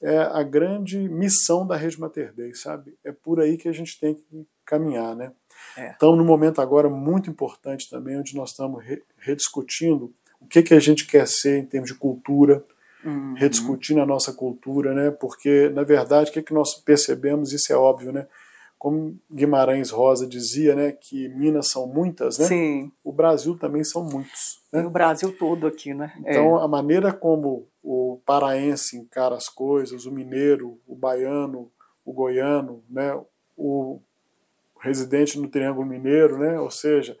é 0.00 0.18
a 0.18 0.42
grande 0.42 1.08
missão 1.08 1.66
da 1.66 1.76
Rede 1.76 1.98
Mater 1.98 2.32
Dei, 2.32 2.54
sabe? 2.54 2.96
É 3.04 3.10
por 3.10 3.40
aí 3.40 3.56
que 3.56 3.68
a 3.68 3.72
gente 3.72 3.98
tem 3.98 4.14
que 4.14 4.46
caminhar, 4.64 5.16
né? 5.16 5.32
É. 5.76 5.92
Então, 5.96 6.14
no 6.14 6.24
momento 6.24 6.60
agora 6.60 6.88
muito 6.88 7.30
importante 7.30 7.88
também, 7.90 8.18
onde 8.18 8.36
nós 8.36 8.50
estamos 8.50 8.84
re 8.84 9.02
rediscutindo 9.18 10.12
o 10.40 10.46
que, 10.46 10.62
que 10.62 10.74
a 10.74 10.80
gente 10.80 11.06
quer 11.06 11.26
ser 11.26 11.58
em 11.58 11.64
termos 11.64 11.90
de 11.90 11.96
cultura, 11.96 12.64
uhum. 13.06 13.34
rediscutindo 13.34 14.00
a 14.00 14.06
nossa 14.06 14.32
cultura, 14.32 14.92
né? 14.92 15.10
Porque, 15.10 15.70
na 15.70 15.84
verdade, 15.84 16.30
o 16.30 16.32
que, 16.32 16.42
que 16.42 16.52
nós 16.52 16.74
percebemos, 16.74 17.52
isso 17.52 17.72
é 17.72 17.76
óbvio, 17.76 18.12
né? 18.12 18.26
como 18.78 19.18
Guimarães 19.32 19.90
Rosa 19.90 20.26
dizia, 20.26 20.74
né, 20.74 20.92
que 20.92 21.28
Minas 21.30 21.70
são 21.70 21.86
muitas, 21.86 22.38
né? 22.38 22.46
Sim. 22.46 22.92
O 23.02 23.10
Brasil 23.10 23.56
também 23.58 23.82
são 23.82 24.04
muitos. 24.04 24.60
Né? 24.72 24.84
o 24.84 24.90
Brasil 24.90 25.36
todo 25.36 25.66
aqui, 25.66 25.94
né? 25.94 26.12
Então, 26.20 26.58
é. 26.58 26.64
a 26.64 26.68
maneira 26.68 27.12
como 27.12 27.66
o 27.82 28.20
paraense 28.26 28.96
encara 28.96 29.34
as 29.34 29.48
coisas, 29.48 30.04
o 30.04 30.12
mineiro, 30.12 30.78
o 30.86 30.94
baiano, 30.94 31.70
o 32.04 32.12
goiano, 32.12 32.84
né, 32.88 33.18
o 33.56 33.98
residente 34.80 35.38
no 35.38 35.48
Triângulo 35.48 35.86
Mineiro, 35.86 36.38
né? 36.38 36.60
Ou 36.60 36.70
seja, 36.70 37.16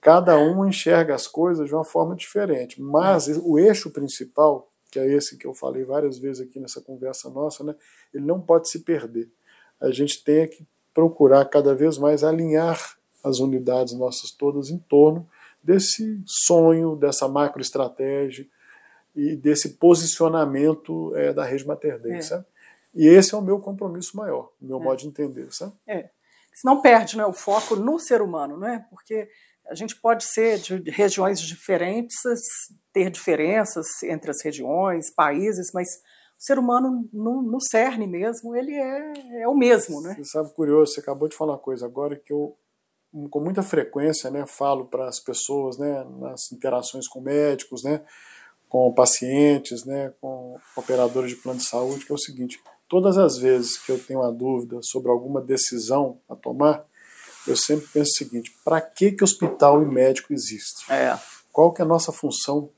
cada 0.00 0.38
um 0.38 0.66
enxerga 0.66 1.14
as 1.14 1.26
coisas 1.26 1.68
de 1.68 1.74
uma 1.74 1.84
forma 1.84 2.16
diferente, 2.16 2.80
mas 2.80 3.28
o 3.28 3.58
eixo 3.58 3.90
principal, 3.90 4.72
que 4.96 5.00
é 5.00 5.12
esse 5.12 5.36
que 5.36 5.46
eu 5.46 5.52
falei 5.52 5.84
várias 5.84 6.16
vezes 6.16 6.40
aqui 6.40 6.58
nessa 6.58 6.80
conversa 6.80 7.28
nossa, 7.28 7.62
né, 7.62 7.74
ele 8.14 8.24
não 8.24 8.40
pode 8.40 8.70
se 8.70 8.78
perder. 8.78 9.28
A 9.78 9.90
gente 9.90 10.24
tem 10.24 10.48
que 10.48 10.66
procurar 10.94 11.44
cada 11.44 11.74
vez 11.74 11.98
mais 11.98 12.24
alinhar 12.24 12.96
as 13.22 13.38
unidades 13.38 13.92
nossas 13.92 14.30
todas 14.30 14.70
em 14.70 14.78
torno 14.78 15.28
desse 15.62 16.22
sonho, 16.24 16.96
dessa 16.96 17.28
macroestratégia 17.28 18.46
e 19.14 19.36
desse 19.36 19.74
posicionamento 19.74 21.14
é, 21.14 21.30
da 21.34 21.44
rede 21.44 21.66
Mater 21.66 22.00
Dei, 22.00 22.14
é. 22.14 22.22
sabe? 22.22 22.46
E 22.94 23.06
esse 23.06 23.34
é 23.34 23.36
o 23.36 23.42
meu 23.42 23.58
compromisso 23.58 24.16
maior, 24.16 24.50
o 24.62 24.64
meu 24.64 24.80
é. 24.80 24.82
modo 24.82 24.98
de 24.98 25.08
entender, 25.08 25.52
sabe? 25.52 25.74
É. 25.86 26.08
Senão 26.54 26.80
perde 26.80 27.18
né, 27.18 27.26
o 27.26 27.34
foco 27.34 27.76
no 27.76 27.98
ser 27.98 28.22
humano, 28.22 28.56
não 28.56 28.66
é? 28.66 28.78
Porque 28.88 29.28
a 29.68 29.74
gente 29.74 29.96
pode 29.96 30.24
ser 30.24 30.58
de 30.58 30.90
regiões 30.90 31.40
diferentes, 31.40 32.16
ter 32.92 33.10
diferenças 33.10 33.86
entre 34.04 34.30
as 34.30 34.42
regiões, 34.42 35.10
países, 35.10 35.70
mas 35.74 35.88
o 36.38 36.44
ser 36.44 36.58
humano 36.58 37.08
no, 37.12 37.42
no 37.42 37.60
cerne 37.60 38.06
mesmo, 38.06 38.54
ele 38.54 38.74
é, 38.74 39.42
é 39.42 39.48
o 39.48 39.54
mesmo, 39.54 40.00
né? 40.00 40.14
Você 40.14 40.24
sabe, 40.24 40.52
curioso, 40.54 40.92
você 40.92 41.00
acabou 41.00 41.28
de 41.28 41.36
falar 41.36 41.54
uma 41.54 41.58
coisa 41.58 41.86
agora 41.86 42.16
que 42.16 42.32
eu, 42.32 42.56
com 43.30 43.40
muita 43.40 43.62
frequência, 43.62 44.30
né, 44.30 44.44
falo 44.46 44.86
para 44.86 45.08
as 45.08 45.18
pessoas, 45.18 45.78
né, 45.78 46.04
nas 46.18 46.52
interações 46.52 47.08
com 47.08 47.20
médicos, 47.20 47.82
né, 47.82 48.02
com 48.68 48.92
pacientes, 48.92 49.84
né, 49.84 50.12
com 50.20 50.58
operadores 50.76 51.30
de 51.30 51.36
plano 51.36 51.58
de 51.58 51.64
saúde, 51.64 52.04
que 52.04 52.12
é 52.12 52.14
o 52.14 52.18
seguinte, 52.18 52.60
todas 52.88 53.16
as 53.16 53.38
vezes 53.38 53.78
que 53.78 53.90
eu 53.90 53.98
tenho 53.98 54.20
uma 54.20 54.32
dúvida 54.32 54.78
sobre 54.82 55.10
alguma 55.10 55.40
decisão 55.40 56.20
a 56.28 56.36
tomar, 56.36 56.84
eu 57.46 57.56
sempre 57.56 57.86
penso 57.92 58.10
o 58.12 58.16
seguinte, 58.16 58.54
para 58.64 58.80
que 58.80 59.12
que 59.12 59.24
hospital 59.24 59.82
e 59.82 59.86
médico 59.86 60.32
existem? 60.32 60.94
É. 60.94 61.18
Qual 61.52 61.72
que 61.72 61.80
é 61.80 61.84
a 61.84 61.88
nossa 61.88 62.12
função 62.12 62.70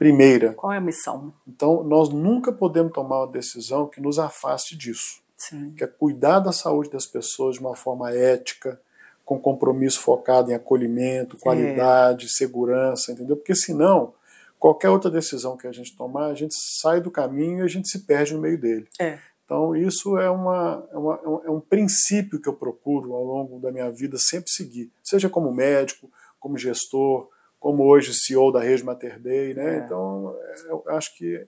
primeira. 0.00 0.54
Qual 0.54 0.72
é 0.72 0.78
a 0.78 0.80
missão? 0.80 1.30
Então, 1.46 1.84
nós 1.84 2.08
nunca 2.08 2.50
podemos 2.50 2.90
tomar 2.90 3.18
uma 3.18 3.30
decisão 3.30 3.86
que 3.86 4.00
nos 4.00 4.18
afaste 4.18 4.74
disso. 4.74 5.20
Sim. 5.36 5.74
Que 5.76 5.84
é 5.84 5.86
cuidar 5.86 6.40
da 6.40 6.52
saúde 6.52 6.88
das 6.88 7.04
pessoas 7.04 7.56
de 7.56 7.60
uma 7.60 7.76
forma 7.76 8.10
ética, 8.10 8.80
com 9.26 9.38
compromisso 9.38 10.00
focado 10.00 10.50
em 10.50 10.54
acolhimento, 10.54 11.36
qualidade, 11.36 12.24
é. 12.24 12.28
segurança, 12.30 13.12
entendeu? 13.12 13.36
Porque 13.36 13.54
senão, 13.54 14.14
qualquer 14.58 14.88
outra 14.88 15.10
decisão 15.10 15.54
que 15.54 15.66
a 15.66 15.72
gente 15.72 15.94
tomar, 15.94 16.28
a 16.28 16.34
gente 16.34 16.54
sai 16.54 17.02
do 17.02 17.10
caminho 17.10 17.58
e 17.58 17.62
a 17.62 17.68
gente 17.68 17.86
se 17.90 17.98
perde 17.98 18.32
no 18.32 18.40
meio 18.40 18.58
dele. 18.58 18.88
É. 18.98 19.18
Então, 19.50 19.74
isso 19.74 20.16
é, 20.16 20.30
uma, 20.30 20.86
é, 20.92 20.96
uma, 20.96 21.42
é 21.44 21.50
um 21.50 21.58
princípio 21.58 22.40
que 22.40 22.48
eu 22.48 22.54
procuro 22.54 23.12
ao 23.12 23.24
longo 23.24 23.58
da 23.58 23.72
minha 23.72 23.90
vida 23.90 24.16
sempre 24.16 24.48
seguir, 24.48 24.92
seja 25.02 25.28
como 25.28 25.52
médico, 25.52 26.08
como 26.38 26.56
gestor, 26.56 27.28
como 27.58 27.82
hoje 27.82 28.14
CEO 28.14 28.52
da 28.52 28.60
Rede 28.60 28.84
Mater 28.84 29.18
Dei, 29.18 29.52
né? 29.52 29.78
É. 29.78 29.78
Então, 29.78 30.32
eu 30.68 30.84
acho 30.90 31.16
que 31.16 31.44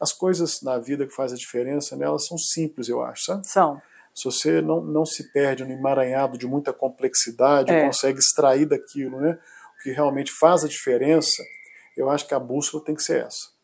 as 0.00 0.12
coisas 0.12 0.60
na 0.60 0.76
vida 0.76 1.06
que 1.06 1.14
fazem 1.14 1.36
a 1.36 1.38
diferença 1.38 1.94
nelas 1.94 2.26
são 2.26 2.36
simples, 2.36 2.88
eu 2.88 3.00
acho, 3.00 3.26
sabe? 3.26 3.46
São. 3.46 3.80
Se 4.12 4.24
você 4.24 4.60
não, 4.60 4.80
não 4.80 5.06
se 5.06 5.30
perde 5.32 5.64
no 5.64 5.70
emaranhado 5.70 6.36
de 6.36 6.48
muita 6.48 6.72
complexidade, 6.72 7.70
é. 7.70 7.86
consegue 7.86 8.18
extrair 8.18 8.66
daquilo, 8.66 9.20
né? 9.20 9.38
O 9.78 9.82
que 9.84 9.92
realmente 9.92 10.32
faz 10.32 10.64
a 10.64 10.68
diferença, 10.68 11.44
eu 11.96 12.10
acho 12.10 12.26
que 12.26 12.34
a 12.34 12.40
bússola 12.40 12.82
tem 12.84 12.96
que 12.96 13.04
ser 13.04 13.24
essa. 13.24 13.54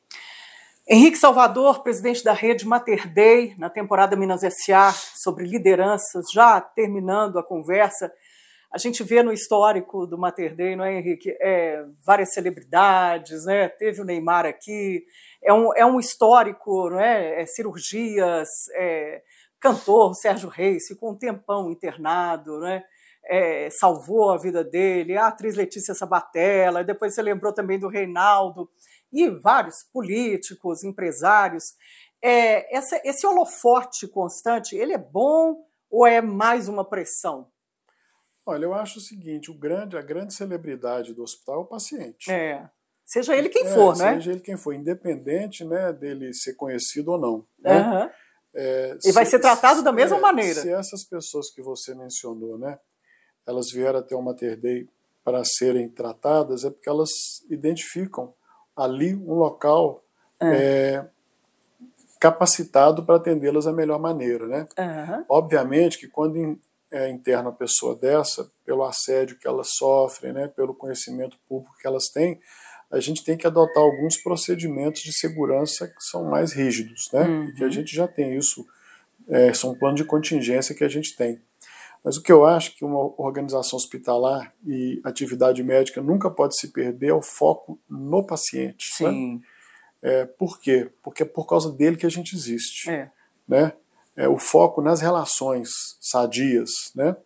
Henrique 0.89 1.17
Salvador, 1.17 1.85
presidente 1.85 2.25
da 2.25 2.33
rede 2.33 2.67
Mater 2.67 3.09
Dei, 3.13 3.55
na 3.57 3.71
temporada 3.71 4.17
Minas 4.17 4.43
S.A., 4.43 4.91
sobre 4.93 5.47
lideranças, 5.47 6.25
já 6.33 6.61
terminando 6.61 7.39
a 7.39 7.43
conversa, 7.43 8.13
a 8.73 8.79
gente 8.79 9.05
vê 9.05 9.23
no 9.23 9.33
histórico 9.33 10.07
do 10.09 10.19
Mater 10.19 10.57
Dei, 10.57 10.75
não 10.75 10.85
é, 10.85 10.99
Henrique? 10.99 11.31
É, 11.41 11.85
várias 12.05 12.33
celebridades, 12.33 13.45
né? 13.45 13.69
Teve 13.69 14.01
o 14.01 14.05
Neymar 14.05 14.45
aqui. 14.45 15.05
É 15.45 15.53
um, 15.53 15.73
é 15.77 15.87
um 15.87 16.01
histórico, 16.01 16.91
não 16.91 16.99
é? 16.99 17.43
é 17.43 17.47
cirurgias, 17.47 18.49
é, 18.75 19.23
cantor 19.61 20.15
Sérgio 20.15 20.49
Reis 20.49 20.89
ficou 20.89 21.13
um 21.13 21.19
tempão 21.19 21.71
internado, 21.71 22.59
né? 22.59 22.83
É, 23.25 23.71
salvou 23.71 24.33
a 24.33 24.37
vida 24.37 24.65
dele, 24.65 25.17
a 25.17 25.29
atriz 25.29 25.55
Letícia 25.55 25.95
Sabatella, 25.95 26.83
depois 26.83 27.15
você 27.15 27.23
lembrou 27.23 27.53
também 27.53 27.79
do 27.79 27.87
Reinaldo, 27.87 28.69
e 29.13 29.29
vários 29.29 29.85
políticos, 29.93 30.83
empresários. 30.83 31.75
É, 32.23 32.75
essa, 32.75 33.01
esse 33.05 33.27
holofote 33.27 34.07
constante, 34.09 34.77
ele 34.77 34.93
é 34.93 34.99
bom 34.99 35.65
ou 35.91 36.07
é 36.07 36.21
mais 36.21 36.69
uma 36.69 36.85
pressão? 36.85 37.49
Olha, 38.47 38.65
eu 38.65 38.75
acho 38.75 38.99
o 38.99 39.03
seguinte, 39.03 39.51
o 39.51 39.55
grande, 39.55 39.97
a 39.97 40.03
grande 40.03 40.35
celebridade 40.35 41.15
do 41.15 41.23
hospital 41.23 41.57
é 41.57 41.59
o 41.59 41.67
paciente. 41.67 42.31
É. 42.31 42.69
Seja 43.05 43.37
ele 43.37 43.49
quem 43.49 43.67
é, 43.67 43.75
for, 43.75 43.97
né? 43.97 44.15
Seja 44.15 44.33
ele 44.33 44.41
quem 44.41 44.57
for, 44.57 44.73
independente 44.73 45.65
né, 45.65 45.93
dele 45.93 46.33
ser 46.33 46.55
conhecido 46.55 47.13
ou 47.13 47.19
não. 47.19 47.47
Né? 47.59 47.79
Uhum. 47.79 48.11
É, 48.55 48.99
e 49.05 49.13
vai 49.13 49.27
ser 49.27 49.39
tratado 49.39 49.83
da 49.83 49.93
mesma 49.93 50.17
é, 50.17 50.21
maneira. 50.21 50.61
Se 50.61 50.71
essas 50.71 51.05
pessoas 51.05 51.51
que 51.51 51.63
você 51.63 51.95
mencionou, 51.95 52.59
né, 52.59 52.79
elas 53.47 53.71
vieram 53.71 53.99
até 53.99 54.15
o 54.15 54.23
Mater 54.23 54.59
Dei 54.59 54.89
para 55.25 55.45
serem 55.45 55.89
tratadas, 55.89 56.65
é 56.65 56.71
porque 56.71 56.89
elas 56.89 57.11
identificam 57.49 58.35
ali 58.77 59.15
um 59.15 59.35
local 59.35 60.03
é. 60.41 60.47
é 60.47 61.07
capacitado 62.21 63.05
para 63.05 63.17
atendê-las 63.17 63.65
da 63.65 63.73
melhor 63.73 63.99
maneira. 63.99 64.47
Né? 64.47 64.69
Uhum. 64.79 65.25
Obviamente 65.29 65.99
que 65.99 66.07
quando 66.07 66.59
é, 66.93 67.11
interna 67.11 67.49
uma 67.49 67.57
pessoa 67.57 67.97
dessa, 67.97 68.49
pelo 68.65 68.85
assédio 68.85 69.37
que 69.39 69.49
elas 69.49 69.71
sofrem, 69.71 70.33
né, 70.33 70.47
pelo 70.47 70.75
conhecimento 70.75 71.37
público 71.49 71.75
que 71.81 71.87
elas 71.87 72.09
têm, 72.11 72.39
a 72.93 73.01
gente 73.01 73.25
tem 73.25 73.37
que 73.37 73.47
adotar 73.47 73.83
alguns 73.83 74.19
procedimentos 74.19 75.03
de 75.03 75.13
segurança 75.13 75.89
que 75.89 76.05
são 76.05 76.25
mais 76.25 76.53
rígidos, 76.53 77.09
né? 77.11 77.23
Uhum. 77.23 77.55
que 77.55 77.65
a 77.65 77.71
gente 77.71 77.97
já 77.97 78.07
tem 78.07 78.37
isso, 78.37 78.67
é, 79.29 79.53
são 79.55 79.75
planos 79.75 80.01
de 80.01 80.07
contingência 80.07 80.75
que 80.75 80.85
a 80.85 80.89
gente 80.89 81.17
tem. 81.17 81.41
Mas 82.05 82.17
o 82.17 82.23
que 82.23 82.33
eu 82.33 82.45
acho 82.45 82.77
que 82.77 82.85
uma 82.85 82.99
organização 83.17 83.77
hospitalar 83.77 84.53
e 84.67 85.01
atividade 85.05 85.63
médica 85.63 86.03
nunca 86.03 86.31
pode 86.31 86.59
se 86.59 86.73
perder 86.73 87.09
é 87.09 87.15
o 87.15 87.23
foco 87.23 87.79
no 87.89 88.27
paciente. 88.27 88.87
Né? 89.01 89.11
Sim. 89.11 89.35
Né? 89.35 89.41
É, 90.03 90.27
por 90.27 90.61
quê? 90.61 90.91
Porque 91.03 91.23
é 91.23 91.27
por 91.27 91.47
causa 91.47 91.71
dele 91.71 91.97
que 91.97 92.07
a 92.07 92.11
gente 92.11 92.35
existe. 92.35 92.91
É. 92.91 93.11
Né? 93.47 93.73
é, 94.17 94.29
o 94.29 94.39
foco 94.39 94.81
nas 94.83 95.01
relações 95.01 95.69
sadias, 96.01 96.71
né? 96.95 97.17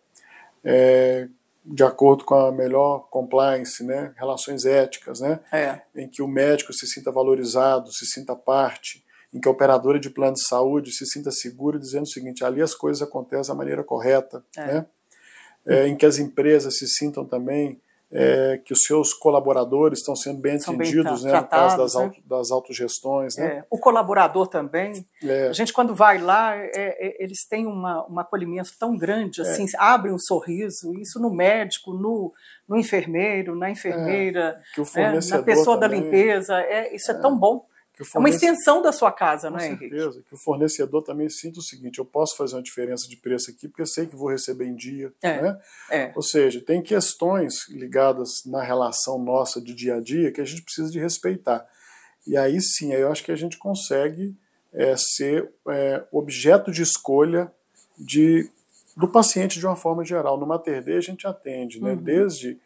É, 0.63 1.27
de 1.65 1.83
acordo 1.83 2.23
com 2.23 2.33
a 2.33 2.51
melhor 2.51 3.09
compliance, 3.09 3.83
né? 3.83 4.13
relações 4.15 4.65
éticas, 4.65 5.19
né? 5.19 5.39
É. 5.51 5.81
em 5.95 6.07
que 6.07 6.21
o 6.21 6.27
médico 6.27 6.71
se 6.71 6.87
sinta 6.87 7.11
valorizado, 7.11 7.91
se 7.91 8.05
sinta 8.05 8.35
parte, 8.35 9.03
em 9.33 9.39
que 9.39 9.47
a 9.47 9.51
operadora 9.51 9.99
de 9.99 10.09
plano 10.09 10.33
de 10.33 10.47
saúde 10.47 10.91
se 10.91 11.05
sinta 11.05 11.31
segura, 11.31 11.79
dizendo 11.79 12.03
o 12.03 12.09
seguinte: 12.09 12.43
ali 12.43 12.61
as 12.61 12.73
coisas 12.73 13.01
acontecem 13.01 13.53
da 13.53 13.57
maneira 13.57 13.83
correta, 13.83 14.43
é. 14.55 14.65
né? 14.65 14.85
É, 15.65 15.87
em 15.87 15.97
que 15.97 16.05
as 16.05 16.17
empresas 16.17 16.77
se 16.77 16.87
sintam 16.87 17.25
também 17.25 17.81
é, 18.11 18.61
que 18.63 18.71
os 18.71 18.83
seus 18.83 19.13
colaboradores 19.13 19.99
estão 19.99 20.15
sendo 20.15 20.39
bem 20.39 20.55
atendidos, 20.55 21.23
né, 21.23 21.41
no 21.41 21.47
caso 21.47 21.77
das, 21.77 21.95
né? 21.95 22.03
auto, 22.03 22.21
das 22.25 22.51
autogestões. 22.51 23.35
Né? 23.35 23.45
É, 23.45 23.65
o 23.69 23.77
colaborador 23.77 24.47
também. 24.47 25.05
É. 25.21 25.47
A 25.47 25.53
gente, 25.53 25.73
quando 25.73 25.93
vai 25.93 26.17
lá, 26.17 26.55
é, 26.55 26.71
é, 26.73 27.23
eles 27.23 27.45
têm 27.47 27.67
uma, 27.67 28.09
um 28.09 28.17
acolhimento 28.19 28.71
tão 28.79 28.97
grande, 28.97 29.41
assim, 29.41 29.65
abre 29.77 30.11
um 30.11 30.19
sorriso, 30.19 30.93
isso 30.97 31.19
no 31.19 31.33
médico, 31.33 31.93
no, 31.93 32.31
no 32.67 32.77
enfermeiro, 32.77 33.57
na 33.57 33.69
enfermeira, 33.69 34.57
né, 34.95 35.19
na 35.29 35.43
pessoa 35.43 35.77
também, 35.77 35.99
da 35.99 36.05
limpeza, 36.05 36.65
isso 36.93 37.11
é, 37.11 37.15
tão 37.15 37.37
bom. 37.37 37.65
Fornece... 38.05 38.17
É 38.17 38.19
uma 38.19 38.29
extensão 38.29 38.81
da 38.81 38.91
sua 38.91 39.11
casa, 39.11 39.49
não 39.49 39.57
é, 39.57 39.67
Henrique? 39.67 39.89
Com 39.89 39.95
certeza. 39.95 40.23
Que 40.27 40.33
o 40.33 40.37
fornecedor 40.37 41.03
também 41.03 41.29
sinta 41.29 41.59
o 41.59 41.63
seguinte: 41.63 41.99
eu 41.99 42.05
posso 42.05 42.35
fazer 42.35 42.55
uma 42.55 42.61
diferença 42.61 43.07
de 43.07 43.17
preço 43.17 43.51
aqui 43.51 43.67
porque 43.67 43.81
eu 43.81 43.87
sei 43.87 44.05
que 44.05 44.15
vou 44.15 44.29
receber 44.29 44.65
em 44.65 44.75
dia. 44.75 45.11
É, 45.21 45.41
né? 45.41 45.59
é. 45.89 46.11
Ou 46.15 46.21
seja, 46.21 46.61
tem 46.61 46.81
questões 46.81 47.67
ligadas 47.69 48.43
na 48.45 48.61
relação 48.61 49.17
nossa 49.17 49.61
de 49.61 49.73
dia 49.73 49.95
a 49.95 49.99
dia 49.99 50.31
que 50.31 50.41
a 50.41 50.45
gente 50.45 50.61
precisa 50.61 50.91
de 50.91 50.99
respeitar. 50.99 51.65
E 52.25 52.35
aí 52.35 52.59
sim, 52.61 52.93
aí 52.93 53.01
eu 53.01 53.11
acho 53.11 53.23
que 53.23 53.31
a 53.31 53.35
gente 53.37 53.57
consegue 53.57 54.35
é, 54.73 54.95
ser 54.97 55.49
é, 55.69 56.05
objeto 56.11 56.71
de 56.71 56.81
escolha 56.81 57.51
de, 57.97 58.49
do 58.95 59.07
paciente 59.07 59.59
de 59.59 59.65
uma 59.65 59.75
forma 59.75 60.03
geral. 60.03 60.37
No 60.37 60.45
Mater 60.45 60.83
Dei 60.83 60.97
a 60.97 61.01
gente 61.01 61.25
atende, 61.25 61.81
né? 61.81 61.91
Uhum. 61.91 62.03
Desde 62.03 62.59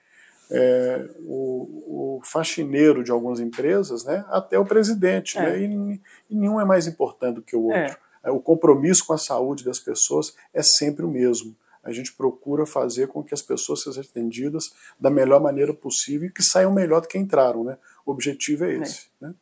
é, 0.52 1.10
o, 1.20 2.18
o, 2.18 2.22
faxineiro 2.24 3.04
de 3.04 3.12
algumas 3.12 3.40
empresas, 3.40 4.04
né, 4.04 4.26
até 4.28 4.60
o 4.60 4.66
presidente, 4.66 5.38
é. 5.38 5.42
né, 5.42 5.60
e, 5.60 6.02
e, 6.30 6.36
nenhum 6.36 6.60
é 6.60 6.66
mais 6.66 6.88
importante 6.88 7.36
do 7.36 7.42
que 7.42 7.56
o 7.56 7.64
outro. 7.64 7.98
É. 8.24 8.30
O 8.30 8.40
compromisso 8.40 9.06
com 9.08 9.14
a 9.14 9.18
saúde 9.18 9.64
das 9.64 9.80
pessoas 9.80 10.36
é 10.54 10.62
sempre 10.62 11.04
o 11.04 11.10
mesmo. 11.10 11.56
A 11.84 11.92
gente 11.92 12.14
procura 12.14 12.66
fazer 12.66 13.08
com 13.08 13.24
que 13.24 13.34
as 13.34 13.42
pessoas 13.42 13.82
sejam 13.82 14.04
atendidas 14.04 14.72
da 15.00 15.10
melhor 15.10 15.42
maneira 15.42 15.74
possível 15.74 16.28
e 16.28 16.32
que 16.32 16.44
saiam 16.44 16.72
melhor 16.72 17.02
do 17.02 17.08
que 17.08 17.18
entraram. 17.18 17.64
Né? 17.64 17.78
O 18.06 18.12
objetivo 18.12 18.66
é, 18.66 18.74
é. 18.74 18.78
esse. 18.78 19.08
Né? 19.20 19.34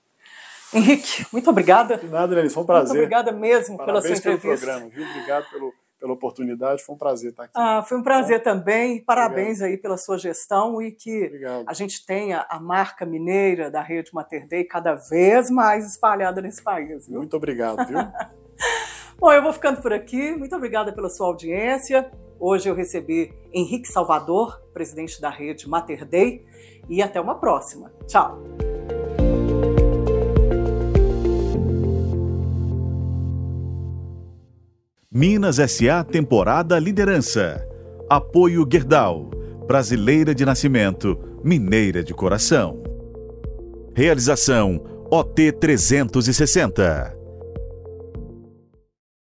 Henrique, 0.74 1.26
muito 1.34 1.49
obrigada. 1.49 1.97
De 1.97 2.07
nada, 2.07 2.34
Denise, 2.34 2.53
foi 2.53 2.64
um 2.64 2.66
prazer. 2.66 2.88
Muito 2.89 3.03
obrigada 3.03 3.32
mesmo 3.34 3.76
Parabéns 3.76 4.03
pela 4.03 4.16
sua 4.16 4.16
entrevista. 4.16 4.66
Pelo 4.66 4.80
programa, 4.80 4.89
viu? 4.89 5.10
Obrigado 5.10 5.49
pelo 5.49 5.74
pela 6.00 6.14
oportunidade. 6.14 6.84
Foi 6.84 6.95
um 6.95 6.97
prazer 6.97 7.32
estar 7.32 7.43
aqui. 7.43 7.54
Ah, 7.56 7.84
foi 7.84 7.97
um 7.97 8.04
prazer 8.04 8.41
tá? 8.41 8.52
também. 8.52 9.04
Parabéns 9.04 9.58
obrigado. 9.58 9.70
aí 9.70 9.78
pela 9.78 9.97
sua 9.97 10.18
gestão 10.18 10.82
e 10.82 10.91
que 10.91 11.26
obrigado. 11.26 11.66
a 11.68 11.74
gente 11.74 12.06
tenha 12.06 12.45
a 12.50 12.60
marca 12.60 13.06
mineira 13.06 13.70
da 13.70 13.82
Rede 13.82 14.12
Mater 14.14 14.47
Dei 14.47 14.64
cada 14.64 14.95
vez 14.95 15.50
mais 15.50 15.86
espalhada 15.86 16.41
nesse 16.41 16.64
país. 16.64 17.08
Viu? 17.08 17.18
Muito 17.18 17.36
obrigado, 17.36 17.86
viu? 17.86 18.00
Bom, 19.20 19.34
eu 19.34 19.43
vou 19.43 19.52
ficando 19.52 19.82
por 19.82 19.91
aqui. 19.91 20.32
Muito 20.32 20.56
obrigada 20.56 20.93
pela 20.93 21.10
sua 21.10 21.28
audiência. 21.28 22.10
Hoje 22.39 22.70
eu 22.70 22.74
recebi 22.74 23.34
Henrique 23.54 23.88
Salvador, 23.88 24.62
presidente 24.74 25.20
da 25.20 25.30
Rede 25.30 25.68
Mater 25.68 26.06
Dei, 26.06 26.45
e 26.88 27.02
até 27.02 27.20
uma 27.20 27.36
próxima. 27.36 27.91
Tchau. 28.08 28.68
Minas 35.12 35.55
SA 35.55 36.03
Temporada 36.03 36.78
Liderança. 36.78 37.68
Apoio 38.07 38.64
Gerdau. 38.72 39.32
Brasileira 39.66 40.36
de 40.36 40.45
nascimento, 40.45 41.18
mineira 41.43 42.03
de 42.03 42.14
coração. 42.14 42.84
Realização 43.95 44.80
OT 45.10 45.51
360. 45.53 47.18